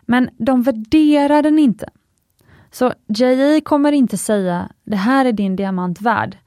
Men 0.02 0.30
de 0.38 0.62
värderar 0.62 1.42
den 1.42 1.58
inte. 1.58 1.88
Så 2.74 2.92
JA 3.06 3.60
kommer 3.64 3.92
inte 3.92 4.18
säga 4.18 4.68
det 4.84 4.96
här 4.96 5.24
är 5.24 5.32
din 5.32 5.56
diamant 5.56 6.00
värd, 6.00 6.38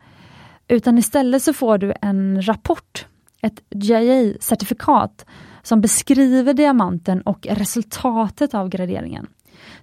utan 0.68 0.98
istället 0.98 1.44
så 1.44 1.54
får 1.54 1.78
du 1.78 1.94
en 2.02 2.48
rapport, 2.48 3.06
ett 3.42 3.62
JA-certifikat, 3.70 5.26
som 5.62 5.82
beskriver 5.82 6.54
diamanten 6.54 7.22
och 7.22 7.48
resultatet 7.50 8.54
av 8.54 8.70
graderingen. 8.70 9.28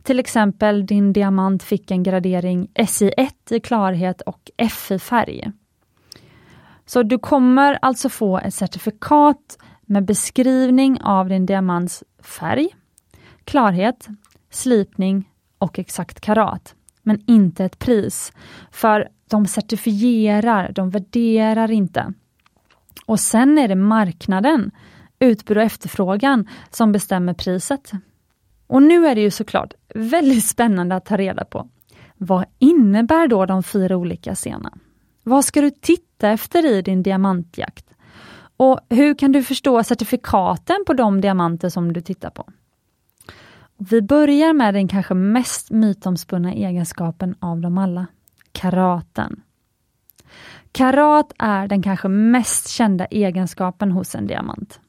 Till 0.02 0.18
exempel 0.18 0.87
din 0.87 1.12
diamant 1.12 1.62
fick 1.62 1.90
en 1.90 2.02
gradering 2.02 2.68
SI1 2.74 3.30
i 3.50 3.61
klarhet 3.61 4.20
och 4.20 4.50
F 4.57 4.90
i 4.90 4.98
färg. 4.98 5.52
Så 6.87 7.02
du 7.02 7.18
kommer 7.18 7.78
alltså 7.83 8.09
få 8.09 8.38
ett 8.38 8.54
certifikat 8.54 9.59
med 9.83 10.04
beskrivning 10.04 11.02
av 11.02 11.28
din 11.28 11.46
diamants 11.46 12.04
färg, 12.22 12.68
klarhet, 13.44 14.09
slipning 14.50 15.28
och 15.64 15.79
exakt 15.79 16.20
karat. 16.20 16.74
Men 17.03 17.22
inte 17.27 17.64
ett 17.64 17.79
pris. 17.79 18.33
För 18.70 19.09
de 19.31 19.46
certifierar, 19.46 20.72
de 20.72 20.90
värderar 20.90 21.70
inte. 21.70 22.12
Och 23.07 23.20
sen 23.20 23.59
är 23.59 23.68
det 23.68 23.74
marknaden, 23.74 24.70
utbud 25.18 25.57
och 25.57 25.62
efterfrågan, 25.62 26.48
som 26.70 26.92
bestämmer 26.92 27.35
priset. 27.35 27.92
Och 28.66 28.83
nu 28.83 29.07
är 29.07 29.14
det 29.14 29.20
ju 29.20 29.31
såklart 29.31 29.74
väldigt 29.94 30.44
spännande 30.44 30.96
att 30.96 31.07
ta 31.07 31.16
reda 31.16 31.44
på. 31.44 31.68
Vad 32.16 32.44
innebär 32.59 33.29
då 33.29 33.46
de 33.46 33.62
fyra 33.62 33.96
olika 33.96 34.35
scenerna? 34.35 34.79
Vad 35.22 35.44
ska 35.44 35.61
du 35.61 35.70
titta 35.70 36.31
efter 36.31 36.66
i 36.66 36.83
din 36.83 37.03
diamantjakt? 37.03 37.87
Och 38.57 38.81
hur 38.90 39.14
kan 39.14 39.33
du 39.33 39.42
förstå 39.42 39.83
certifikaten 39.83 40.77
på 40.87 40.92
de 40.92 41.20
diamanter 41.20 41.68
som 41.68 41.92
du 41.92 42.00
tittar 42.00 42.31
på? 42.31 42.46
Vi 43.90 44.02
börjar 44.02 44.52
med 44.52 44.74
den 44.74 44.88
kanske 44.88 45.14
mest 45.14 45.70
mytomspunna 45.70 46.52
egenskapen 46.52 47.34
av 47.40 47.60
dem 47.60 47.78
alla, 47.78 48.06
karaten. 48.52 49.42
Karat 50.72 51.32
är 51.38 51.68
den 51.68 51.82
kanske 51.82 52.08
mest 52.08 52.68
kända 52.68 53.06
egenskapen 53.06 53.92
hos 53.92 54.14
en 54.14 54.26
diamant. 54.26 54.80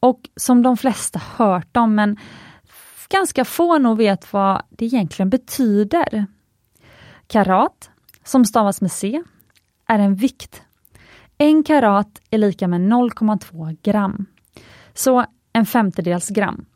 Och 0.00 0.20
som 0.36 0.62
de 0.62 0.76
flesta 0.76 1.20
hört 1.36 1.76
om, 1.76 1.94
men 1.94 2.16
ganska 3.08 3.44
få 3.44 3.78
nog 3.78 3.98
vet 3.98 4.32
vad 4.32 4.62
det 4.70 4.84
egentligen 4.84 5.30
betyder. 5.30 6.26
Karat, 7.26 7.90
som 8.24 8.44
stavas 8.44 8.80
med 8.80 8.92
C, 8.92 9.22
är 9.86 9.98
en 9.98 10.14
vikt. 10.14 10.62
En 11.38 11.62
karat 11.62 12.20
är 12.30 12.38
lika 12.38 12.68
med 12.68 12.80
0,2 12.80 13.76
gram. 13.82 14.26
Så 14.94 15.24
en 15.52 15.66
femtedels 15.66 16.28
gram. 16.28 16.66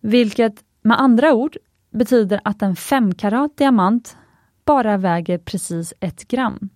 Vilket 0.00 0.64
med 0.82 1.00
andra 1.00 1.34
ord 1.34 1.56
betyder 1.90 2.40
att 2.44 2.62
en 2.62 2.76
5 2.76 3.14
karat 3.14 3.56
diamant 3.56 4.16
bara 4.64 4.96
väger 4.96 5.38
precis 5.38 5.94
ett 6.00 6.28
gram. 6.28 6.68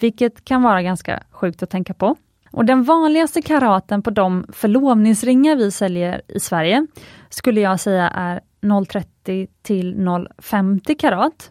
Vilket 0.00 0.44
kan 0.44 0.62
vara 0.62 0.82
ganska 0.82 1.22
sjukt 1.30 1.62
att 1.62 1.70
tänka 1.70 1.94
på. 1.94 2.16
Och 2.50 2.64
Den 2.64 2.82
vanligaste 2.82 3.42
karaten 3.42 4.02
på 4.02 4.10
de 4.10 4.46
förlovningsringar 4.52 5.56
vi 5.56 5.70
säljer 5.70 6.22
i 6.28 6.40
Sverige 6.40 6.86
skulle 7.28 7.60
jag 7.60 7.80
säga 7.80 8.08
är 8.08 8.40
0,30 8.60 9.48
till 9.62 9.94
0,50 9.94 10.98
karat. 10.98 11.50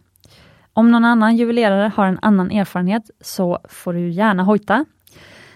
Om 0.74 0.92
någon 0.92 1.06
annan 1.06 1.36
juvelerare 1.36 1.92
har 1.96 2.06
en 2.06 2.20
annan 2.22 2.52
erfarenhet 2.52 3.10
så 3.22 3.60
får 3.70 3.94
du 3.94 4.10
gärna 4.10 4.44
hojta. 4.44 4.86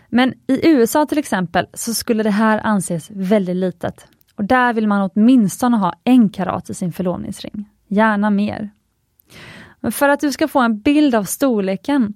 Men 0.10 0.34
i 0.48 0.70
USA 0.70 1.06
till 1.06 1.18
exempel 1.18 1.68
så 1.74 1.94
skulle 1.94 2.24
det 2.24 2.30
här 2.30 2.62
anses 2.64 3.12
väldigt 3.12 3.56
litet. 3.56 4.08
Och 4.36 4.46
där 4.46 4.74
vill 4.74 4.88
man 4.88 5.10
åtminstone 5.14 5.78
ha 5.78 5.94
en 6.04 6.30
karat 6.30 6.70
i 6.70 6.74
sin 6.74 6.94
förlovningsring. 6.94 7.70
Gärna 7.88 8.30
mer. 8.30 8.70
Men 9.80 9.92
för 9.92 10.10
att 10.10 10.20
du 10.20 10.32
ska 10.32 10.48
få 10.48 10.60
en 10.60 10.80
bild 10.80 11.16
av 11.16 11.24
storleken 11.24 12.14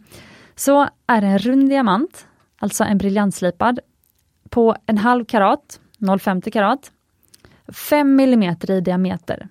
så 0.55 0.89
är 1.07 1.21
en 1.21 1.39
rund 1.39 1.69
diamant, 1.69 2.27
alltså 2.57 2.83
en 2.83 2.97
briljantslipad, 2.97 3.79
på 4.49 4.75
en 4.85 4.97
halv 4.97 5.25
karat, 5.25 5.79
0,50 5.99 6.51
karat, 6.51 6.91
5 7.67 8.19
mm 8.19 8.55
i 8.69 8.81
diameter. 8.81 9.49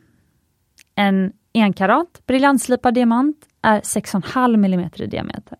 En 0.95 1.33
enkarat 1.55 2.23
briljantslipad 2.27 2.95
diamant 2.95 3.37
är 3.63 3.81
6,5 3.81 4.55
mm 4.55 4.91
i 4.95 5.07
diameter. 5.07 5.59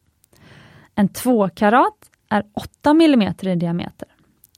En 0.95 1.09
tvåkarat 1.09 2.11
är 2.29 2.45
8 2.53 2.91
mm 2.91 3.35
i 3.43 3.55
diameter. 3.55 4.09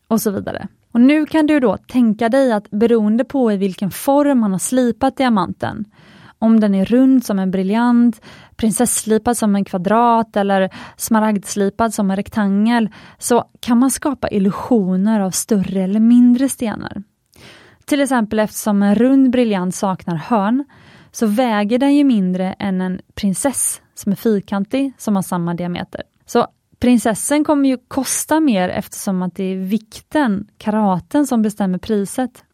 Och 0.09 0.21
så 0.21 0.31
vidare. 0.31 0.69
Och 0.99 1.05
Nu 1.05 1.27
kan 1.27 1.47
du 1.47 1.61
då 1.61 1.77
tänka 1.77 2.29
dig 2.29 2.53
att 2.53 2.71
beroende 2.71 3.25
på 3.25 3.53
i 3.53 3.57
vilken 3.57 3.91
form 3.91 4.39
man 4.39 4.53
har 4.53 4.59
slipat 4.59 5.17
diamanten, 5.17 5.85
om 6.39 6.61
den 6.61 6.75
är 6.75 6.85
rund 6.85 7.25
som 7.25 7.39
en 7.39 7.51
briljant, 7.51 8.21
prinsesslipad 8.57 9.37
som 9.37 9.57
en 9.57 9.65
kvadrat 9.65 10.37
eller 10.37 10.71
smaragdslipad 10.97 11.95
som 11.95 12.11
en 12.11 12.17
rektangel, 12.17 12.89
så 13.19 13.45
kan 13.61 13.79
man 13.79 13.91
skapa 13.91 14.29
illusioner 14.29 15.21
av 15.21 15.31
större 15.31 15.83
eller 15.83 16.01
mindre 16.01 16.49
stenar. 16.49 17.03
Till 17.85 18.01
exempel 18.01 18.39
eftersom 18.39 18.83
en 18.83 18.95
rund 18.95 19.31
briljant 19.31 19.75
saknar 19.75 20.17
hörn, 20.17 20.65
så 21.11 21.27
väger 21.27 21.79
den 21.79 21.95
ju 21.95 22.05
mindre 22.05 22.53
än 22.53 22.81
en 22.81 23.01
prinsess 23.15 23.81
som 23.95 24.13
är 24.13 24.17
fyrkantig, 24.17 24.93
som 24.99 25.17
har 25.17 25.23
samma 25.23 25.55
diameter. 25.55 26.03
Så 26.27 26.47
prinsessan 26.79 27.45
kommer 27.45 27.69
ju 27.69 27.79
kosta 27.89 28.41
mer 28.41 28.69
eftersom 28.69 29.23
att 29.23 29.35
det 29.35 29.45
är 29.45 29.57
vikten, 29.57 30.49
karaten, 30.59 31.27
som 31.27 31.43
bestämmer 31.43 31.79
priset. 31.79 32.45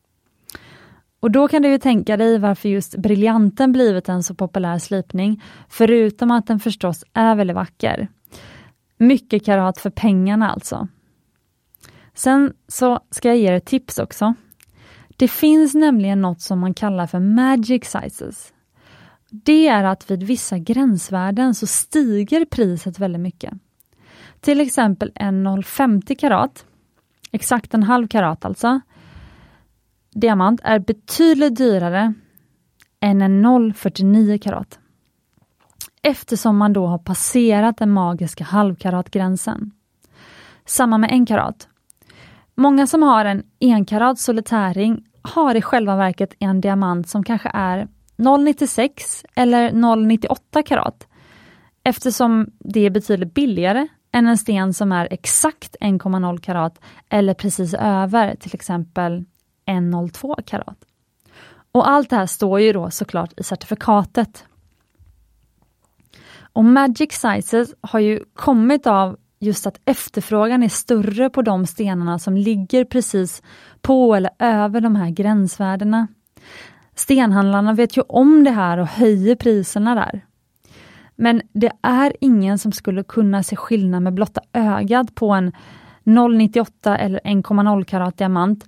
Och 1.20 1.30
då 1.30 1.48
kan 1.48 1.62
du 1.62 1.68
ju 1.68 1.78
tänka 1.78 2.16
dig 2.16 2.38
varför 2.38 2.68
just 2.68 2.96
briljanten 2.96 3.72
blivit 3.72 4.08
en 4.08 4.22
så 4.22 4.34
populär 4.34 4.78
slipning, 4.78 5.42
förutom 5.68 6.30
att 6.30 6.46
den 6.46 6.60
förstås 6.60 7.04
är 7.12 7.34
väldigt 7.34 7.54
vacker. 7.54 8.08
Mycket 8.98 9.44
karat 9.44 9.78
för 9.78 9.90
pengarna 9.90 10.50
alltså. 10.50 10.88
Sen 12.14 12.52
så 12.68 13.00
ska 13.10 13.28
jag 13.28 13.37
ge 13.37 13.48
er 13.48 13.52
ett 13.52 13.66
tips 13.66 13.98
också. 13.98 14.34
Det 15.16 15.28
finns 15.28 15.74
nämligen 15.74 16.20
något 16.20 16.40
som 16.40 16.58
man 16.58 16.74
kallar 16.74 17.06
för 17.06 17.20
magic 17.20 17.84
sizes. 17.84 18.52
Det 19.30 19.68
är 19.68 19.84
att 19.84 20.10
vid 20.10 20.22
vissa 20.22 20.58
gränsvärden 20.58 21.54
så 21.54 21.66
stiger 21.66 22.44
priset 22.44 22.98
väldigt 22.98 23.20
mycket. 23.20 23.52
Till 24.44 24.61
exempel 24.61 25.12
en 25.14 25.46
0,50 25.46 26.14
karat, 26.14 26.66
exakt 27.33 27.74
en 27.74 27.83
halv 27.83 28.09
karat 28.09 28.44
alltså, 28.44 28.80
diamant 30.11 30.61
är 30.64 30.78
betydligt 30.78 31.57
dyrare 31.57 32.14
än 33.00 33.22
en 33.22 33.46
0,49 33.46 34.38
karat. 34.38 34.78
Eftersom 36.02 36.57
man 36.57 36.72
då 36.72 36.87
har 36.87 36.98
passerat 36.98 37.76
den 37.76 37.90
magiska 37.90 38.44
halvkaratgränsen. 38.44 39.70
Samma 40.64 40.98
med 40.98 41.11
en 41.12 41.26
karat. 41.26 41.68
Många 42.54 42.87
som 42.87 43.02
har 43.02 43.24
en 43.24 43.42
enkarat 43.61 44.18
solitärring 44.18 45.04
har 45.22 45.54
i 45.54 45.62
själva 45.62 45.96
verket 45.96 46.35
en 46.38 46.61
diamant 46.61 47.09
som 47.09 47.24
kanske 47.24 47.50
är 47.54 47.88
0,96 48.16 49.24
eller 49.35 49.70
0,98 49.70 50.62
karat. 50.62 51.07
Eftersom 51.85 52.50
det 52.59 52.80
är 52.80 52.90
betydligt 52.90 53.35
billigare 53.35 53.88
än 54.14 54.27
en 54.27 54.38
sten 54.38 54.74
som 54.74 54.92
är 54.92 55.09
exakt 55.11 55.77
1,0 55.81 56.38
karat 56.38 56.81
eller 57.09 57.35
precis 57.35 57.74
över 57.74 58.35
till 58.35 58.55
exempel 58.55 59.24
1,02 59.66 60.42
karat. 60.42 60.85
Och 61.72 61.88
allt 61.88 62.11
det 62.11 62.16
här 62.16 62.27
står 62.27 62.61
ju 62.61 62.72
då 62.72 62.90
såklart 62.90 63.40
i 63.40 63.42
certifikatet. 63.42 64.44
Och 66.53 66.64
Magic 66.64 67.12
Sizes 67.12 67.74
har 67.81 68.00
ju 68.00 68.24
kommit 68.35 68.87
av 68.87 69.16
just 69.40 69.66
att 69.66 69.81
efterfrågan 69.85 70.62
är 70.62 70.68
större 70.68 71.31
på 71.31 71.42
de 71.42 71.66
stenarna 71.66 72.18
som 72.18 72.37
ligger 72.37 72.85
precis 72.85 73.42
på 73.83 74.14
eller 74.14 74.31
över 74.38 74.81
de 74.81 74.96
här 74.96 75.11
gränsvärdena. 75.11 76.09
Stenhandlarna 76.94 77.72
vet 77.72 77.96
ju 77.96 78.00
om 78.00 78.44
det 78.44 78.50
här 78.50 78.79
och 78.79 78.87
höjer 78.87 79.37
priserna 79.37 79.94
där. 79.94 80.24
Men 81.16 81.42
det 81.53 81.72
är 81.83 82.12
ingen 82.20 82.59
som 82.59 82.72
skulle 82.72 83.03
kunna 83.03 83.42
se 83.42 83.57
skillnad 83.57 84.03
med 84.03 84.14
blotta 84.14 84.40
ögat 84.53 85.14
på 85.14 85.31
en 85.31 85.53
0,98 86.05 86.96
eller 86.98 87.20
1,0 87.20 87.85
karat 87.85 88.18
diamant 88.18 88.66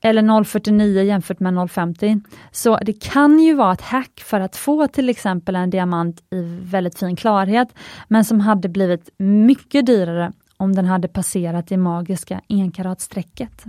eller 0.00 0.22
0,49 0.22 1.02
jämfört 1.02 1.40
med 1.40 1.54
0,50. 1.54 2.20
Så 2.50 2.76
det 2.76 2.92
kan 2.92 3.38
ju 3.38 3.54
vara 3.54 3.72
ett 3.72 3.80
hack 3.80 4.20
för 4.24 4.40
att 4.40 4.56
få 4.56 4.88
till 4.88 5.08
exempel 5.08 5.56
en 5.56 5.70
diamant 5.70 6.22
i 6.30 6.42
väldigt 6.62 6.98
fin 6.98 7.16
klarhet, 7.16 7.68
men 8.08 8.24
som 8.24 8.40
hade 8.40 8.68
blivit 8.68 9.10
mycket 9.18 9.86
dyrare 9.86 10.32
om 10.56 10.74
den 10.74 10.84
hade 10.84 11.08
passerat 11.08 11.66
det 11.66 11.76
magiska 11.76 12.40
enkaratstrecket. 12.48 13.64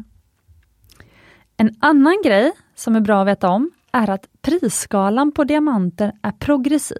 En 1.58 1.76
annan 1.80 2.22
grej 2.26 2.52
som 2.76 2.96
är 2.96 3.02
bra 3.02 3.22
att 3.22 3.28
veta 3.28 3.50
om 3.50 3.72
är 3.92 4.10
att 4.10 4.28
prisskalan 4.42 5.32
på 5.32 5.44
diamanter 5.44 6.12
är 6.22 6.32
progressiv. 6.32 6.98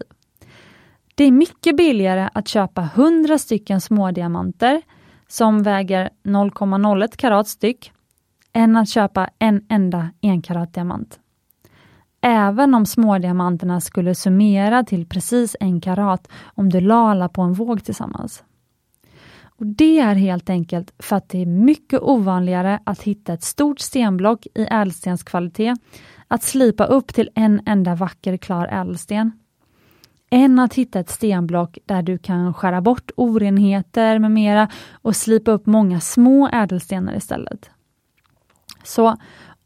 Det 1.20 1.24
är 1.24 1.32
mycket 1.32 1.78
billigare 1.78 2.30
att 2.34 2.48
köpa 2.48 2.82
100 2.82 3.38
stycken 3.38 3.82
smådiamanter 3.82 4.82
som 5.28 5.64
väger 5.64 6.10
0,01 6.24 7.18
karat 7.18 7.48
styck 7.48 7.92
än 8.54 8.78
att 8.78 8.90
köpa 8.90 9.30
en 9.40 9.66
enda 9.70 10.10
enkaratdiamant. 10.22 11.20
Även 12.22 12.76
om 12.76 12.86
smådiamanterna 12.86 13.82
skulle 13.82 14.16
summera 14.16 14.84
till 14.84 15.06
precis 15.06 15.56
en 15.60 15.82
karat 15.82 16.28
om 16.56 16.70
du 16.70 16.82
la 16.82 17.10
alla 17.10 17.30
på 17.30 17.42
en 17.42 17.54
våg 17.54 17.84
tillsammans. 17.84 18.44
Och 19.44 19.66
Det 19.66 20.00
är 20.00 20.16
helt 20.16 20.50
enkelt 20.50 20.94
för 21.00 21.16
att 21.16 21.30
det 21.30 21.42
är 21.42 21.46
mycket 21.46 22.00
ovanligare 22.02 22.80
att 22.84 23.02
hitta 23.02 23.34
ett 23.34 23.44
stort 23.44 23.80
stenblock 23.80 24.46
i 24.56 24.68
ädelstenskvalitet, 24.72 25.80
att 26.28 26.44
slipa 26.44 26.86
upp 26.86 27.14
till 27.14 27.30
en 27.36 27.62
enda 27.66 27.96
vacker 27.96 28.38
klar 28.38 28.68
ädelsten, 28.68 29.32
än 30.30 30.60
att 30.60 30.74
hitta 30.74 31.00
ett 31.00 31.10
stenblock 31.10 31.78
där 31.86 32.02
du 32.02 32.18
kan 32.18 32.54
skära 32.54 32.82
bort 32.82 33.12
orenheter 33.16 34.20
med 34.20 34.32
mera 34.32 34.70
och 34.92 35.16
slipa 35.16 35.52
upp 35.52 35.66
många 35.66 36.00
små 36.00 36.50
ädelstenar 36.50 37.16
istället. 37.16 37.70
Så 38.84 39.18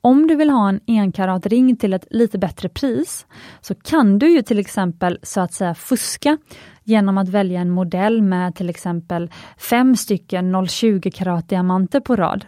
om 0.02 0.28
du 0.28 0.36
vill 0.36 0.50
ha 0.50 0.70
en 0.70 0.80
enkaratring 0.88 1.76
till 1.76 1.94
ett 1.94 2.08
lite 2.10 2.38
bättre 2.38 2.70
pris 2.70 3.26
så 3.62 3.76
kan 3.76 4.20
du 4.20 4.30
ju 4.30 4.42
till 4.42 4.60
exempel 4.60 5.20
så 5.24 5.42
att 5.42 5.54
säga 5.54 5.76
fuska 5.76 6.38
genom 6.84 7.18
att 7.18 7.30
välja 7.30 7.62
en 7.62 7.70
modell 7.70 8.22
med 8.22 8.56
till 8.56 8.70
exempel 8.70 9.32
fem 9.58 9.96
stycken 9.96 10.56
0,20 10.56 11.12
karat 11.12 11.50
diamanter 11.50 12.00
på 12.00 12.16
rad. 12.16 12.46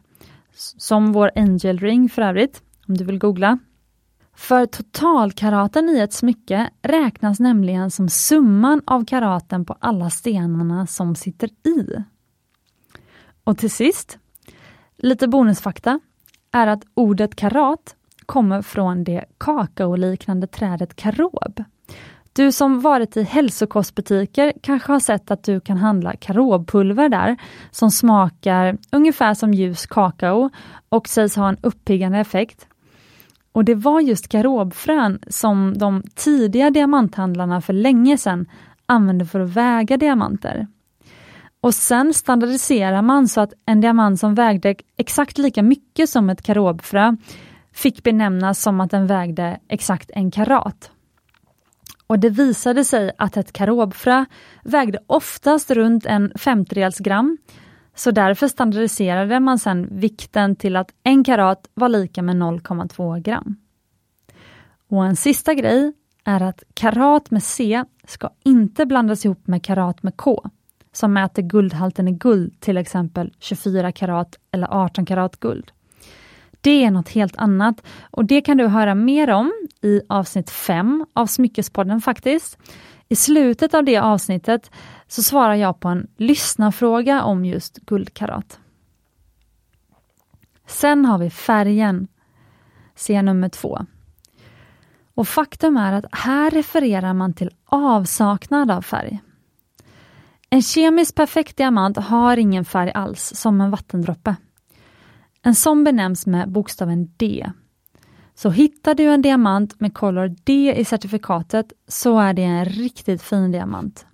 Som 0.78 1.12
vår 1.12 1.32
Angel 1.36 1.80
Ring 1.80 2.10
för 2.10 2.22
övrigt, 2.22 2.62
om 2.88 2.98
du 2.98 3.06
vill 3.06 3.20
googla. 3.20 3.60
För 4.36 4.66
totalkaraten 4.66 5.90
i 5.90 6.00
ett 6.00 6.14
smycke 6.14 6.70
räknas 6.82 7.40
nämligen 7.40 7.92
som 7.92 8.10
summan 8.10 8.82
av 8.86 9.06
karaten 9.06 9.66
på 9.66 9.76
alla 9.80 10.10
stenarna 10.10 10.88
som 10.88 11.16
sitter 11.16 11.48
i. 11.48 12.04
Och 13.44 13.58
till 13.58 13.72
sist, 13.72 14.18
lite 14.98 15.28
bonusfakta 15.28 16.00
är 16.52 16.68
att 16.68 16.84
ordet 16.94 17.36
karat 17.36 17.96
kommer 18.26 18.62
från 18.62 19.04
det 19.04 19.26
kakaoliknande 19.38 20.48
trädet 20.48 20.96
karob. 20.96 21.64
Du 22.34 22.52
som 22.52 22.82
varit 22.82 23.18
i 23.18 23.24
hälsokostbutiker 23.24 24.54
kanske 24.62 24.92
har 24.92 25.00
sett 25.00 25.32
att 25.32 25.44
du 25.44 25.60
kan 25.60 25.78
handla 25.78 26.16
karobpulver 26.16 27.10
där, 27.10 27.38
som 27.72 27.92
smakar 27.92 28.78
ungefär 28.92 29.34
som 29.34 29.54
ljus 29.54 29.86
kakao 29.86 30.50
och 30.90 31.08
sägs 31.08 31.36
ha 31.36 31.50
en 31.50 31.58
uppiggande 31.62 32.18
effekt. 32.18 32.68
Och 33.56 33.66
det 33.66 33.76
var 33.76 34.02
just 34.02 34.28
karobfrön 34.28 35.20
som 35.28 35.78
de 35.78 36.04
tidiga 36.16 36.70
diamanthandlarna 36.70 37.62
för 37.62 37.74
länge 37.74 38.18
sedan 38.18 38.46
använde 38.86 39.26
för 39.26 39.40
att 39.40 39.50
väga 39.50 39.98
diamanter. 39.98 40.68
Och 41.62 41.74
sen 41.74 42.14
standardiserar 42.14 43.02
man 43.02 43.28
så 43.28 43.42
att 43.42 43.54
en 43.66 43.82
diamant 43.82 44.20
som 44.20 44.36
vägde 44.36 44.76
exakt 44.98 45.38
lika 45.38 45.64
mycket 45.64 46.10
som 46.10 46.30
ett 46.30 46.42
karobfrö 46.42 47.16
fick 47.74 48.04
benämnas 48.04 48.62
som 48.62 48.82
att 48.82 48.92
den 48.92 49.08
vägde 49.08 49.60
exakt 49.68 50.12
en 50.14 50.32
karat. 50.32 50.92
Och 52.08 52.20
det 52.20 52.30
visade 52.30 52.86
sig 52.86 53.12
att 53.18 53.38
ett 53.38 53.54
karobfrö 53.54 54.26
vägde 54.64 55.00
oftast 55.08 55.72
runt 55.72 56.06
en 56.06 56.32
femtedels 56.36 56.98
gram. 56.98 57.38
Så 57.96 58.12
därför 58.12 58.48
standardiserade 58.48 59.40
man 59.40 59.60
sedan 59.60 59.88
vikten 59.92 60.56
till 60.56 60.76
att 60.76 60.92
en 61.04 61.24
karat 61.24 61.70
var 61.74 61.90
lika 61.90 62.22
med 62.22 62.36
0,2 62.36 63.20
gram. 63.20 63.56
Och 64.90 65.06
en 65.06 65.16
sista 65.16 65.54
grej 65.54 65.94
är 66.24 66.42
att 66.42 66.64
karat 66.74 67.32
med 67.32 67.44
C 67.44 67.84
ska 68.08 68.30
inte 68.44 68.86
blandas 68.86 69.26
ihop 69.26 69.48
med 69.48 69.64
karat 69.64 70.04
med 70.04 70.18
K 70.18 70.44
som 70.94 71.14
mäter 71.14 71.42
guldhalten 71.42 72.08
i 72.08 72.12
guld, 72.12 72.60
till 72.60 72.78
exempel 72.78 73.34
24 73.40 73.92
karat 73.92 74.36
eller 74.52 74.68
18 74.68 75.06
karat 75.06 75.40
guld. 75.40 75.72
Det 76.62 76.84
är 76.84 76.92
något 76.92 77.10
helt 77.10 77.38
annat 77.38 77.82
och 78.12 78.26
det 78.26 78.42
kan 78.42 78.58
du 78.58 78.68
höra 78.68 78.96
mer 78.96 79.30
om 79.30 79.52
i 79.82 80.02
avsnitt 80.10 80.50
5 80.50 81.06
av 81.14 81.26
Smyckespodden 81.26 82.02
faktiskt. 82.02 82.58
I 83.16 83.18
slutet 83.18 83.74
av 83.74 83.84
det 83.84 83.98
avsnittet 83.98 84.72
så 85.08 85.24
svarar 85.24 85.56
jag 85.56 85.80
på 85.80 85.88
en 85.88 86.08
lyssnarfråga 86.18 87.24
om 87.24 87.46
just 87.46 87.78
guldkarat. 87.78 88.60
Sen 90.68 91.06
har 91.06 91.18
vi 91.18 91.30
färgen, 91.30 92.08
C 92.96 93.22
nummer 93.22 93.50
två. 93.50 93.86
Och 95.14 95.28
faktum 95.28 95.78
är 95.78 95.94
att 95.94 96.06
här 96.12 96.52
refererar 96.52 97.14
man 97.14 97.34
till 97.34 97.50
avsaknad 97.66 98.72
av 98.72 98.82
färg. 98.82 99.20
En 100.50 100.62
kemiskt 100.62 101.16
perfekt 101.16 101.58
diamant 101.58 101.98
har 101.98 102.38
ingen 102.38 102.66
färg 102.66 102.92
alls, 102.92 103.34
som 103.36 103.62
en 103.62 103.72
vattendroppe. 103.72 104.36
En 105.42 105.56
sån 105.56 105.84
benämns 105.84 106.26
med 106.26 106.52
bokstaven 106.52 107.14
D. 107.18 107.52
Så 108.36 108.50
hittar 108.50 108.96
du 108.96 109.04
en 109.04 109.22
diamant 109.22 109.80
med 109.80 109.94
Color 109.94 110.36
D 110.44 110.76
i 110.78 110.86
certifikatet 110.86 111.74
så 111.88 112.20
är 112.20 112.34
det 112.34 112.44
en 112.44 112.66
riktigt 112.66 113.22
fin 113.22 113.52
diamant. 113.52 114.06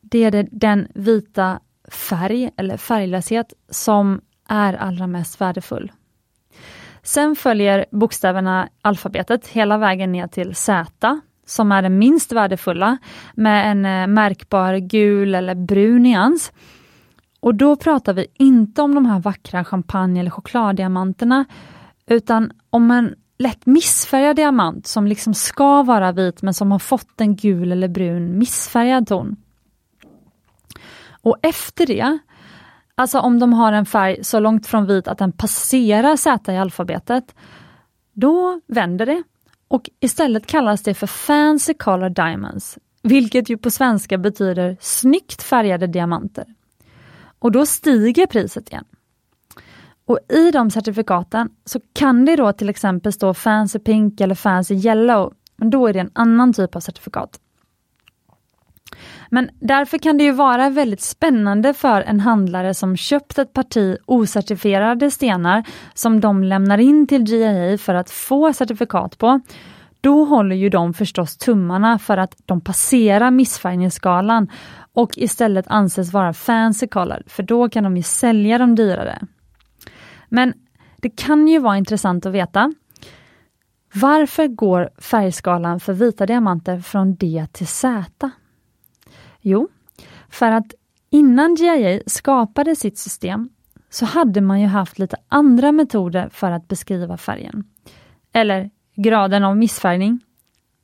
Det 0.00 0.24
är 0.24 0.48
den 0.50 0.88
vita 0.94 1.60
färg 1.88 2.50
eller 2.56 2.76
färglöshet 2.76 3.52
som 3.70 4.20
är 4.48 4.74
allra 4.74 5.06
mest 5.06 5.40
värdefull. 5.40 5.92
Sen 7.02 7.36
följer 7.36 7.86
bokstäverna 7.90 8.68
alfabetet 8.82 9.46
hela 9.46 9.78
vägen 9.78 10.12
ner 10.12 10.26
till 10.26 10.54
Z 10.54 11.20
som 11.46 11.72
är 11.72 11.82
den 11.82 11.98
minst 11.98 12.32
värdefulla 12.32 12.98
med 13.34 13.70
en 13.70 13.84
eh, 13.84 14.06
märkbar 14.06 14.76
gul 14.76 15.34
eller 15.34 15.54
brun 15.54 16.02
nyans. 16.02 16.52
Och 17.40 17.54
då 17.54 17.76
pratar 17.76 18.12
vi 18.12 18.26
inte 18.34 18.82
om 18.82 18.94
de 18.94 19.06
här 19.06 19.20
vackra 19.20 19.64
champagne 19.64 20.20
eller 20.20 20.30
chokladdiamanterna 20.30 21.44
utan 22.06 22.52
om 22.70 22.90
en 22.90 23.14
lätt 23.38 23.66
missfärgad 23.66 24.36
diamant 24.36 24.86
som 24.86 25.06
liksom 25.06 25.34
ska 25.34 25.82
vara 25.82 26.12
vit 26.12 26.42
men 26.42 26.54
som 26.54 26.72
har 26.72 26.78
fått 26.78 27.20
en 27.20 27.36
gul 27.36 27.72
eller 27.72 27.88
brun 27.88 28.38
missfärgad 28.38 29.06
ton. 29.06 29.36
Och 31.22 31.36
efter 31.42 31.86
det, 31.86 32.18
alltså 32.94 33.18
om 33.18 33.38
de 33.38 33.52
har 33.52 33.72
en 33.72 33.86
färg 33.86 34.24
så 34.24 34.40
långt 34.40 34.66
från 34.66 34.86
vit 34.86 35.08
att 35.08 35.18
den 35.18 35.32
passerar 35.32 36.16
Z 36.16 36.52
i 36.52 36.56
alfabetet, 36.56 37.34
då 38.12 38.60
vänder 38.66 39.06
det 39.06 39.22
och 39.68 39.90
istället 40.00 40.46
kallas 40.46 40.82
det 40.82 40.94
för 40.94 41.06
Fancy 41.06 41.74
Color 41.74 42.08
Diamonds, 42.08 42.78
vilket 43.02 43.48
ju 43.48 43.58
på 43.58 43.70
svenska 43.70 44.18
betyder 44.18 44.76
snyggt 44.80 45.42
färgade 45.42 45.86
diamanter. 45.86 46.44
Och 47.38 47.52
då 47.52 47.66
stiger 47.66 48.26
priset 48.26 48.68
igen. 48.68 48.84
Och 50.06 50.18
i 50.28 50.50
de 50.50 50.70
certifikaten 50.70 51.48
så 51.64 51.80
kan 51.92 52.24
det 52.24 52.36
då 52.36 52.52
till 52.52 52.68
exempel 52.68 53.12
stå 53.12 53.34
Fancy 53.34 53.78
Pink 53.78 54.20
eller 54.20 54.34
Fancy 54.34 54.74
Yellow, 54.74 55.32
men 55.56 55.70
då 55.70 55.86
är 55.86 55.92
det 55.92 56.00
en 56.00 56.10
annan 56.14 56.52
typ 56.52 56.76
av 56.76 56.80
certifikat. 56.80 57.40
Men 59.30 59.50
därför 59.60 59.98
kan 59.98 60.18
det 60.18 60.24
ju 60.24 60.32
vara 60.32 60.70
väldigt 60.70 61.00
spännande 61.00 61.74
för 61.74 62.02
en 62.02 62.20
handlare 62.20 62.74
som 62.74 62.96
köpt 62.96 63.38
ett 63.38 63.52
parti 63.52 63.96
ocertifierade 64.06 65.10
stenar 65.10 65.64
som 65.94 66.20
de 66.20 66.44
lämnar 66.44 66.78
in 66.78 67.06
till 67.06 67.24
GIA 67.24 67.78
för 67.78 67.94
att 67.94 68.10
få 68.10 68.52
certifikat 68.52 69.18
på. 69.18 69.40
Då 70.00 70.24
håller 70.24 70.56
ju 70.56 70.68
de 70.68 70.94
förstås 70.94 71.36
tummarna 71.36 71.98
för 71.98 72.16
att 72.16 72.34
de 72.44 72.60
passerar 72.60 73.30
missfärgningsskalan 73.30 74.48
och 74.92 75.18
istället 75.18 75.64
anses 75.68 76.12
vara 76.12 76.32
fancy 76.32 76.86
color, 76.86 77.22
för 77.26 77.42
då 77.42 77.68
kan 77.68 77.84
de 77.84 77.96
ju 77.96 78.02
sälja 78.02 78.58
de 78.58 78.74
dyrare. 78.74 79.18
Men 80.28 80.54
det 80.96 81.10
kan 81.10 81.48
ju 81.48 81.58
vara 81.58 81.76
intressant 81.76 82.26
att 82.26 82.32
veta 82.32 82.72
varför 83.94 84.46
går 84.48 84.90
färgskalan 84.98 85.80
för 85.80 85.92
vita 85.92 86.26
diamanter 86.26 86.80
från 86.80 87.14
D 87.14 87.46
till 87.52 87.66
Z? 87.66 88.30
Jo, 89.40 89.68
för 90.28 90.50
att 90.50 90.74
innan 91.10 91.54
GIA 91.54 92.00
skapade 92.06 92.76
sitt 92.76 92.98
system 92.98 93.48
så 93.90 94.04
hade 94.04 94.40
man 94.40 94.60
ju 94.60 94.66
haft 94.66 94.98
lite 94.98 95.16
andra 95.28 95.72
metoder 95.72 96.28
för 96.28 96.50
att 96.50 96.68
beskriva 96.68 97.16
färgen. 97.16 97.64
Eller 98.32 98.70
graden 98.96 99.44
av 99.44 99.56
missfärgning 99.56 100.20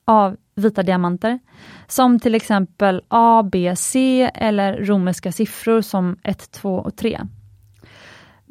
av 0.05 0.37
vita 0.55 0.83
diamanter, 0.83 1.39
som 1.87 2.21
till 2.21 2.35
exempel 2.35 3.03
A, 3.09 3.49
B, 3.53 3.75
C 3.77 4.23
eller 4.35 4.85
romerska 4.85 5.33
siffror 5.33 5.81
som 5.81 6.19
1, 6.23 6.51
2 6.51 6.75
och 6.75 6.97
3. 6.97 7.21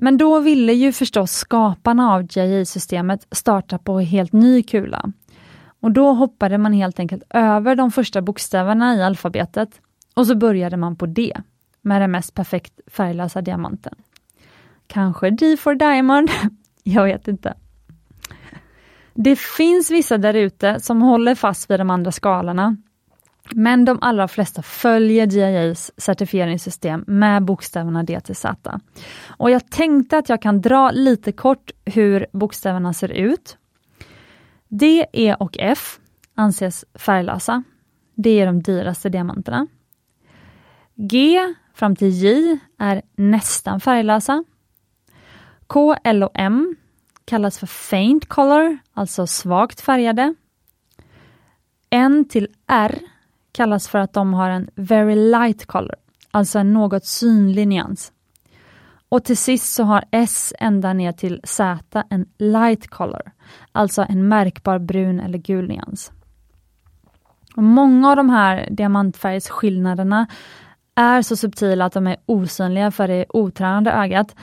Men 0.01 0.17
då 0.17 0.39
ville 0.39 0.73
ju 0.73 0.91
förstås 0.91 1.31
skaparna 1.31 2.13
av 2.13 2.23
GIA-systemet 2.29 3.27
starta 3.31 3.77
på 3.77 3.99
helt 3.99 4.33
ny 4.33 4.63
kula. 4.63 5.11
Och 5.79 5.91
då 5.91 6.13
hoppade 6.13 6.57
man 6.57 6.73
helt 6.73 6.99
enkelt 6.99 7.23
över 7.29 7.75
de 7.75 7.91
första 7.91 8.21
bokstäverna 8.21 8.95
i 8.95 9.03
alfabetet 9.03 9.81
och 10.13 10.27
så 10.27 10.35
började 10.35 10.77
man 10.77 10.95
på 10.95 11.05
D, 11.05 11.33
med 11.81 12.01
den 12.01 12.11
mest 12.11 12.33
perfekt 12.33 12.73
färglösa 12.87 13.41
diamanten. 13.41 13.95
Kanske 14.87 15.29
D 15.29 15.57
for 15.57 15.75
Diamond, 15.75 16.29
jag 16.83 17.03
vet 17.03 17.27
inte. 17.27 17.53
Det 19.13 19.39
finns 19.39 19.91
vissa 19.91 20.17
där 20.17 20.33
ute 20.33 20.79
som 20.79 21.01
håller 21.01 21.35
fast 21.35 21.71
vid 21.71 21.79
de 21.79 21.89
andra 21.89 22.11
skalorna, 22.11 22.77
men 23.55 23.85
de 23.85 23.97
allra 24.01 24.27
flesta 24.27 24.61
följer 24.61 25.27
GIAs 25.27 25.91
certifieringssystem 25.97 27.03
med 27.07 27.43
bokstäverna 27.43 28.03
D 28.03 28.19
till 28.19 28.35
Z. 28.35 28.79
Och 29.27 29.51
jag 29.51 29.69
tänkte 29.71 30.17
att 30.17 30.29
jag 30.29 30.41
kan 30.41 30.61
dra 30.61 30.91
lite 30.91 31.31
kort 31.31 31.71
hur 31.85 32.27
bokstäverna 32.33 32.93
ser 32.93 33.11
ut. 33.11 33.57
D, 34.67 35.05
E 35.13 35.35
och 35.39 35.57
F 35.59 35.99
anses 36.35 36.85
färglösa. 36.93 37.63
Det 38.15 38.29
är 38.29 38.45
de 38.45 38.61
dyraste 38.61 39.09
diamanterna. 39.09 39.67
G 40.95 41.39
fram 41.73 41.95
till 41.95 42.09
J 42.09 42.57
är 42.77 43.01
nästan 43.15 43.79
färglösa. 43.79 44.43
K, 45.67 45.95
L 46.03 46.23
och 46.23 46.31
M 46.33 46.75
kallas 47.25 47.59
för 47.59 47.67
faint 47.67 48.29
color, 48.29 48.77
alltså 48.93 49.27
svagt 49.27 49.81
färgade. 49.81 50.35
N 51.89 52.25
till 52.29 52.47
R 52.67 52.99
kallas 53.51 53.87
för 53.87 53.99
att 53.99 54.13
de 54.13 54.33
har 54.33 54.49
en 54.49 54.69
very 54.75 55.15
light 55.15 55.65
color, 55.65 55.95
alltså 56.31 56.59
en 56.59 56.73
något 56.73 57.05
synlig 57.05 57.67
nyans. 57.67 58.11
Och 59.09 59.23
till 59.23 59.37
sist 59.37 59.73
så 59.73 59.83
har 59.83 60.03
S 60.11 60.53
ända 60.59 60.93
ner 60.93 61.11
till 61.11 61.41
Z 61.43 62.03
en 62.09 62.25
light 62.37 62.87
color, 62.87 63.31
alltså 63.71 64.05
en 64.09 64.27
märkbar 64.27 64.79
brun 64.79 65.19
eller 65.19 65.37
gul 65.37 65.67
nyans. 65.67 66.11
Och 67.55 67.63
många 67.63 68.09
av 68.09 68.15
de 68.15 68.29
här 68.29 68.67
diamantfärgsskillnaderna 68.71 70.27
är 70.95 71.21
så 71.21 71.35
subtila 71.35 71.85
att 71.85 71.93
de 71.93 72.07
är 72.07 72.17
osynliga 72.25 72.91
för 72.91 73.07
det 73.07 73.25
otränade 73.29 73.91
ögat. 73.91 74.35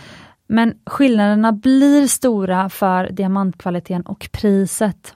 Men 0.47 0.75
skillnaderna 0.87 1.53
blir 1.53 2.07
stora 2.07 2.69
för 2.69 3.11
diamantkvaliteten 3.11 4.03
och 4.03 4.29
priset. 4.33 5.16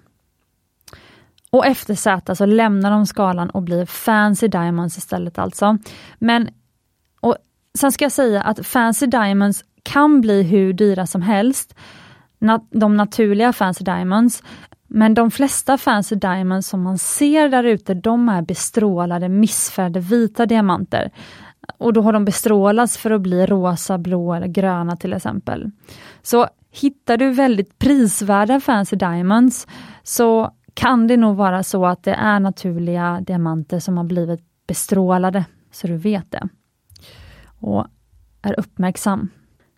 Och 1.50 1.66
efter 1.66 1.94
Z 1.94 2.34
så 2.34 2.46
lämnar 2.46 2.90
de 2.90 3.06
skalan 3.06 3.50
och 3.50 3.62
blir 3.62 3.86
Fancy 3.86 4.48
Diamonds 4.48 4.98
istället 4.98 5.38
alltså. 5.38 5.78
Men 6.18 6.48
och 7.20 7.36
Sen 7.78 7.92
ska 7.92 8.04
jag 8.04 8.12
säga 8.12 8.42
att 8.42 8.66
Fancy 8.66 9.06
Diamonds 9.06 9.64
kan 9.82 10.20
bli 10.20 10.42
hur 10.42 10.72
dyra 10.72 11.06
som 11.06 11.22
helst. 11.22 11.74
De 12.70 12.96
naturliga 12.96 13.52
Fancy 13.52 13.84
Diamonds. 13.84 14.42
Men 14.88 15.14
de 15.14 15.30
flesta 15.30 15.78
Fancy 15.78 16.16
Diamonds 16.16 16.68
som 16.68 16.82
man 16.82 16.98
ser 16.98 17.48
där 17.48 17.64
ute, 17.64 17.94
de 17.94 18.28
är 18.28 18.42
bestrålade, 18.42 19.28
missfärgade 19.28 20.00
vita 20.00 20.46
diamanter. 20.46 21.10
Och 21.78 21.92
då 21.92 22.02
har 22.02 22.12
de 22.12 22.24
bestrålats 22.24 22.98
för 22.98 23.10
att 23.10 23.20
bli 23.20 23.46
rosa, 23.46 23.98
blå 23.98 24.34
eller 24.34 24.46
gröna 24.46 24.96
till 24.96 25.12
exempel. 25.12 25.70
Så 26.22 26.46
hittar 26.70 27.16
du 27.16 27.30
väldigt 27.30 27.78
prisvärda 27.78 28.60
Fancy 28.60 28.96
Diamonds 28.96 29.66
så 30.02 30.50
kan 30.74 31.06
det 31.06 31.16
nog 31.16 31.36
vara 31.36 31.62
så 31.62 31.86
att 31.86 32.02
det 32.02 32.14
är 32.14 32.40
naturliga 32.40 33.20
diamanter 33.20 33.78
som 33.78 33.96
har 33.96 34.04
blivit 34.04 34.40
bestrålade, 34.66 35.44
så 35.70 35.86
du 35.86 35.96
vet 35.96 36.30
det. 36.30 36.48
Och 37.60 37.86
är 38.42 38.60
uppmärksam. 38.60 39.28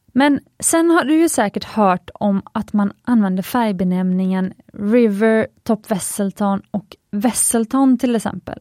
Men 0.07 0.41
sen 0.61 0.91
har 0.91 1.05
du 1.05 1.15
ju 1.15 1.29
säkert 1.29 1.65
hört 1.65 2.11
om 2.15 2.43
att 2.53 2.73
man 2.73 2.93
använder 3.03 3.43
färgbenämningen 3.43 4.53
River, 4.73 5.47
Top 5.63 5.91
Wesselton 5.91 6.63
och 6.71 6.97
Wesselton 7.11 7.99
till 7.99 8.17
exempel. 8.17 8.59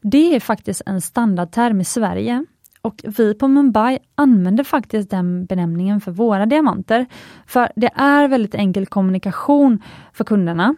Det 0.00 0.36
är 0.36 0.40
faktiskt 0.40 0.82
en 0.86 1.00
standardterm 1.00 1.80
i 1.80 1.84
Sverige 1.84 2.44
och 2.82 3.04
vi 3.18 3.34
på 3.34 3.48
Mumbai 3.48 3.98
använder 4.14 4.64
faktiskt 4.64 5.10
den 5.10 5.46
benämningen 5.46 6.00
för 6.00 6.12
våra 6.12 6.46
diamanter. 6.46 7.06
För 7.46 7.72
det 7.76 7.90
är 7.94 8.28
väldigt 8.28 8.54
enkel 8.54 8.86
kommunikation 8.86 9.82
för 10.12 10.24
kunderna. 10.24 10.74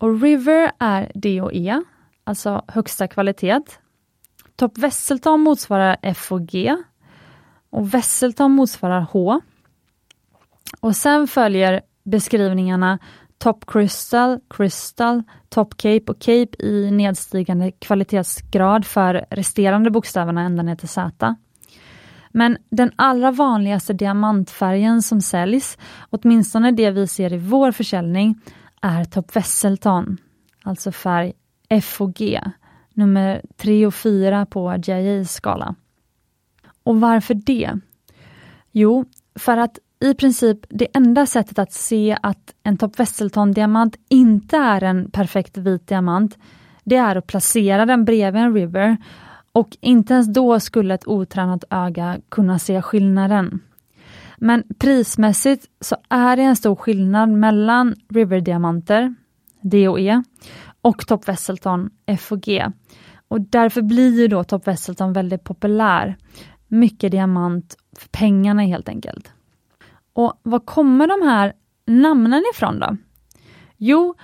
Och 0.00 0.22
River 0.22 0.72
är 0.78 1.12
D 1.14 1.40
och 1.40 1.52
E, 1.52 1.82
alltså 2.24 2.64
högsta 2.68 3.08
kvalitet. 3.08 3.60
Top 4.56 4.78
Wesselton 4.78 5.40
motsvarar 5.40 5.96
F 6.02 6.32
och 6.32 6.46
G 6.46 6.76
och 7.70 7.94
Wesselton 7.94 8.52
motsvarar 8.52 9.00
H. 9.00 9.40
Och 10.80 10.96
sen 10.96 11.26
följer 11.26 11.80
beskrivningarna 12.04 12.98
Top 13.38 13.66
Crystal, 13.66 14.40
Crystal, 14.50 15.22
Top 15.48 15.76
Cape 15.76 16.04
och 16.06 16.18
Cape 16.18 16.66
i 16.66 16.90
nedstigande 16.90 17.72
kvalitetsgrad 17.72 18.86
för 18.86 19.26
resterande 19.30 19.90
bokstäverna 19.90 20.42
ända 20.42 20.62
ner 20.62 20.76
till 20.76 20.88
Z. 20.88 21.34
Men 22.30 22.58
den 22.70 22.92
allra 22.96 23.30
vanligaste 23.30 23.92
diamantfärgen 23.92 25.02
som 25.02 25.20
säljs, 25.20 25.78
åtminstone 26.10 26.70
det 26.70 26.90
vi 26.90 27.06
ser 27.06 27.32
i 27.32 27.38
vår 27.38 27.72
försäljning, 27.72 28.40
är 28.80 29.04
Top 29.04 29.36
Wesselton, 29.36 30.16
alltså 30.62 30.92
färg 30.92 31.32
F 31.68 32.00
och 32.00 32.14
G, 32.14 32.40
nummer 32.94 33.42
3 33.56 33.86
och 33.86 33.94
4 33.94 34.46
på 34.46 34.76
JAs 34.84 35.32
skala. 35.32 35.74
Och 36.82 37.00
varför 37.00 37.34
det? 37.34 37.78
Jo, 38.72 39.04
för 39.34 39.56
att 39.56 39.78
i 40.00 40.14
princip 40.14 40.58
det 40.68 40.96
enda 40.96 41.26
sättet 41.26 41.58
att 41.58 41.72
se 41.72 42.18
att 42.22 42.54
en 42.62 42.76
Top 42.76 42.98
Wesselton-diamant 42.98 43.96
inte 44.08 44.56
är 44.56 44.84
en 44.84 45.10
perfekt 45.10 45.56
vit 45.56 45.86
diamant, 45.86 46.38
det 46.84 46.96
är 46.96 47.16
att 47.16 47.26
placera 47.26 47.86
den 47.86 48.04
bredvid 48.04 48.42
en 48.42 48.54
River 48.54 48.96
och 49.52 49.76
inte 49.80 50.14
ens 50.14 50.28
då 50.28 50.60
skulle 50.60 50.94
ett 50.94 51.08
otränat 51.08 51.64
öga 51.70 52.20
kunna 52.28 52.58
se 52.58 52.82
skillnaden. 52.82 53.60
Men 54.42 54.64
prismässigt 54.78 55.66
så 55.80 55.96
är 56.08 56.36
det 56.36 56.42
en 56.42 56.56
stor 56.56 56.76
skillnad 56.76 57.28
mellan 57.28 57.94
River-diamanter, 58.08 59.14
DOE, 59.60 60.22
och 60.80 61.06
Top 61.06 61.28
Wesselton, 61.28 61.90
FOG. 62.18 62.62
Och 63.28 63.40
därför 63.40 63.82
blir 63.82 64.20
ju 64.20 64.28
då 64.28 64.44
Top 64.44 64.66
Wesselton 64.66 65.12
väldigt 65.12 65.44
populär. 65.44 66.16
Mycket 66.68 67.10
diamant 67.12 67.76
för 67.98 68.08
pengarna 68.08 68.62
helt 68.62 68.88
enkelt. 68.88 69.32
Och 70.12 70.40
var 70.42 70.58
kommer 70.58 71.06
de 71.06 71.26
här 71.28 71.52
namnen 71.86 72.42
ifrån 72.54 72.78
då? 72.78 72.96
Jo, 73.76 74.14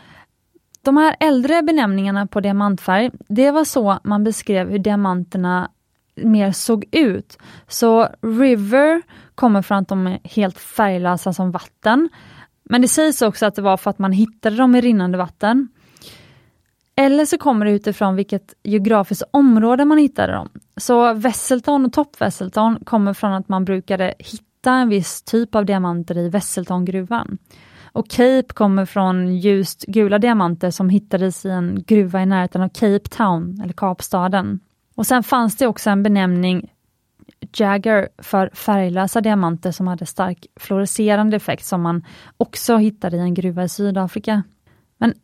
de 0.83 0.97
här 0.97 1.17
äldre 1.21 1.63
benämningarna 1.63 2.27
på 2.27 2.41
diamantfärg, 2.41 3.11
det 3.29 3.51
var 3.51 3.65
så 3.65 3.99
man 4.05 4.25
beskrev 4.25 4.71
hur 4.71 4.79
diamanterna 4.79 5.71
mer 6.17 6.53
såg 6.53 6.85
ut. 6.93 7.39
Så 7.69 8.09
River 8.23 9.03
kommer 9.37 9.63
från 9.63 9.79
att 9.79 9.89
de 9.89 10.07
är 10.07 10.21
helt 10.25 10.59
färglösa 10.59 11.33
som 11.33 11.51
vatten. 11.51 12.09
Men 12.65 12.83
det 12.83 12.89
sägs 12.89 13.23
också 13.23 13.47
att 13.47 13.55
det 13.55 13.63
var 13.63 13.77
för 13.77 13.91
att 13.91 13.99
man 13.99 14.13
hittade 14.13 14.57
dem 14.57 14.75
i 14.75 14.81
rinnande 14.81 15.19
vatten. 15.19 15.69
Eller 16.97 17.25
så 17.25 17.39
kommer 17.39 17.67
det 17.67 17.73
utifrån 17.73 18.17
vilket 18.17 18.55
geografiskt 18.63 19.23
område 19.31 19.85
man 19.85 19.99
hittade 19.99 20.33
dem. 20.33 20.49
Så 20.77 21.15
Wesselton 21.15 21.85
och 21.85 21.93
Topp 21.93 22.21
Wesselton 22.21 22.79
kommer 22.85 23.15
från 23.15 23.33
att 23.33 23.49
man 23.49 23.65
brukade 23.65 24.15
hitta 24.19 24.73
en 24.73 24.89
viss 24.89 25.23
typ 25.23 25.55
av 25.55 25.65
diamanter 25.65 26.19
i 26.19 26.29
Wesseltongruvan. 26.29 27.39
Och 27.93 28.11
Cape 28.11 28.55
kommer 28.55 28.85
från 28.85 29.37
ljust 29.37 29.85
gula 29.89 30.19
diamanter 30.19 30.71
som 30.71 30.89
hittades 30.89 31.45
i 31.45 31.51
en 31.51 31.85
gruva 31.87 32.23
i 32.23 32.27
närheten 32.27 32.63
av 32.63 32.69
Cape 32.69 33.09
Town, 33.09 33.61
eller 33.65 33.73
Kapstaden. 33.73 34.61
Och 34.95 35.07
sen 35.07 35.23
fanns 35.23 35.57
det 35.57 35.67
också 35.67 35.91
en 35.91 36.03
benämning 36.03 36.71
Jagger 37.53 38.09
för 38.19 38.51
färglösa 38.55 39.21
diamanter 39.21 39.71
som 39.71 39.87
hade 39.87 40.07
stark 40.07 40.47
fluorescerande 40.61 41.37
effekt 41.37 41.65
som 41.65 41.83
man 41.83 42.05
också 42.37 42.77
hittade 42.77 43.17
i 43.17 43.21
en 43.21 43.35
gruva 43.35 43.65
i 43.65 43.69
Sydafrika. 43.69 44.43
Men 44.99 45.15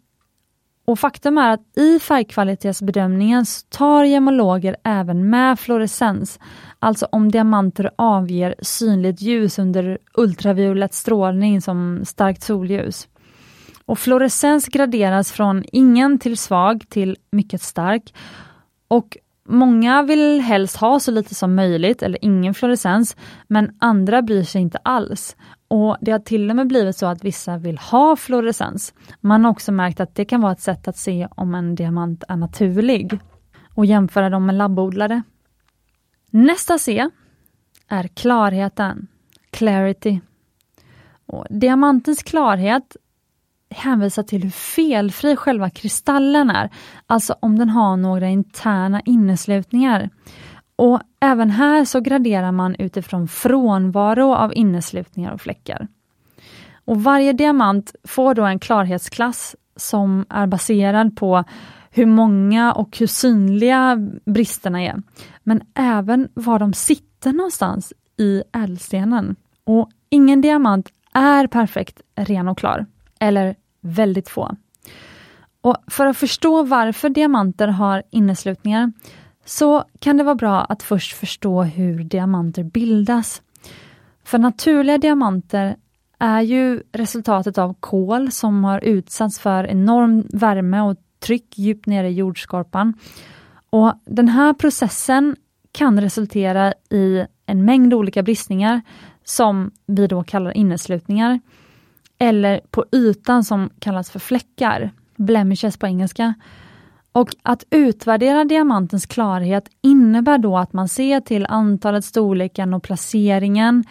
och 0.84 0.98
faktum 0.98 1.38
är 1.38 1.52
att 1.52 1.78
i 1.78 1.98
färgkvalitetsbedömningen 1.98 3.44
tar 3.68 4.04
gemologer 4.04 4.76
även 4.84 5.30
med 5.30 5.60
fluorescens, 5.60 6.38
alltså 6.78 7.06
om 7.12 7.30
diamanter 7.30 7.90
avger 7.96 8.54
synligt 8.62 9.20
ljus 9.20 9.58
under 9.58 9.98
ultraviolett 10.14 10.94
strålning 10.94 11.62
som 11.62 12.00
starkt 12.04 12.42
solljus. 12.42 13.08
Och 13.84 13.98
fluorescens 13.98 14.66
graderas 14.66 15.32
från 15.32 15.64
ingen 15.72 16.18
till 16.18 16.38
svag 16.38 16.84
till 16.88 17.16
mycket 17.30 17.62
stark. 17.62 18.14
Och 18.88 19.16
Många 19.48 20.02
vill 20.02 20.40
helst 20.40 20.76
ha 20.76 21.00
så 21.00 21.10
lite 21.10 21.34
som 21.34 21.54
möjligt 21.54 22.02
eller 22.02 22.24
ingen 22.24 22.54
fluorescens, 22.54 23.16
men 23.46 23.76
andra 23.78 24.22
bryr 24.22 24.42
sig 24.42 24.60
inte 24.60 24.78
alls. 24.78 25.36
Och 25.68 25.96
Det 26.00 26.12
har 26.12 26.18
till 26.18 26.50
och 26.50 26.56
med 26.56 26.66
blivit 26.66 26.96
så 26.96 27.06
att 27.06 27.24
vissa 27.24 27.58
vill 27.58 27.78
ha 27.78 28.16
fluorescens. 28.16 28.94
Man 29.20 29.44
har 29.44 29.50
också 29.50 29.72
märkt 29.72 30.00
att 30.00 30.14
det 30.14 30.24
kan 30.24 30.40
vara 30.40 30.52
ett 30.52 30.60
sätt 30.60 30.88
att 30.88 30.96
se 30.96 31.28
om 31.36 31.54
en 31.54 31.74
diamant 31.74 32.24
är 32.28 32.36
naturlig 32.36 33.18
och 33.74 33.86
jämföra 33.86 34.30
dem 34.30 34.46
med 34.46 34.54
labbodlade. 34.54 35.22
Nästa 36.30 36.78
C 36.78 37.08
är 37.88 38.08
klarheten, 38.08 39.06
clarity. 39.50 40.20
Och 41.26 41.46
diamantens 41.50 42.22
klarhet 42.22 42.96
hänvisar 43.72 44.22
till 44.22 44.42
hur 44.42 44.50
felfri 44.50 45.36
själva 45.36 45.70
kristallen 45.70 46.50
är, 46.50 46.70
alltså 47.06 47.34
om 47.40 47.58
den 47.58 47.68
har 47.68 47.96
några 47.96 48.28
interna 48.28 49.00
inneslutningar. 49.04 50.10
Och 50.76 51.00
även 51.20 51.50
här 51.50 51.84
så 51.84 52.00
graderar 52.00 52.52
man 52.52 52.74
utifrån 52.74 53.28
frånvaro 53.28 54.34
av 54.34 54.52
inneslutningar 54.54 55.32
och 55.32 55.40
fläckar. 55.40 55.88
Och 56.84 57.02
Varje 57.02 57.32
diamant 57.32 57.94
får 58.04 58.34
då 58.34 58.44
en 58.44 58.58
klarhetsklass 58.58 59.56
som 59.76 60.26
är 60.28 60.46
baserad 60.46 61.16
på 61.16 61.44
hur 61.90 62.06
många 62.06 62.72
och 62.72 62.98
hur 62.98 63.06
synliga 63.06 63.96
bristerna 64.24 64.82
är, 64.82 65.02
men 65.42 65.62
även 65.74 66.28
var 66.34 66.58
de 66.58 66.72
sitter 66.72 67.32
någonstans 67.32 67.92
i 68.16 68.42
ädelstenen. 68.52 69.36
Och 69.64 69.90
ingen 70.08 70.40
diamant 70.40 70.88
är 71.12 71.46
perfekt 71.46 72.00
ren 72.14 72.48
och 72.48 72.58
klar, 72.58 72.86
eller 73.18 73.54
väldigt 73.82 74.28
få. 74.28 74.56
Och 75.60 75.76
För 75.86 76.06
att 76.06 76.16
förstå 76.16 76.62
varför 76.62 77.08
diamanter 77.08 77.68
har 77.68 78.02
inneslutningar 78.10 78.92
så 79.44 79.84
kan 79.98 80.16
det 80.16 80.24
vara 80.24 80.34
bra 80.34 80.60
att 80.60 80.82
först 80.82 81.12
förstå 81.16 81.62
hur 81.62 82.04
diamanter 82.04 82.62
bildas. 82.62 83.42
För 84.24 84.38
naturliga 84.38 84.98
diamanter 84.98 85.76
är 86.18 86.40
ju 86.40 86.82
resultatet 86.92 87.58
av 87.58 87.74
kol 87.80 88.32
som 88.32 88.64
har 88.64 88.84
utsatts 88.84 89.38
för 89.38 89.66
enorm 89.66 90.26
värme 90.32 90.80
och 90.80 90.96
tryck 91.20 91.58
djupt 91.58 91.86
nere 91.86 92.08
i 92.08 92.12
jordskorpan. 92.12 92.94
Och 93.70 93.92
Den 94.04 94.28
här 94.28 94.52
processen 94.52 95.36
kan 95.72 96.00
resultera 96.00 96.74
i 96.90 97.26
en 97.46 97.64
mängd 97.64 97.94
olika 97.94 98.22
bristningar 98.22 98.80
som 99.24 99.70
vi 99.86 100.06
då 100.06 100.24
kallar 100.24 100.56
inneslutningar. 100.56 101.40
Eller 102.22 102.60
på 102.70 102.84
ytan 102.92 103.44
som 103.44 103.70
kallas 103.78 104.10
för 104.10 104.18
fläckar, 104.18 104.90
blemishes 105.16 105.76
på 105.76 105.86
engelska. 105.86 106.34
Och 107.12 107.28
att 107.42 107.64
utvärdera 107.70 108.44
diamantens 108.44 109.06
klarhet 109.06 109.68
innebär 109.80 110.38
då 110.38 110.58
att 110.58 110.72
man 110.72 110.88
ser 110.88 111.20
till 111.20 111.46
antalet, 111.46 112.04
storleken 112.04 112.74
och 112.74 112.82
placeringen, 112.82 113.84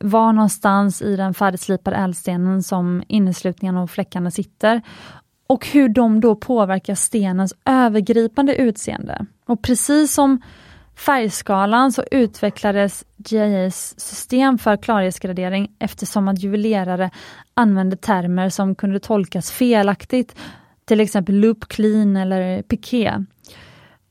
var 0.00 0.32
någonstans 0.32 1.02
i 1.02 1.16
den 1.16 1.34
färdigslipade 1.34 1.96
ädelstenen 1.96 2.62
som 2.62 3.02
inneslutningarna 3.08 3.82
och 3.82 3.90
fläckarna 3.90 4.30
sitter 4.30 4.82
och 5.46 5.66
hur 5.66 5.88
de 5.88 6.20
då 6.20 6.36
påverkar 6.36 6.94
stenens 6.94 7.54
övergripande 7.64 8.56
utseende. 8.56 9.26
Och 9.46 9.62
precis 9.62 10.14
som 10.14 10.40
färgskalan 10.96 11.92
så 11.92 12.04
utvecklades 12.10 13.04
GIAs 13.16 14.00
system 14.00 14.58
för 14.58 14.76
klarhetsgradering 14.76 15.72
eftersom 15.78 16.28
att 16.28 16.42
juvelerare 16.42 17.10
använde 17.54 17.96
termer 17.96 18.48
som 18.48 18.74
kunde 18.74 19.00
tolkas 19.00 19.50
felaktigt, 19.50 20.36
till 20.84 21.00
exempel 21.00 21.34
loop 21.34 21.68
clean 21.68 22.16
eller 22.16 22.62
piqué. 22.62 23.24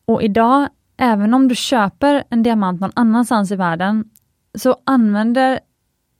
Och 0.05 0.23
idag, 0.23 0.69
även 0.97 1.33
om 1.33 1.47
du 1.47 1.55
köper 1.55 2.23
en 2.29 2.43
diamant 2.43 2.81
någon 2.81 2.91
annanstans 2.95 3.51
i 3.51 3.55
världen, 3.55 4.03
så 4.57 4.75
använder 4.83 5.59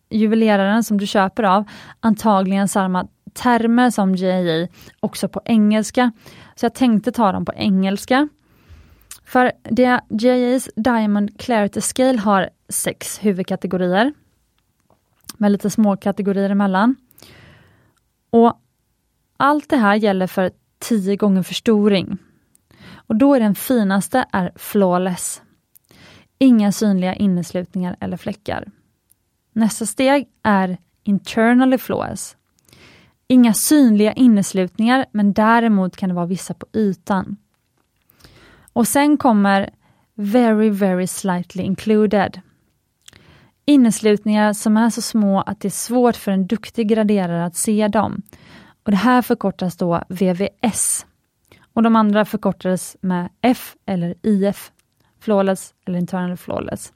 juveleraren 0.10 0.84
som 0.84 0.98
du 0.98 1.08
köper 1.08 1.44
av 1.44 1.64
antagligen 2.00 2.68
samma 2.68 3.08
termer 3.34 3.90
som 3.90 4.16
GIA 4.16 4.68
också 5.00 5.30
på 5.30 5.42
engelska. 5.46 6.12
Så 6.56 6.66
jag 6.66 6.74
tänkte 6.74 7.12
ta 7.12 7.32
dem 7.32 7.46
på 7.46 7.54
engelska. 7.56 8.30
För 9.26 9.52
GIAs 10.10 10.70
Diamond 10.76 11.40
Clarity 11.40 11.82
Scale 11.82 12.18
har 12.18 12.50
sex 12.70 13.20
huvudkategorier 13.22 14.14
med 15.38 15.52
lite 15.52 15.70
små 15.70 15.98
kategorier 15.98 16.50
emellan. 16.50 16.96
Och 18.30 18.60
allt 19.38 19.70
det 19.70 19.78
här 19.78 19.96
gäller 19.96 20.28
för 20.28 20.52
10 20.80 21.16
gånger 21.16 21.44
förstoring. 21.44 22.18
Och 22.94 23.16
då 23.16 23.34
är 23.34 23.40
den 23.40 23.56
finaste 23.56 24.26
är 24.32 24.52
flawless. 24.56 25.42
Inga 26.38 26.72
synliga 26.72 27.16
inneslutningar 27.16 27.96
eller 28.00 28.18
fläckar. 28.18 28.72
Nästa 29.54 29.86
steg 29.86 30.28
är 30.44 30.78
internally 31.04 31.78
flawless. 31.78 32.38
Inga 33.28 33.54
synliga 33.54 34.14
inneslutningar, 34.14 35.06
men 35.12 35.34
däremot 35.34 35.98
kan 35.98 36.10
det 36.10 36.16
vara 36.16 36.26
vissa 36.26 36.54
på 36.54 36.66
ytan. 36.74 37.38
Och 38.76 38.88
sen 38.88 39.18
kommer 39.18 39.70
very, 40.16 40.70
very 40.70 41.08
slightly 41.08 41.64
included. 41.64 42.42
Inneslutningar 43.66 44.54
som 44.54 44.78
är 44.78 44.90
så 44.90 45.02
små 45.02 45.42
att 45.42 45.60
det 45.60 45.68
är 45.68 45.70
svårt 45.70 46.16
för 46.16 46.32
en 46.32 46.48
duktig 46.48 46.88
graderare 46.88 47.46
att 47.46 47.56
se 47.56 47.88
dem. 47.88 48.22
Och 48.84 48.92
Det 48.92 48.98
här 48.98 49.22
förkortas 49.22 49.78
då 49.78 50.04
VVS. 50.10 51.06
Och 51.74 51.84
de 51.84 51.96
andra 51.96 52.26
förkortades 52.26 52.98
med 53.02 53.30
F 53.42 53.76
eller 53.86 54.16
IF, 54.22 54.72
flawless 55.20 55.74
eller 55.86 56.00
internal 56.00 56.38
flawless. 56.38 56.94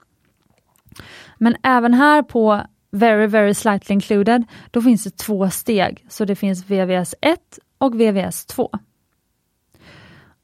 Men 1.37 1.55
även 1.63 1.93
här 1.93 2.23
på 2.23 2.61
very, 2.91 3.27
very 3.27 3.53
slightly 3.53 3.93
included, 3.93 4.43
då 4.71 4.81
finns 4.81 5.03
det 5.03 5.17
två 5.17 5.49
steg. 5.49 6.05
Så 6.09 6.25
det 6.25 6.35
finns 6.35 6.65
VVS 6.65 7.15
1 7.21 7.59
och 7.77 8.01
VVS 8.01 8.45
2. 8.45 8.69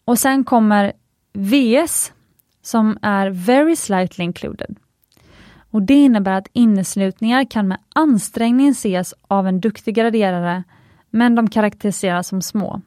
Och 0.06 0.20
sen 0.20 0.44
kommer 0.44 0.94
VS 1.36 2.14
som 2.62 2.98
är 3.02 3.30
very 3.30 3.76
slightly 3.76 4.24
included. 4.24 4.76
Och 5.72 5.82
Det 5.82 5.94
innebär 5.94 6.32
att 6.32 6.48
inneslutningar 6.54 7.46
kan 7.52 7.68
med 7.68 7.78
ansträngning 7.96 8.70
ses 8.70 9.14
av 9.28 9.48
en 9.48 9.60
duktig 9.60 9.96
graderare, 9.96 10.64
men 11.10 11.36
de 11.36 11.50
karaktäriseras 11.50 12.28
som 12.28 12.42
små. 12.42 12.82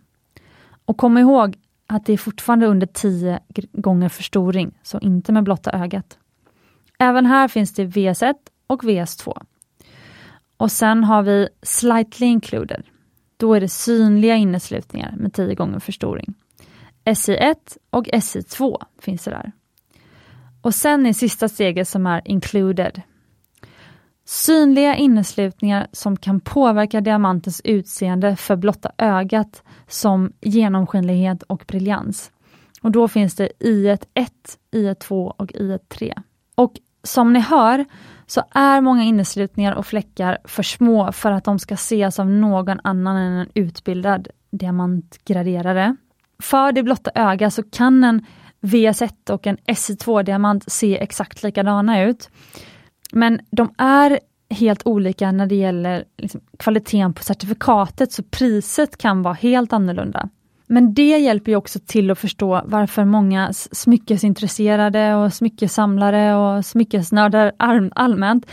Och 0.85 0.97
kom 0.97 1.19
ihåg 1.19 1.57
att 1.87 2.07
det 2.07 2.13
är 2.13 2.17
fortfarande 2.17 2.67
under 2.67 2.87
10 2.87 3.41
gånger 3.73 4.09
förstoring, 4.09 4.79
så 4.83 4.99
inte 4.99 5.33
med 5.33 5.45
blotta 5.45 5.71
ögat. 5.71 6.19
Även 6.99 7.27
här 7.27 7.49
finns 7.49 7.75
det 7.75 7.85
VS1 7.85 8.35
och 8.67 8.85
VS2. 8.85 9.43
Och 10.57 10.73
sen 10.73 11.05
har 11.05 11.23
vi 11.23 11.49
slightly 11.63 12.27
included. 12.27 12.83
Då 13.37 13.55
är 13.55 13.61
det 13.61 13.69
synliga 13.69 14.35
inneslutningar 14.35 15.15
med 15.17 15.33
10 15.35 15.55
gånger 15.55 15.79
förstoring. 15.79 16.35
SI1 17.09 17.57
och 17.91 18.07
SI2 18.07 18.77
finns 18.99 19.25
det 19.25 19.31
där. 19.31 19.53
Och 20.63 20.75
sen 20.75 21.07
är 21.07 21.13
sista 21.13 21.49
steget 21.49 21.89
som 21.89 22.07
är 22.07 22.23
included. 22.25 23.03
Synliga 24.25 24.97
inneslutningar 24.97 25.87
som 25.93 26.17
kan 26.17 26.41
påverka 26.41 27.01
diamantens 27.01 27.61
utseende 27.65 28.37
för 28.37 28.57
blotta 28.57 28.93
ögat 28.99 29.63
som 29.87 30.33
genomskinlighet 30.41 31.43
och 31.43 31.65
briljans. 31.69 32.31
Och 32.83 32.91
då 32.91 33.09
finns 33.09 33.35
det 33.35 33.49
I1 33.59 34.05
1, 34.15 34.33
I1 34.73 34.95
2 34.95 35.35
och 35.37 35.53
I1 35.53 35.79
3. 35.89 36.15
Och 36.55 36.73
som 37.03 37.33
ni 37.33 37.41
hör 37.41 37.85
så 38.27 38.43
är 38.51 38.81
många 38.81 39.03
inneslutningar 39.03 39.75
och 39.75 39.87
fläckar 39.87 40.39
för 40.45 40.63
små 40.63 41.13
för 41.13 41.31
att 41.31 41.45
de 41.45 41.59
ska 41.59 41.75
ses 41.75 42.19
av 42.19 42.31
någon 42.31 42.81
annan 42.85 43.17
än 43.17 43.33
en 43.33 43.49
utbildad 43.55 44.29
diamantgraderare. 44.51 45.97
För 46.43 46.72
det 46.72 46.82
blotta 46.82 47.11
öga 47.14 47.51
så 47.51 47.62
kan 47.62 48.05
en 48.05 48.26
VS1 48.61 49.30
och 49.30 49.47
en 49.47 49.57
SI2-diamant 49.57 50.72
se 50.72 50.99
exakt 50.99 51.43
likadana 51.43 52.05
ut. 52.05 52.30
Men 53.12 53.41
de 53.51 53.74
är 53.78 54.20
helt 54.51 54.86
olika 54.86 55.32
när 55.32 55.47
det 55.47 55.55
gäller 55.55 56.05
liksom 56.16 56.41
kvaliteten 56.59 57.14
på 57.14 57.22
certifikatet, 57.22 58.12
så 58.12 58.22
priset 58.22 58.99
kan 58.99 59.22
vara 59.22 59.34
helt 59.34 59.72
annorlunda. 59.72 60.28
Men 60.71 60.95
det 60.95 61.19
hjälper 61.19 61.53
ju 61.53 61.57
också 61.57 61.79
till 61.87 62.11
att 62.11 62.19
förstå 62.19 62.62
varför 62.64 63.05
många 63.05 63.53
smyckesintresserade 63.53 65.14
och 65.14 65.35
smyckesamlare 65.35 66.35
och 66.35 66.64
smyckesnördar 66.66 67.53
allmänt 67.95 68.47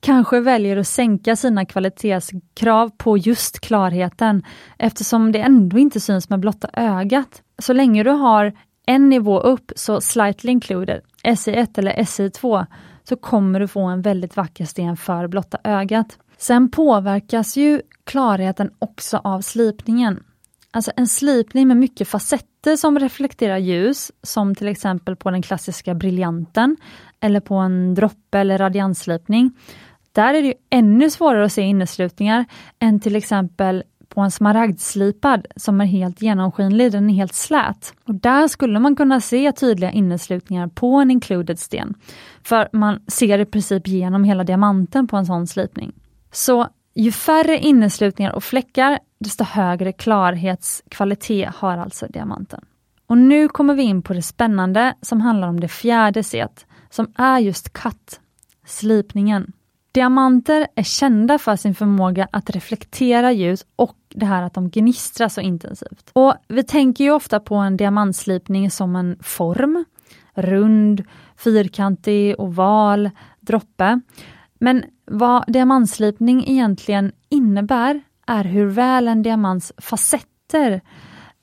kanske 0.00 0.40
väljer 0.40 0.76
att 0.76 0.86
sänka 0.86 1.36
sina 1.36 1.64
kvalitetskrav 1.64 2.90
på 2.96 3.18
just 3.18 3.60
klarheten 3.60 4.42
eftersom 4.78 5.32
det 5.32 5.38
ändå 5.38 5.78
inte 5.78 6.00
syns 6.00 6.28
med 6.28 6.40
blotta 6.40 6.70
ögat. 6.72 7.42
Så 7.58 7.72
länge 7.72 8.02
du 8.02 8.10
har 8.10 8.52
en 8.86 9.08
nivå 9.08 9.40
upp, 9.40 9.72
så 9.76 10.00
slightly 10.00 10.52
included, 10.52 11.00
SI1 11.24 11.78
eller 11.78 11.92
SI2, 11.92 12.66
så 13.04 13.16
kommer 13.16 13.60
du 13.60 13.68
få 13.68 13.82
en 13.82 14.02
väldigt 14.02 14.36
vacker 14.36 14.64
sten 14.64 14.96
för 14.96 15.28
blotta 15.28 15.58
ögat. 15.64 16.18
Sen 16.36 16.70
påverkas 16.70 17.56
ju 17.56 17.82
klarheten 18.04 18.70
också 18.78 19.20
av 19.24 19.40
slipningen. 19.40 20.22
Alltså 20.74 20.92
en 20.96 21.08
slipning 21.08 21.68
med 21.68 21.76
mycket 21.76 22.08
facetter 22.08 22.76
som 22.76 22.98
reflekterar 22.98 23.58
ljus, 23.58 24.12
som 24.22 24.54
till 24.54 24.68
exempel 24.68 25.16
på 25.16 25.30
den 25.30 25.42
klassiska 25.42 25.94
briljanten, 25.94 26.76
eller 27.20 27.40
på 27.40 27.54
en 27.54 27.94
droppe 27.94 28.38
eller 28.38 28.58
radiansslipning. 28.58 29.52
Där 30.12 30.34
är 30.34 30.42
det 30.42 30.54
ännu 30.70 31.10
svårare 31.10 31.44
att 31.44 31.52
se 31.52 31.62
inneslutningar 31.62 32.44
än 32.78 33.00
till 33.00 33.16
exempel 33.16 33.82
på 34.08 34.20
en 34.20 34.30
smaragdslipad 34.30 35.46
som 35.56 35.80
är 35.80 35.84
helt 35.84 36.22
genomskinlig, 36.22 36.92
den 36.92 37.10
är 37.10 37.14
helt 37.14 37.34
slät. 37.34 37.94
Och 38.04 38.14
Där 38.14 38.48
skulle 38.48 38.78
man 38.78 38.96
kunna 38.96 39.20
se 39.20 39.52
tydliga 39.52 39.90
inneslutningar 39.90 40.66
på 40.68 40.94
en 40.94 41.10
included 41.10 41.58
sten. 41.58 41.94
För 42.44 42.68
man 42.72 43.00
ser 43.06 43.38
i 43.38 43.44
princip 43.44 43.88
genom 43.88 44.24
hela 44.24 44.44
diamanten 44.44 45.06
på 45.08 45.16
en 45.16 45.26
sån 45.26 45.46
slipning. 45.46 45.92
Så 46.32 46.68
ju 46.94 47.12
färre 47.12 47.58
inneslutningar 47.58 48.32
och 48.32 48.44
fläckar, 48.44 48.98
desto 49.18 49.44
högre 49.44 49.92
klarhetskvalitet 49.92 51.54
har 51.54 51.78
alltså 51.78 52.06
diamanten. 52.06 52.64
Och 53.06 53.18
nu 53.18 53.48
kommer 53.48 53.74
vi 53.74 53.82
in 53.82 54.02
på 54.02 54.12
det 54.12 54.22
spännande 54.22 54.94
som 55.02 55.20
handlar 55.20 55.48
om 55.48 55.60
det 55.60 55.68
fjärde 55.68 56.22
set, 56.22 56.66
som 56.90 57.12
är 57.16 57.38
just 57.38 57.72
cut, 57.72 58.20
slipningen. 58.66 59.52
Diamanter 59.92 60.66
är 60.74 60.82
kända 60.82 61.38
för 61.38 61.56
sin 61.56 61.74
förmåga 61.74 62.28
att 62.32 62.50
reflektera 62.50 63.32
ljus 63.32 63.66
och 63.76 63.96
det 64.08 64.26
här 64.26 64.42
att 64.42 64.54
de 64.54 64.70
gnistrar 64.70 65.28
så 65.28 65.40
intensivt. 65.40 66.10
Och 66.12 66.34
Vi 66.48 66.62
tänker 66.62 67.04
ju 67.04 67.10
ofta 67.10 67.40
på 67.40 67.54
en 67.54 67.76
diamantslipning 67.76 68.70
som 68.70 68.96
en 68.96 69.18
form, 69.22 69.84
rund, 70.34 71.04
fyrkantig, 71.36 72.34
oval, 72.40 73.10
droppe. 73.40 74.00
Men 74.62 74.84
vad 75.04 75.44
diamantslipning 75.52 76.48
egentligen 76.48 77.12
innebär 77.28 78.00
är 78.26 78.44
hur 78.44 78.66
väl 78.66 79.08
en 79.08 79.22
diamants 79.22 79.72
facetter 79.78 80.80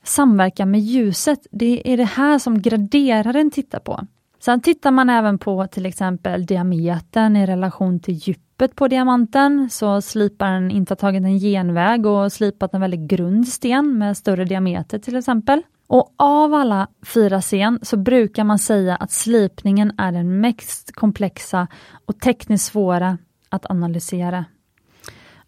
samverkar 0.04 0.66
med 0.66 0.80
ljuset. 0.80 1.46
Det 1.50 1.92
är 1.92 1.96
det 1.96 2.04
här 2.04 2.38
som 2.38 2.62
graderaren 2.62 3.50
tittar 3.50 3.80
på. 3.80 4.06
Sen 4.38 4.60
tittar 4.60 4.90
man 4.90 5.10
även 5.10 5.38
på 5.38 5.66
till 5.66 5.86
exempel 5.86 6.46
diametern 6.46 7.36
i 7.36 7.46
relation 7.46 8.00
till 8.00 8.14
djupet 8.14 8.74
på 8.76 8.88
diamanten, 8.88 9.68
så 9.70 10.00
sliparen 10.00 10.70
inte 10.70 10.90
har 10.92 10.96
tagit 10.96 11.24
en 11.24 11.38
genväg 11.38 12.06
och 12.06 12.32
slipat 12.32 12.74
en 12.74 12.80
väldigt 12.80 13.10
grund 13.10 13.48
sten 13.48 13.98
med 13.98 14.16
större 14.16 14.44
diameter 14.44 14.98
till 14.98 15.16
exempel. 15.16 15.62
Och 15.90 16.14
av 16.16 16.54
alla 16.54 16.88
fyra 17.02 17.40
scen 17.40 17.78
så 17.82 17.96
brukar 17.96 18.44
man 18.44 18.58
säga 18.58 18.96
att 18.96 19.10
slipningen 19.10 19.92
är 19.98 20.12
den 20.12 20.40
mest 20.40 20.92
komplexa 20.94 21.66
och 22.06 22.20
tekniskt 22.20 22.72
svåra 22.72 23.18
att 23.48 23.70
analysera. 23.70 24.44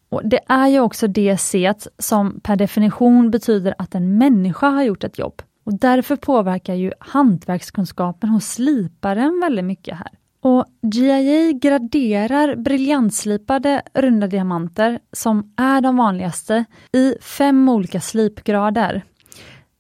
Och 0.09 0.21
Det 0.25 0.41
är 0.49 0.69
ju 0.69 0.81
också 0.81 1.07
det 1.07 1.37
set 1.37 1.87
som 1.99 2.41
per 2.41 2.57
definition 2.57 3.31
betyder 3.31 3.75
att 3.79 3.95
en 3.95 4.19
människa 4.19 4.69
har 4.69 4.83
gjort 4.83 5.05
ett 5.05 5.19
jobb. 5.19 5.43
Och 5.65 5.79
Därför 5.79 6.17
påverkar 6.17 6.75
ju 6.75 6.93
hantverkskunskapen 6.99 8.31
hos 8.31 8.47
sliparen 8.47 9.41
väldigt 9.41 9.65
mycket 9.65 9.97
här. 9.97 10.11
Och 10.41 10.65
GIA 10.83 11.53
graderar 11.53 12.57
briljantslipade 12.57 13.83
runda 13.95 14.27
diamanter, 14.27 14.99
som 15.13 15.53
är 15.57 15.81
de 15.81 15.97
vanligaste, 15.97 16.65
i 16.93 17.15
fem 17.21 17.69
olika 17.69 18.01
slipgrader. 18.01 19.05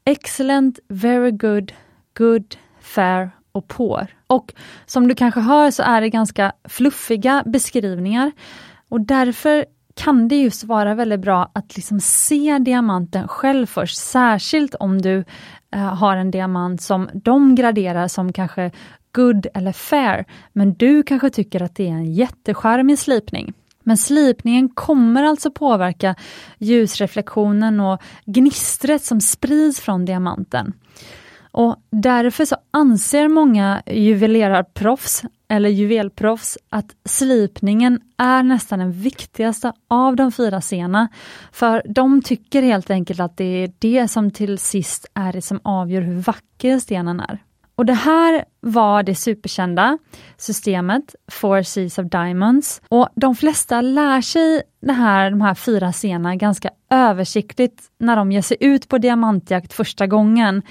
Excellent, 0.05 0.79
very 0.89 1.31
good, 1.31 1.73
good, 2.19 2.57
fair 2.81 3.31
och 3.53 3.69
poor. 3.69 4.07
Och 4.27 4.55
som 4.87 5.09
du 5.09 5.15
kanske 5.15 5.41
hör 5.41 5.71
så 5.71 5.83
är 5.83 6.01
det 6.01 6.09
ganska 6.09 6.53
fluffiga 6.65 7.43
beskrivningar 7.47 8.33
och 8.89 9.01
därför 9.01 9.65
kan 9.95 10.29
det 10.29 10.37
just 10.37 10.65
vara 10.65 10.95
väldigt 10.95 11.21
bra 11.21 11.51
att 11.53 11.77
liksom 11.77 12.01
se 12.01 12.59
diamanten 12.59 13.29
själv 13.29 13.67
först, 13.67 13.97
särskilt 13.97 14.75
om 14.75 15.03
du 15.03 15.25
eh, 15.75 15.81
har 15.81 16.17
en 16.17 16.31
diamant 16.31 16.83
som 16.83 17.11
de 17.15 17.55
graderar 17.55 18.09
som 18.09 18.33
kanske 18.33 18.71
good 19.13 19.47
eller 19.55 19.73
fair, 19.73 20.25
men 20.53 20.75
du 20.75 21.03
kanske 21.03 21.31
tycker 21.31 21.63
att 21.63 21.75
det 21.75 21.89
är 21.89 21.93
en 21.93 22.13
jättecharmig 22.13 22.99
slipning. 22.99 23.53
Men 23.83 23.97
slipningen 23.97 24.69
kommer 24.69 25.23
alltså 25.23 25.51
påverka 25.51 26.15
ljusreflektionen 26.59 27.81
och 27.81 28.03
gnistret 28.25 29.05
som 29.05 29.21
sprids 29.21 29.81
från 29.81 30.05
diamanten. 30.05 30.73
Och 31.51 31.77
Därför 31.91 32.45
så 32.45 32.57
anser 32.71 33.29
många 33.29 33.83
juvelerarproffs 33.87 35.23
eller 35.49 35.69
juvelproffs 35.69 36.59
att 36.69 36.97
slipningen 37.05 38.01
är 38.19 38.43
nästan 38.43 38.79
den 38.79 38.93
viktigaste 38.93 39.73
av 39.89 40.17
de 40.17 40.33
fyra 40.33 40.61
scenerna. 40.61 41.09
För 41.53 41.83
de 41.89 42.23
tycker 42.23 42.63
helt 42.63 42.91
enkelt 42.91 43.21
att 43.21 43.37
det 43.37 43.45
är 43.45 43.73
det 43.79 44.09
som 44.09 44.31
till 44.31 44.59
sist 44.59 45.07
är 45.15 45.33
det 45.33 45.43
som 45.43 45.61
avgör 45.65 46.01
hur 46.01 46.21
vacker 46.21 46.79
stenen 46.79 47.21
är. 47.21 47.39
Och 47.75 47.87
det 47.87 47.93
här 47.93 48.45
var 48.61 49.03
det 49.03 49.15
superkända 49.15 49.99
systemet 50.37 51.15
Four 51.31 51.63
Seas 51.63 51.99
of 51.99 52.07
Diamonds. 52.07 52.83
Och 52.89 53.09
de 53.15 53.35
flesta 53.35 53.81
lär 53.81 54.21
sig 54.21 54.63
det 54.81 54.93
här, 54.93 55.31
de 55.31 55.41
här 55.41 55.55
fyra 55.55 55.93
scenerna 55.93 56.37
ganska 56.37 56.71
översiktligt 56.91 57.83
när 57.99 58.17
de 58.17 58.33
ger 58.33 58.43
sig 58.43 58.57
ut 58.61 58.89
på 58.89 58.99
diamantjakt 58.99 59.73
första 59.73 60.07
gången. 60.07 60.63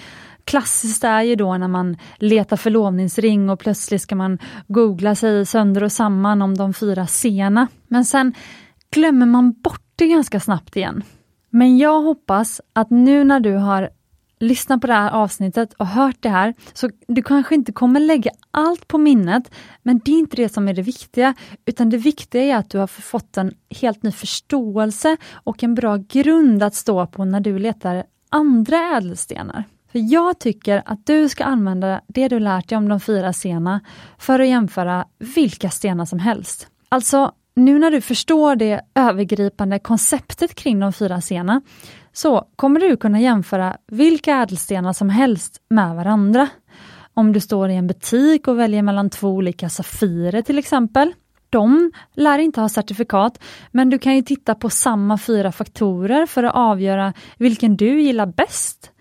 Klassiskt 0.43 1.03
är 1.03 1.21
ju 1.21 1.35
då 1.35 1.57
när 1.57 1.67
man 1.67 1.97
letar 2.15 2.57
förlovningsring 2.57 3.49
och 3.49 3.59
plötsligt 3.59 4.01
ska 4.01 4.15
man 4.15 4.39
googla 4.67 5.15
sig 5.15 5.45
sönder 5.45 5.83
och 5.83 5.91
samman 5.91 6.41
om 6.41 6.57
de 6.57 6.73
fyra 6.73 7.07
sena. 7.07 7.67
Men 7.87 8.05
sen 8.05 8.33
glömmer 8.91 9.25
man 9.25 9.51
bort 9.51 9.81
det 9.95 10.07
ganska 10.07 10.39
snabbt 10.39 10.75
igen. 10.75 11.03
Men 11.49 11.77
jag 11.77 12.01
hoppas 12.01 12.61
att 12.73 12.89
nu 12.89 13.23
när 13.23 13.39
du 13.39 13.53
har 13.53 13.89
lyssnat 14.41 14.81
på 14.81 14.87
det 14.87 14.93
här 14.93 15.11
avsnittet 15.11 15.73
och 15.73 15.87
hört 15.87 16.17
det 16.19 16.29
här, 16.29 16.53
så 16.73 16.89
du 17.07 17.23
kanske 17.23 17.55
inte 17.55 17.71
kommer 17.71 17.99
lägga 17.99 18.31
allt 18.51 18.87
på 18.87 18.97
minnet, 18.97 19.51
men 19.83 19.99
det 20.05 20.11
är 20.11 20.19
inte 20.19 20.35
det 20.35 20.49
som 20.49 20.67
är 20.67 20.73
det 20.73 20.81
viktiga, 20.81 21.33
utan 21.65 21.89
det 21.89 21.97
viktiga 21.97 22.43
är 22.43 22.55
att 22.55 22.69
du 22.69 22.77
har 22.77 22.87
fått 22.87 23.37
en 23.37 23.53
helt 23.81 24.03
ny 24.03 24.11
förståelse 24.11 25.17
och 25.33 25.63
en 25.63 25.75
bra 25.75 25.97
grund 25.97 26.63
att 26.63 26.75
stå 26.75 27.07
på 27.07 27.25
när 27.25 27.39
du 27.39 27.59
letar 27.59 28.03
andra 28.29 28.97
ädelstenar. 28.97 29.63
För 29.91 30.13
Jag 30.13 30.39
tycker 30.39 30.81
att 30.85 31.05
du 31.05 31.29
ska 31.29 31.43
använda 31.43 32.01
det 32.07 32.27
du 32.27 32.39
lärt 32.39 32.69
dig 32.69 32.77
om 32.77 32.89
de 32.89 32.99
fyra 32.99 33.33
stenar 33.33 33.79
för 34.17 34.39
att 34.39 34.47
jämföra 34.47 35.05
vilka 35.35 35.69
stenar 35.69 36.05
som 36.05 36.19
helst. 36.19 36.67
Alltså, 36.89 37.31
nu 37.55 37.79
när 37.79 37.91
du 37.91 38.01
förstår 38.01 38.55
det 38.55 38.81
övergripande 38.95 39.79
konceptet 39.79 40.55
kring 40.55 40.79
de 40.79 40.93
fyra 40.93 41.21
stenar 41.21 41.61
så 42.13 42.47
kommer 42.55 42.79
du 42.79 42.97
kunna 42.97 43.19
jämföra 43.19 43.77
vilka 43.87 44.37
ädelstenar 44.37 44.93
som 44.93 45.09
helst 45.09 45.61
med 45.69 45.95
varandra. 45.95 46.49
Om 47.13 47.33
du 47.33 47.39
står 47.39 47.69
i 47.69 47.75
en 47.75 47.87
butik 47.87 48.47
och 48.47 48.59
väljer 48.59 48.81
mellan 48.81 49.09
två 49.09 49.29
olika 49.29 49.69
Safirer 49.69 50.41
till 50.41 50.57
exempel. 50.57 51.13
De 51.49 51.91
lär 52.15 52.39
inte 52.39 52.61
ha 52.61 52.69
certifikat, 52.69 53.39
men 53.71 53.89
du 53.89 53.99
kan 53.99 54.15
ju 54.15 54.21
titta 54.21 54.55
på 54.55 54.69
samma 54.69 55.17
fyra 55.17 55.51
faktorer 55.51 56.25
för 56.25 56.43
att 56.43 56.55
avgöra 56.55 57.13
vilken 57.37 57.77
du 57.77 58.01
gillar 58.01 58.25
bäst. 58.25 58.91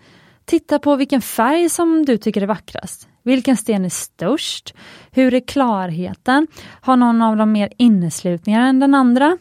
Titta 0.45 0.79
på 0.79 0.95
vilken 0.95 1.21
färg 1.21 1.69
som 1.69 2.05
du 2.05 2.17
tycker 2.17 2.41
är 2.41 2.45
vackrast. 2.45 3.07
Vilken 3.23 3.57
sten 3.57 3.85
är 3.85 3.89
störst? 3.89 4.73
Hur 5.11 5.33
är 5.33 5.39
klarheten? 5.39 6.47
Har 6.81 6.95
någon 6.95 7.21
av 7.21 7.37
dem 7.37 7.51
mer 7.51 7.69
inneslutningar 7.77 8.61
än 8.61 8.79
den 8.79 8.95
andra? 8.95 9.37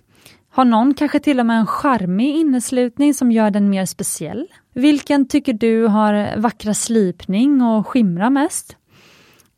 Har 0.60 0.64
någon 0.64 0.94
kanske 0.94 1.20
till 1.20 1.40
och 1.40 1.46
med 1.46 1.58
en 1.58 1.66
charmig 1.66 2.36
inneslutning 2.36 3.14
som 3.14 3.32
gör 3.32 3.50
den 3.50 3.70
mer 3.70 3.86
speciell? 3.86 4.46
Vilken 4.74 5.28
tycker 5.28 5.52
du 5.52 5.86
har 5.86 6.36
vackra 6.36 6.74
slipning 6.74 7.62
och 7.62 7.86
skimrar 7.86 8.30
mest? 8.30 8.76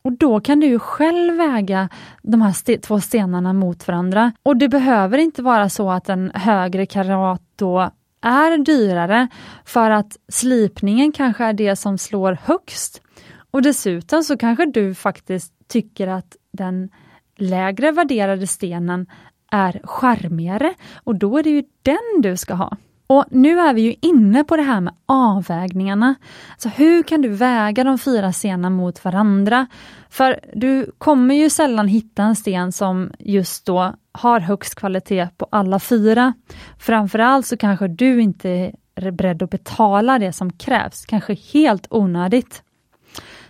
Och 0.03 0.13
Då 0.13 0.41
kan 0.41 0.61
du 0.61 0.79
själv 0.79 1.37
väga 1.37 1.89
de 2.23 2.43
här 2.43 2.51
st 2.51 2.79
två 2.79 3.01
stenarna 3.01 3.53
mot 3.53 3.89
varandra. 3.89 4.33
Och 4.43 4.57
det 4.57 4.69
behöver 4.69 5.19
inte 5.19 5.43
vara 5.43 5.69
så 5.69 5.91
att 5.91 6.09
en 6.09 6.31
högre 6.35 6.87
karat 6.87 7.43
då 7.57 7.91
är 8.21 8.59
dyrare 8.59 9.29
för 9.65 9.91
att 9.91 10.17
slipningen 10.29 11.13
kanske 11.13 11.45
är 11.45 11.53
det 11.53 11.77
som 11.77 11.99
slår 11.99 12.39
högst. 12.43 13.03
Och 13.51 13.63
dessutom 13.63 14.23
så 14.23 14.37
kanske 14.37 14.67
du 14.67 14.95
faktiskt 14.95 15.53
tycker 15.69 16.09
att 16.09 16.37
den 16.53 16.91
lägre 17.37 17.93
värderade 17.93 18.47
stenen 18.47 19.07
är 19.53 19.81
charmigare 19.85 20.75
och 21.05 21.15
då 21.15 21.39
är 21.39 21.43
det 21.43 21.51
ju 21.51 21.63
den 21.83 22.23
du 22.23 22.37
ska 22.37 22.55
ha. 22.55 22.77
Och 23.07 23.25
Nu 23.31 23.61
är 23.61 23.75
vi 23.75 23.83
ju 23.83 23.95
inne 24.01 24.45
på 24.45 24.57
det 24.57 24.63
här 24.63 24.81
med 24.81 24.95
avvägningarna. 25.07 26.15
Så 26.57 26.69
hur 26.69 27.03
kan 27.03 27.23
du 27.23 27.29
väga 27.29 27.85
de 27.85 27.99
fyra 27.99 28.33
stenarna 28.33 28.71
mot 28.71 29.05
varandra? 29.05 29.67
För 30.11 30.41
du 30.55 30.93
kommer 30.99 31.35
ju 31.35 31.51
sällan 31.51 31.89
hitta 31.89 32.23
en 32.23 32.37
sten 32.37 32.73
som 32.73 33.11
just 33.19 33.67
då 33.67 33.95
har 34.13 34.41
högst 34.41 34.75
kvalitet 34.75 35.29
på 35.37 35.47
alla 35.51 35.81
fyra. 35.81 36.33
Framförallt 36.79 37.47
så 37.47 37.57
kanske 37.57 37.89
du 37.89 38.21
inte 38.23 38.73
är 38.95 39.11
beredd 39.11 39.43
att 39.43 39.51
betala 39.51 40.19
det 40.19 40.33
som 40.33 40.53
krävs, 40.53 41.07
kanske 41.07 41.35
helt 41.35 41.87
onödigt. 41.91 42.63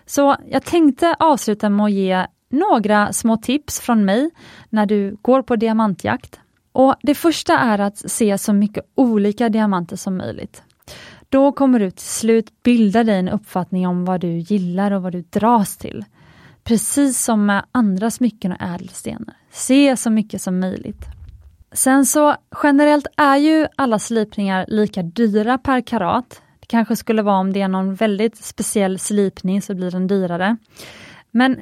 Så 0.07 0.37
jag 0.49 0.65
tänkte 0.65 1.17
avsluta 1.19 1.71
med 1.71 1.85
att 1.85 1.93
ge 1.93 2.27
några 2.53 3.13
små 3.13 3.37
tips 3.37 3.81
från 3.81 4.05
mig 4.05 4.31
när 4.71 4.87
du 4.87 5.17
går 5.23 5.43
på 5.43 5.57
diamantjakt. 5.57 6.41
Och 6.73 6.95
Det 7.03 7.15
första 7.15 7.59
är 7.59 7.79
att 7.79 8.11
se 8.11 8.39
så 8.39 8.53
mycket 8.53 8.85
olika 8.95 9.49
diamanter 9.49 9.97
som 9.97 10.17
möjligt. 10.17 10.63
Då 11.29 11.53
kommer 11.53 11.79
du 11.79 11.91
till 11.91 12.07
slut 12.07 12.63
bilda 12.63 13.05
dig 13.05 13.19
en 13.19 13.29
uppfattning 13.29 13.87
om 13.87 14.05
vad 14.05 14.21
du 14.21 14.29
gillar 14.29 14.91
och 14.91 15.03
vad 15.03 15.13
du 15.13 15.25
dras 15.31 15.77
till. 15.77 16.05
Precis 16.65 17.25
som 17.25 17.47
med 17.47 17.65
andra 17.73 18.11
smycken 18.11 18.53
och 18.53 18.63
ädelstenar. 18.63 19.35
Se 19.51 19.97
så 19.97 20.11
mycket 20.11 20.43
som 20.43 20.61
möjligt. 20.61 21.07
Sen 21.73 22.07
så 22.07 22.37
generellt 22.63 23.07
är 23.17 23.37
ju 23.37 23.67
alla 23.77 23.99
slipningar 23.99 24.65
lika 24.69 25.03
dyra 25.03 25.59
per 25.59 25.81
karat. 25.81 26.43
Det 26.61 26.67
kanske 26.67 26.97
skulle 26.97 27.23
vara 27.23 27.39
om 27.39 27.53
det 27.53 27.61
är 27.61 27.69
någon 27.69 27.95
väldigt 27.95 28.37
speciell 28.37 28.99
slipning 28.99 29.63
så 29.63 29.75
blir 29.75 29.91
den 29.91 30.07
dyrare. 30.07 30.57
Men 31.31 31.61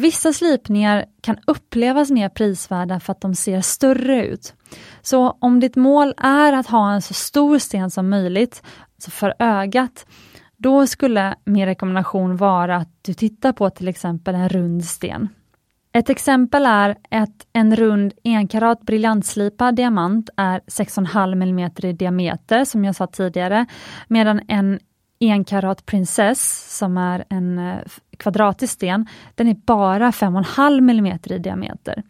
Vissa 0.00 0.32
slipningar 0.32 1.04
kan 1.20 1.38
upplevas 1.46 2.10
mer 2.10 2.28
prisvärda 2.28 3.00
för 3.00 3.12
att 3.12 3.20
de 3.20 3.34
ser 3.34 3.60
större 3.60 4.26
ut. 4.26 4.54
Så 5.02 5.36
om 5.40 5.60
ditt 5.60 5.76
mål 5.76 6.14
är 6.16 6.52
att 6.52 6.66
ha 6.66 6.92
en 6.92 7.02
så 7.02 7.14
stor 7.14 7.58
sten 7.58 7.90
som 7.90 8.08
möjligt, 8.10 8.62
alltså 8.94 9.10
för 9.10 9.34
ögat, 9.38 10.06
då 10.56 10.86
skulle 10.86 11.34
min 11.44 11.66
rekommendation 11.66 12.36
vara 12.36 12.76
att 12.76 12.88
du 13.02 13.14
tittar 13.14 13.52
på 13.52 13.70
till 13.70 13.88
exempel 13.88 14.34
en 14.34 14.48
rund 14.48 14.84
sten. 14.84 15.28
Ett 15.92 16.10
exempel 16.10 16.66
är 16.66 16.96
att 17.10 17.46
en 17.52 17.76
rund 17.76 18.12
enkarat 18.24 18.80
briljantslipad 18.80 19.76
diamant 19.76 20.30
är 20.36 20.60
6,5 20.60 21.32
mm 21.32 21.70
i 21.76 21.92
diameter, 21.92 22.64
som 22.64 22.84
jag 22.84 22.94
sa 22.94 23.06
tidigare, 23.06 23.66
medan 24.08 24.40
en 24.48 24.80
enkarat 25.28 25.86
prinsess, 25.86 26.76
som 26.78 26.98
är 26.98 27.24
en 27.28 27.58
eh, 27.58 27.78
kvadratisk 28.16 28.72
sten, 28.72 29.06
den 29.34 29.48
är 29.48 29.54
bara 29.54 30.10
5,5 30.10 30.90
mm 30.90 31.18
i 31.24 31.38
diameter. 31.38 32.02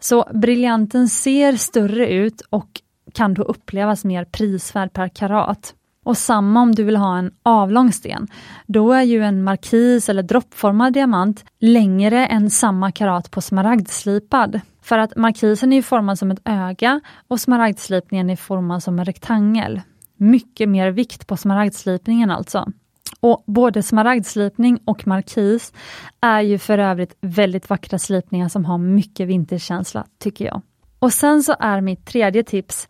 Så 0.00 0.28
briljanten 0.32 1.08
ser 1.08 1.56
större 1.56 2.08
ut 2.08 2.40
och 2.40 2.80
kan 3.12 3.34
då 3.34 3.42
upplevas 3.42 4.04
mer 4.04 4.24
prisvärd 4.24 4.92
per 4.92 5.08
karat. 5.08 5.74
Och 6.04 6.16
samma 6.16 6.62
om 6.62 6.74
du 6.74 6.84
vill 6.84 6.96
ha 6.96 7.18
en 7.18 7.30
avlång 7.42 7.92
sten. 7.92 8.28
Då 8.66 8.92
är 8.92 9.02
ju 9.02 9.24
en 9.24 9.42
markis 9.42 10.08
eller 10.08 10.22
droppformad 10.22 10.92
diamant 10.92 11.44
längre 11.60 12.26
än 12.26 12.50
samma 12.50 12.92
karat 12.92 13.30
på 13.30 13.40
smaragdslipad. 13.40 14.60
För 14.82 14.98
att 14.98 15.16
markisen 15.16 15.72
är 15.72 15.82
formad 15.82 16.18
som 16.18 16.30
ett 16.30 16.40
öga 16.44 17.00
och 17.28 17.40
smaragdslipningen 17.40 18.30
är 18.30 18.36
formad 18.36 18.82
som 18.82 18.98
en 18.98 19.04
rektangel. 19.04 19.80
Mycket 20.24 20.68
mer 20.68 20.90
vikt 20.90 21.26
på 21.26 21.36
smaragdslipningen 21.36 22.30
alltså. 22.30 22.72
Och 23.20 23.44
Både 23.46 23.82
smaragdslipning 23.82 24.78
och 24.84 25.06
markis 25.06 25.72
är 26.20 26.40
ju 26.40 26.58
för 26.58 26.78
övrigt 26.78 27.16
väldigt 27.20 27.70
vackra 27.70 27.98
slipningar 27.98 28.48
som 28.48 28.64
har 28.64 28.78
mycket 28.78 29.28
vinterkänsla, 29.28 30.06
tycker 30.18 30.44
jag. 30.44 30.62
Och 30.98 31.12
sen 31.12 31.42
så 31.42 31.54
är 31.58 31.80
mitt 31.80 32.06
tredje 32.06 32.42
tips, 32.42 32.88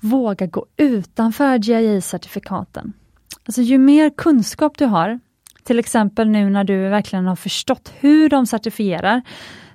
våga 0.00 0.46
gå 0.46 0.66
utanför 0.76 1.58
GIA-certifikaten. 1.58 2.92
Alltså 3.44 3.62
ju 3.62 3.78
mer 3.78 4.10
kunskap 4.10 4.78
du 4.78 4.84
har, 4.84 5.20
till 5.64 5.78
exempel 5.78 6.30
nu 6.30 6.50
när 6.50 6.64
du 6.64 6.88
verkligen 6.88 7.26
har 7.26 7.36
förstått 7.36 7.92
hur 8.00 8.28
de 8.28 8.46
certifierar, 8.46 9.22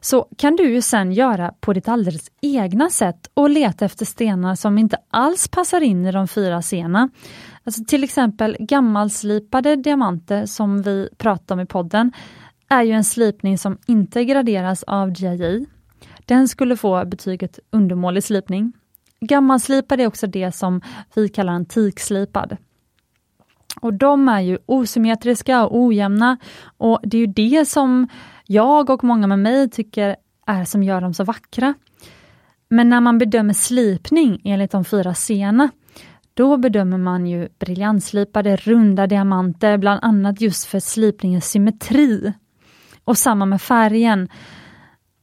så 0.05 0.27
kan 0.37 0.55
du 0.55 0.69
ju 0.73 0.81
sen 0.81 1.11
göra 1.11 1.53
på 1.59 1.73
ditt 1.73 1.87
alldeles 1.87 2.31
egna 2.41 2.89
sätt 2.89 3.29
och 3.33 3.49
leta 3.49 3.85
efter 3.85 4.05
stenar 4.05 4.55
som 4.55 4.77
inte 4.77 4.97
alls 5.09 5.47
passar 5.47 5.81
in 5.81 6.05
i 6.05 6.11
de 6.11 6.27
fyra 6.27 6.61
sena. 6.61 7.09
Alltså 7.63 7.83
till 7.87 8.03
exempel 8.03 8.57
gammalslipade 8.59 9.75
diamanter 9.75 10.45
som 10.45 10.81
vi 10.81 11.09
pratar 11.17 11.55
om 11.55 11.61
i 11.61 11.65
podden 11.65 12.11
är 12.69 12.83
ju 12.83 12.91
en 12.91 13.03
slipning 13.03 13.57
som 13.57 13.77
inte 13.87 14.25
graderas 14.25 14.83
av 14.83 15.11
GIA. 15.11 15.65
Den 16.25 16.47
skulle 16.47 16.77
få 16.77 17.05
betyget 17.05 17.59
undermålig 17.71 18.23
slipning. 18.23 18.73
Gammalslipad 19.19 20.01
är 20.01 20.07
också 20.07 20.27
det 20.27 20.51
som 20.51 20.81
vi 21.15 21.29
kallar 21.29 21.53
antikslipad. 21.53 22.57
Och 23.81 23.93
de 23.93 24.29
är 24.29 24.41
ju 24.41 24.57
osymmetriska 24.65 25.65
och 25.65 25.77
ojämna 25.77 26.37
och 26.77 26.99
det 27.03 27.17
är 27.17 27.21
ju 27.21 27.27
det 27.27 27.65
som 27.65 28.07
jag 28.47 28.89
och 28.89 29.03
många 29.03 29.27
med 29.27 29.39
mig 29.39 29.69
tycker 29.69 30.15
är 30.47 30.65
som 30.65 30.83
gör 30.83 31.01
dem 31.01 31.13
så 31.13 31.23
vackra. 31.23 31.73
Men 32.69 32.89
när 32.89 33.01
man 33.01 33.17
bedömer 33.17 33.53
slipning 33.53 34.41
enligt 34.43 34.71
de 34.71 34.85
fyra 34.85 35.13
sena, 35.13 35.69
då 36.33 36.57
bedömer 36.57 36.97
man 36.97 37.27
ju 37.27 37.49
briljantslipade 37.59 38.55
runda 38.55 39.07
diamanter, 39.07 39.77
bland 39.77 39.99
annat 40.03 40.41
just 40.41 40.65
för 40.65 40.79
slipningens 40.79 41.49
symmetri. 41.49 42.33
Och 43.03 43.17
samma 43.17 43.45
med 43.45 43.61
färgen. 43.61 44.29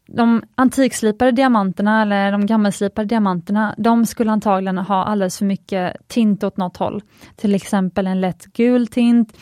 De 0.06 0.42
antikslipade 0.54 1.30
diamanterna 1.30 2.02
eller 2.02 2.32
de 2.32 2.46
gammelslipade 2.46 3.08
diamanterna, 3.08 3.74
de 3.78 4.06
skulle 4.06 4.32
antagligen 4.32 4.78
ha 4.78 5.04
alldeles 5.04 5.38
för 5.38 5.44
mycket 5.44 6.08
tint 6.08 6.44
åt 6.44 6.56
något 6.56 6.76
håll. 6.76 7.02
Till 7.36 7.54
exempel 7.54 8.06
en 8.06 8.20
lätt 8.20 8.44
gul 8.44 8.86
tint 8.86 9.36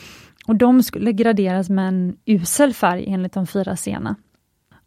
och 0.47 0.55
de 0.55 0.83
skulle 0.83 1.13
graderas 1.13 1.69
med 1.69 1.87
en 1.87 2.17
usel 2.25 2.73
färg 2.73 3.05
enligt 3.07 3.33
de 3.33 3.47
fyra 3.47 3.75
sena. 3.75 4.15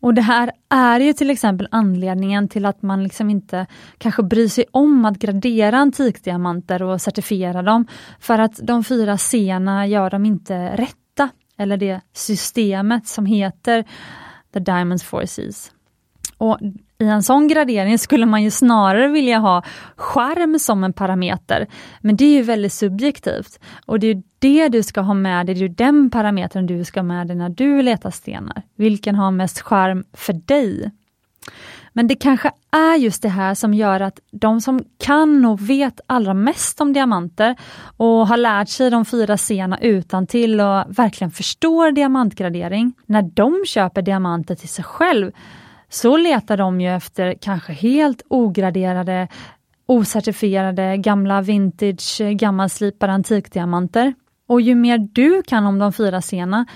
Och 0.01 0.15
det 0.15 0.23
här 0.23 0.51
är 0.69 1.01
ju 1.01 1.13
till 1.13 1.31
exempel 1.31 1.69
anledningen 1.71 2.49
till 2.49 2.67
att 2.67 2.83
man 2.83 3.03
liksom 3.03 3.31
inte 3.31 3.67
kanske 3.99 4.23
bryr 4.23 4.49
sig 4.49 4.65
om 4.71 5.05
att 5.05 5.19
gradera 5.19 5.79
antikdiamanter 5.79 6.83
och 6.83 7.01
certifiera 7.01 7.63
dem, 7.63 7.87
för 8.21 8.39
att 8.39 8.61
de 8.63 8.85
fyra 8.85 9.19
sena 9.19 9.87
gör 9.87 10.11
dem 10.11 10.25
inte 10.27 10.77
rätta, 10.77 11.29
eller 11.57 11.77
det 11.77 12.01
systemet 12.13 13.07
som 13.07 13.27
heter 13.27 13.85
The 14.53 14.61
Diamonds 14.61 15.05
Four 15.05 15.27
Seas. 15.27 15.73
Och 16.39 16.59
i 16.99 17.05
en 17.05 17.23
sån 17.23 17.49
gradering 17.49 17.99
skulle 17.99 18.27
man 18.27 18.43
ju 18.43 18.51
snarare 18.51 19.09
vilja 19.09 19.39
ha 19.39 19.63
skärm 19.97 20.59
som 20.59 20.85
en 20.85 20.93
parameter. 20.93 21.67
Men 22.01 22.17
det 22.17 22.25
är 22.25 22.33
ju 22.33 22.43
väldigt 22.43 22.73
subjektivt. 22.73 23.59
Och 23.87 24.01
det 24.01 24.07
är 24.07 24.23
det 24.39 24.69
du 24.69 24.83
ska 24.83 25.01
ha 25.01 25.15
med 25.15 25.47
dig, 25.47 25.55
det 25.55 25.65
är 25.65 25.69
den 25.69 26.11
parametern 26.11 26.67
du 26.67 26.85
ska 26.85 27.01
ha 27.01 27.05
med 27.05 27.27
dig 27.27 27.37
när 27.37 27.49
du 27.49 27.83
letar 27.83 28.11
stenar. 28.11 28.63
Vilken 28.77 29.15
har 29.15 29.31
mest 29.31 29.61
skärm 29.61 30.05
för 30.13 30.33
dig? 30.33 30.91
Men 31.97 32.07
det 32.07 32.15
kanske 32.15 32.51
är 32.71 32.97
just 32.97 33.23
det 33.23 33.29
här 33.29 33.55
som 33.55 33.75
gör 33.75 34.01
att 34.01 34.21
de 34.31 34.61
som 34.61 34.85
kan 34.99 35.45
och 35.45 35.71
vet 35.71 36.01
allra 36.07 36.35
mest 36.35 36.81
om 36.81 36.93
diamanter 36.93 37.57
och 37.97 38.29
har 38.29 38.37
lärt 38.37 38.69
sig 38.69 38.91
de 38.91 39.05
fyra 39.05 39.37
sena 39.37 39.79
utan 39.79 40.27
till 40.27 40.61
och 40.61 40.85
verkligen 40.99 41.31
förstår 41.31 41.93
diamantgradering, 41.93 42.93
när 43.07 43.23
de 43.23 43.63
köper 43.67 44.03
diamanter 44.03 44.55
till 44.55 44.69
sig 44.69 44.85
själv 44.85 45.33
så 45.95 46.17
letar 46.17 46.57
de 46.57 46.81
ju 46.81 46.97
efter 46.97 47.35
kanske 47.41 47.73
helt 47.73 48.23
ograderade, 48.29 49.29
ocertifierade, 49.87 50.97
gamla 50.97 51.43
vintage, 51.43 52.21
gammalslipade 52.21 53.13
antikdiamanter. 53.13 54.15
Och 54.49 54.61
ju 54.61 54.75
mer 54.75 54.99
du 54.99 55.43
kan 55.43 55.67
om 55.67 55.79
de 55.79 55.93
fyra 55.93 56.23
sena, 56.23 56.67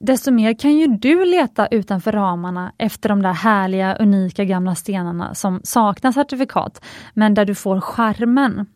desto 0.00 0.30
mer 0.30 0.58
kan 0.58 0.76
ju 0.76 0.86
du 0.86 1.24
leta 1.24 1.66
utanför 1.66 2.12
ramarna 2.12 2.72
efter 2.78 3.08
de 3.08 3.22
där 3.22 3.32
härliga, 3.32 3.96
unika 3.96 4.44
gamla 4.44 4.74
stenarna 4.74 5.34
som 5.34 5.60
saknar 5.64 6.12
certifikat, 6.12 6.84
men 7.14 7.34
där 7.34 7.44
du 7.44 7.54
får 7.54 7.80
skärmen. 7.80 8.66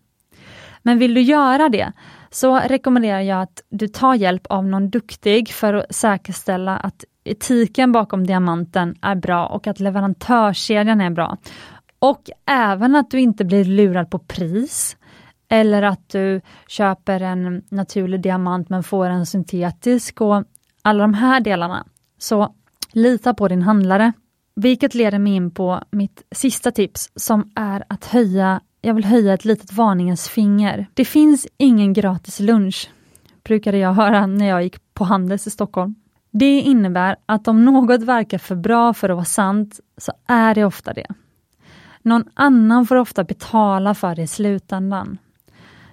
Men 0.83 0.99
vill 0.99 1.15
du 1.15 1.21
göra 1.21 1.69
det, 1.69 1.93
så 2.31 2.59
rekommenderar 2.59 3.21
jag 3.21 3.43
att 3.43 3.63
du 3.71 3.89
tar 3.89 4.15
hjälp 4.15 4.47
av 4.47 4.67
någon 4.67 4.91
duktig 4.91 5.49
för 5.49 5.75
att 5.75 5.95
säkerställa 5.95 6.77
att 6.77 7.05
etiken 7.25 7.93
bakom 7.93 8.27
diamanten 8.27 8.97
är 9.03 9.15
bra 9.15 9.47
och 9.47 9.67
att 9.67 9.81
leverantörskedjan 9.81 11.01
är 11.01 11.11
bra. 11.11 11.37
Och 11.99 12.31
även 12.47 12.97
att 12.97 13.11
du 13.11 13.21
inte 13.21 13.45
blir 13.45 13.65
lurad 13.65 14.11
på 14.11 14.19
pris 14.19 14.97
eller 15.49 15.83
att 15.83 16.09
du 16.09 16.41
köper 16.69 17.21
en 17.21 17.63
naturlig 17.69 18.23
diamant 18.23 18.69
men 18.69 18.83
får 18.83 19.07
en 19.07 19.27
syntetisk 19.27 20.21
och 20.21 20.45
alla 20.83 21.03
de 21.03 21.15
här 21.15 21.41
delarna. 21.41 21.87
Så 22.19 22.55
lita 22.93 23.35
på 23.35 23.49
din 23.49 23.63
handlare. 23.63 24.13
Vilket 24.55 24.95
leder 24.95 25.19
mig 25.19 25.33
in 25.33 25.51
på 25.51 25.83
mitt 25.91 26.23
sista 26.33 26.71
tips 26.71 27.11
som 27.15 27.51
är 27.55 27.85
att 27.89 28.05
höja, 28.05 28.61
jag 28.81 28.95
vill 28.95 29.05
höja 29.05 29.35
ett 29.35 29.45
litet 29.45 29.73
varningens 29.73 30.29
finger. 30.29 30.87
Det 30.95 31.05
finns 31.05 31.47
ingen 31.57 31.93
gratis 31.93 32.41
lunch, 32.41 32.91
brukade 33.45 33.79
jag 33.79 33.93
höra 33.93 34.27
när 34.27 34.47
jag 34.47 34.63
gick 34.63 34.95
på 34.95 35.05
Handels 35.05 35.47
i 35.47 35.51
Stockholm. 35.51 35.95
Det 36.31 36.61
innebär 36.61 37.17
att 37.27 37.49
om 37.49 37.65
något 37.65 38.03
verkar 38.03 38.39
för 38.39 38.55
bra 38.55 38.95
för 38.95 39.09
att 39.09 39.17
vara 39.17 39.25
sant, 39.25 39.81
så 39.97 40.13
är 40.27 40.55
det 40.55 40.65
ofta 40.65 40.93
det. 40.93 41.07
Någon 42.03 42.25
annan 42.35 42.87
får 42.87 42.97
ofta 42.97 43.25
betala 43.25 43.95
för 43.95 44.15
det 44.15 44.23
i 44.23 44.27
slutändan. 44.27 45.19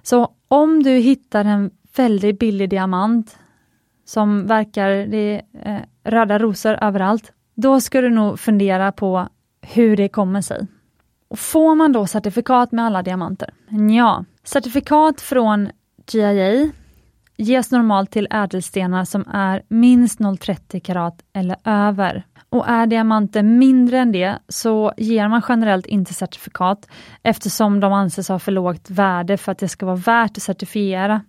Så 0.01 0.33
om 0.47 0.83
du 0.83 0.91
hittar 0.91 1.45
en 1.45 1.71
väldigt 1.95 2.39
billig 2.39 2.69
diamant 2.69 3.37
som 4.05 4.47
verkar, 4.47 4.89
det 4.89 5.17
är 5.17 5.75
eh, 5.75 5.81
röda 6.03 6.39
rosor 6.39 6.77
överallt, 6.81 7.31
då 7.55 7.81
ska 7.81 8.01
du 8.01 8.09
nog 8.09 8.39
fundera 8.39 8.91
på 8.91 9.27
hur 9.61 9.97
det 9.97 10.09
kommer 10.09 10.41
sig. 10.41 10.67
Och 11.27 11.39
får 11.39 11.75
man 11.75 11.91
då 11.91 12.07
certifikat 12.07 12.71
med 12.71 12.85
alla 12.85 13.03
diamanter? 13.03 13.53
Ja, 13.95 14.25
certifikat 14.43 15.21
från 15.21 15.69
GIA 16.11 16.71
ges 17.37 17.71
normalt 17.71 18.11
till 18.11 18.27
ädelstenar 18.31 19.05
som 19.05 19.27
är 19.27 19.61
minst 19.67 20.19
0,30 20.19 20.79
karat 20.79 21.21
eller 21.33 21.57
över. 21.63 22.23
Och 22.49 22.69
är 22.69 22.87
diamanter 22.87 23.43
mindre 23.43 23.99
än 23.99 24.11
det 24.11 24.39
så 24.47 24.93
ger 24.97 25.27
man 25.27 25.41
generellt 25.49 25.85
inte 25.85 26.13
certifikat 26.13 26.87
eftersom 27.23 27.79
de 27.79 27.93
anses 27.93 28.29
ha 28.29 28.39
för 28.39 28.51
lågt 28.51 28.89
värde 28.89 29.37
för 29.37 29.51
att 29.51 29.59
det 29.59 29.67
ska 29.67 29.85
vara 29.85 29.95
värt 29.95 30.37
att 30.37 30.43
certifiera. 30.43 31.21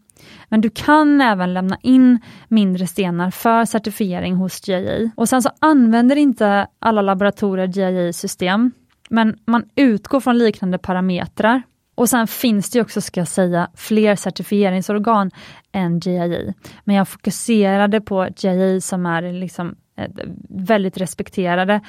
Men 0.48 0.60
du 0.60 0.70
kan 0.70 1.20
även 1.20 1.54
lämna 1.54 1.78
in 1.82 2.18
mindre 2.48 2.86
stenar 2.86 3.30
för 3.30 3.64
certifiering 3.64 4.34
hos 4.34 4.68
GIA. 4.68 5.10
Och 5.16 5.28
sen 5.28 5.42
så 5.42 5.50
använder 5.58 6.16
inte 6.16 6.66
alla 6.78 7.02
laboratorier 7.02 7.66
GIA-system, 7.66 8.72
men 9.10 9.38
man 9.44 9.64
utgår 9.74 10.20
från 10.20 10.38
liknande 10.38 10.78
parametrar. 10.78 11.62
Och 11.98 12.08
sen 12.08 12.26
finns 12.26 12.70
det 12.70 12.80
också, 12.80 13.00
ska 13.00 13.20
jag 13.20 13.28
säga, 13.28 13.70
fler 13.74 14.16
certifieringsorgan 14.16 15.30
än 15.72 15.98
GIA. 15.98 16.54
Men 16.84 16.96
jag 16.96 17.08
fokuserade 17.08 18.00
på 18.00 18.28
GIA 18.36 18.80
som 18.80 19.06
är 19.06 19.32
liksom 19.32 19.76
eh, 19.96 20.08
väldigt 20.48 20.98
respekterade 20.98 21.80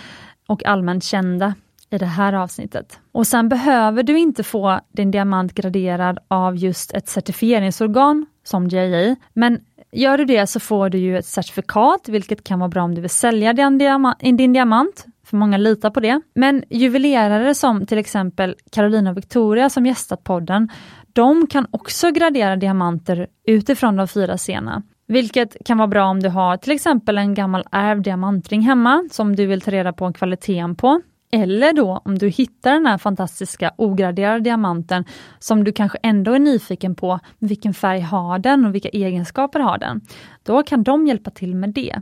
och 0.48 0.66
allmänt 0.66 1.04
kända 1.04 1.56
i 1.90 1.98
det 1.98 2.06
här 2.06 2.34
avsnittet. 2.34 3.00
Och 3.12 3.28
sen 3.28 3.50
behöver 3.50 4.04
du 4.04 4.20
inte 4.20 4.44
få 4.44 4.80
din 4.92 5.12
diamant 5.12 5.54
graderad 5.54 6.20
av 6.28 6.58
just 6.58 6.94
ett 6.94 7.08
certifieringsorgan 7.08 8.26
som 8.44 8.68
GIA, 8.68 9.16
men 9.34 9.60
gör 9.92 10.18
du 10.18 10.26
det 10.26 10.48
så 10.48 10.60
får 10.60 10.90
du 10.90 10.98
ju 10.98 11.18
ett 11.18 11.26
certifikat, 11.26 12.10
vilket 12.10 12.44
kan 12.44 12.60
vara 12.60 12.70
bra 12.70 12.84
om 12.84 12.96
du 12.96 13.02
vill 13.02 13.10
sälja 13.10 13.54
din, 13.54 13.78
diamant, 13.78 14.20
din 14.20 14.54
diamant 14.54 15.06
för 15.30 15.38
många 15.38 15.58
litar 15.58 15.90
på 15.90 16.00
det. 16.00 16.22
Men 16.36 16.64
juvelerare 16.70 17.56
som 17.56 17.86
till 17.86 17.98
exempel 17.98 18.56
Carolina 18.72 19.10
och 19.10 19.18
Victoria 19.18 19.70
som 19.70 19.86
gästat 19.86 20.24
podden, 20.24 20.70
de 21.14 21.48
kan 21.48 21.68
också 21.72 22.12
gradera 22.12 22.56
diamanter 22.56 23.28
utifrån 23.48 23.96
de 23.96 24.08
fyra 24.08 24.38
sena. 24.38 24.84
Vilket 25.08 25.58
kan 25.66 25.78
vara 25.78 25.88
bra 25.88 26.06
om 26.06 26.20
du 26.20 26.30
har 26.30 26.58
till 26.58 26.72
exempel 26.72 27.18
en 27.18 27.34
gammal 27.34 27.64
ärvd 27.72 28.04
diamantring 28.04 28.62
hemma 28.62 29.08
som 29.12 29.36
du 29.36 29.46
vill 29.46 29.62
ta 29.62 29.72
reda 29.72 29.94
på 29.94 30.14
kvaliteten 30.14 30.76
på. 30.76 31.02
Eller 31.32 31.74
då 31.74 32.02
om 32.06 32.18
du 32.18 32.28
hittar 32.28 32.74
den 32.74 32.86
här 32.86 32.98
fantastiska 32.98 33.72
ograderade 33.76 34.40
diamanten 34.40 35.06
som 35.40 35.64
du 35.64 35.72
kanske 35.72 35.98
ändå 36.04 36.34
är 36.34 36.40
nyfiken 36.40 36.96
på, 36.96 37.20
vilken 37.40 37.74
färg 37.74 38.00
har 38.00 38.40
den 38.40 38.66
och 38.66 38.76
vilka 38.76 38.90
egenskaper 38.90 39.60
har 39.60 39.78
den? 39.78 40.02
Då 40.44 40.64
kan 40.64 40.84
de 40.84 41.08
hjälpa 41.08 41.32
till 41.32 41.56
med 41.56 41.70
det. 41.70 42.02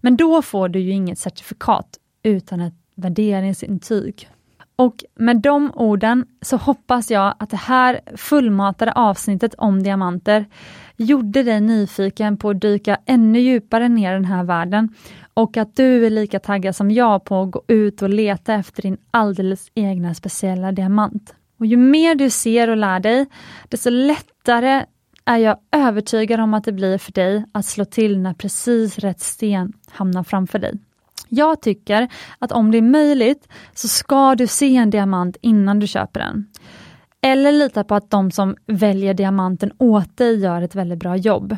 Men 0.00 0.16
då 0.16 0.42
får 0.42 0.68
du 0.68 0.80
ju 0.80 0.90
inget 0.90 1.18
certifikat 1.18 1.98
utan 2.22 2.60
ett 2.60 2.74
värderingsintyg. 2.94 4.28
Och 4.76 5.04
med 5.14 5.40
de 5.40 5.72
orden 5.74 6.26
så 6.40 6.56
hoppas 6.56 7.10
jag 7.10 7.34
att 7.38 7.50
det 7.50 7.56
här 7.56 8.00
fullmatade 8.16 8.92
avsnittet 8.92 9.54
om 9.54 9.82
diamanter 9.82 10.46
gjorde 10.96 11.42
dig 11.42 11.60
nyfiken 11.60 12.36
på 12.36 12.50
att 12.50 12.60
dyka 12.60 12.98
ännu 13.06 13.40
djupare 13.40 13.88
ner 13.88 14.10
i 14.10 14.14
den 14.14 14.24
här 14.24 14.44
världen 14.44 14.94
och 15.34 15.56
att 15.56 15.76
du 15.76 16.06
är 16.06 16.10
lika 16.10 16.40
taggad 16.40 16.76
som 16.76 16.90
jag 16.90 17.24
på 17.24 17.42
att 17.42 17.50
gå 17.50 17.62
ut 17.68 18.02
och 18.02 18.08
leta 18.08 18.54
efter 18.54 18.82
din 18.82 18.96
alldeles 19.10 19.70
egna 19.74 20.14
speciella 20.14 20.72
diamant. 20.72 21.34
Och 21.58 21.66
ju 21.66 21.76
mer 21.76 22.14
du 22.14 22.30
ser 22.30 22.70
och 22.70 22.76
lär 22.76 23.00
dig, 23.00 23.26
desto 23.68 23.90
lättare 23.90 24.84
är 25.24 25.36
jag 25.36 25.56
övertygad 25.72 26.40
om 26.40 26.54
att 26.54 26.64
det 26.64 26.72
blir 26.72 26.98
för 26.98 27.12
dig 27.12 27.44
att 27.52 27.66
slå 27.66 27.84
till 27.84 28.18
när 28.18 28.34
precis 28.34 28.98
rätt 28.98 29.20
sten 29.20 29.72
hamnar 29.90 30.22
framför 30.22 30.58
dig. 30.58 30.78
Jag 31.34 31.62
tycker 31.62 32.08
att 32.38 32.52
om 32.52 32.70
det 32.70 32.78
är 32.78 32.82
möjligt 32.82 33.48
så 33.74 33.88
ska 33.88 34.34
du 34.34 34.46
se 34.46 34.76
en 34.76 34.90
diamant 34.90 35.36
innan 35.40 35.78
du 35.78 35.86
köper 35.86 36.20
den. 36.20 36.46
Eller 37.20 37.52
lita 37.52 37.84
på 37.84 37.94
att 37.94 38.10
de 38.10 38.30
som 38.30 38.56
väljer 38.66 39.14
diamanten 39.14 39.72
åt 39.78 40.16
dig 40.16 40.40
gör 40.40 40.62
ett 40.62 40.74
väldigt 40.74 40.98
bra 40.98 41.16
jobb. 41.16 41.56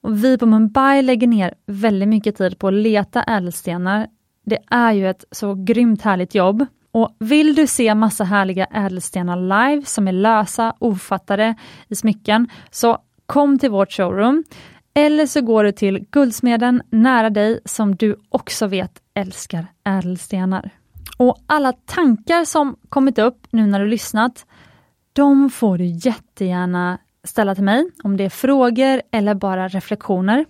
Och 0.00 0.24
vi 0.24 0.38
på 0.38 0.46
Mumbai 0.46 1.02
lägger 1.02 1.26
ner 1.26 1.54
väldigt 1.66 2.08
mycket 2.08 2.36
tid 2.36 2.58
på 2.58 2.68
att 2.68 2.74
leta 2.74 3.22
ädelstenar. 3.22 4.06
Det 4.44 4.58
är 4.70 4.92
ju 4.92 5.10
ett 5.10 5.24
så 5.30 5.54
grymt 5.54 6.02
härligt 6.02 6.34
jobb. 6.34 6.66
Och 6.92 7.16
vill 7.18 7.54
du 7.54 7.66
se 7.66 7.94
massa 7.94 8.24
härliga 8.24 8.66
ädelstenar 8.66 9.36
live 9.36 9.86
som 9.86 10.08
är 10.08 10.12
lösa, 10.12 10.74
ofattade 10.78 11.54
i 11.88 11.94
smycken, 11.94 12.48
så 12.70 12.98
kom 13.26 13.58
till 13.58 13.70
vårt 13.70 13.92
showroom. 13.92 14.44
Eller 14.94 15.26
så 15.26 15.40
går 15.40 15.64
du 15.64 15.72
till 15.72 16.06
Guldsmeden 16.10 16.82
nära 16.90 17.30
dig 17.30 17.60
som 17.64 17.96
du 17.96 18.16
också 18.28 18.66
vet 18.66 19.02
älskar 19.14 19.66
ädelstenar. 19.84 20.70
Och 21.18 21.38
alla 21.46 21.72
tankar 21.72 22.44
som 22.44 22.76
kommit 22.88 23.18
upp 23.18 23.46
nu 23.50 23.66
när 23.66 23.80
du 23.80 23.86
lyssnat, 23.86 24.46
de 25.12 25.50
får 25.50 25.78
du 25.78 25.84
jättegärna 25.84 26.98
ställa 27.24 27.54
till 27.54 27.64
mig, 27.64 27.90
om 28.04 28.16
det 28.16 28.24
är 28.24 28.30
frågor 28.30 29.02
eller 29.10 29.34
bara 29.34 29.68
reflektioner. 29.68 30.44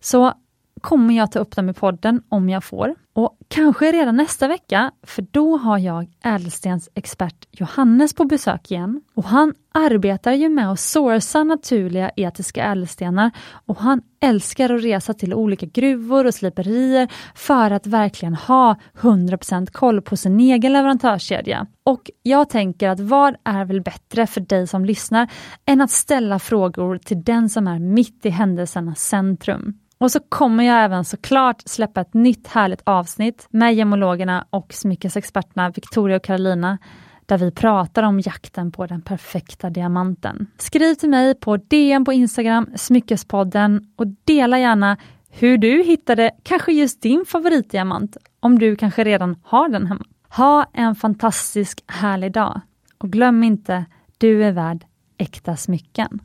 Så 0.00 0.32
kommer 0.80 1.14
jag 1.14 1.32
ta 1.32 1.38
upp 1.38 1.56
dem 1.56 1.68
i 1.68 1.72
podden 1.72 2.22
om 2.28 2.48
jag 2.48 2.64
får. 2.64 2.94
Och 3.12 3.36
kanske 3.48 3.92
redan 3.92 4.16
nästa 4.16 4.48
vecka, 4.48 4.90
för 5.02 5.26
då 5.30 5.56
har 5.56 5.78
jag 5.78 6.06
ädelstensexpert 6.24 7.46
Johannes 7.50 8.14
på 8.14 8.24
besök 8.24 8.70
igen. 8.70 9.00
Och 9.14 9.24
han 9.24 9.54
arbetar 9.72 10.32
ju 10.32 10.48
med 10.48 10.72
att 10.72 10.80
sourca 10.80 11.44
naturliga 11.44 12.10
etiska 12.16 12.64
ädelstenar 12.64 13.30
och 13.66 13.76
han 13.76 14.02
älskar 14.20 14.74
att 14.74 14.84
resa 14.84 15.14
till 15.14 15.34
olika 15.34 15.66
gruvor 15.66 16.26
och 16.26 16.34
sliperier 16.34 17.08
för 17.34 17.70
att 17.70 17.86
verkligen 17.86 18.34
ha 18.34 18.76
100% 19.00 19.70
koll 19.70 20.02
på 20.02 20.16
sin 20.16 20.40
egen 20.40 20.72
leverantörskedja. 20.72 21.66
Och 21.84 22.10
jag 22.22 22.48
tänker 22.48 22.88
att 22.88 23.00
vad 23.00 23.36
är 23.44 23.64
väl 23.64 23.80
bättre 23.80 24.26
för 24.26 24.40
dig 24.40 24.66
som 24.66 24.84
lyssnar 24.84 25.30
än 25.66 25.80
att 25.80 25.90
ställa 25.90 26.38
frågor 26.38 26.98
till 26.98 27.24
den 27.24 27.48
som 27.48 27.66
är 27.66 27.78
mitt 27.78 28.26
i 28.26 28.30
händelsernas 28.30 29.00
centrum. 29.00 29.78
Och 30.00 30.12
så 30.12 30.20
kommer 30.20 30.64
jag 30.64 30.84
även 30.84 31.04
såklart 31.04 31.62
släppa 31.66 32.00
ett 32.00 32.14
nytt 32.14 32.46
härligt 32.46 32.82
avsnitt 32.84 33.46
med 33.50 33.74
gemologerna 33.74 34.46
och 34.50 34.72
smyckesexperterna 34.72 35.70
Victoria 35.70 36.16
och 36.16 36.24
Carolina 36.24 36.78
där 37.26 37.38
vi 37.38 37.50
pratar 37.50 38.02
om 38.02 38.20
jakten 38.20 38.72
på 38.72 38.86
den 38.86 39.02
perfekta 39.02 39.70
diamanten. 39.70 40.46
Skriv 40.58 40.94
till 40.94 41.08
mig 41.08 41.34
på 41.34 41.56
DM 41.56 42.04
på 42.04 42.12
Instagram, 42.12 42.68
Smyckespodden 42.76 43.92
och 43.96 44.06
dela 44.24 44.58
gärna 44.58 44.96
hur 45.30 45.58
du 45.58 45.82
hittade 45.82 46.30
kanske 46.42 46.72
just 46.72 47.02
din 47.02 47.24
favoritdiamant, 47.28 48.16
om 48.40 48.58
du 48.58 48.76
kanske 48.76 49.04
redan 49.04 49.36
har 49.42 49.68
den 49.68 49.86
hemma. 49.86 50.04
Ha 50.28 50.66
en 50.72 50.94
fantastisk 50.94 51.84
härlig 51.86 52.32
dag 52.32 52.60
och 52.98 53.10
glöm 53.10 53.44
inte, 53.44 53.84
du 54.18 54.44
är 54.44 54.52
värd 54.52 54.84
äkta 55.18 55.56
smycken. 55.56 56.20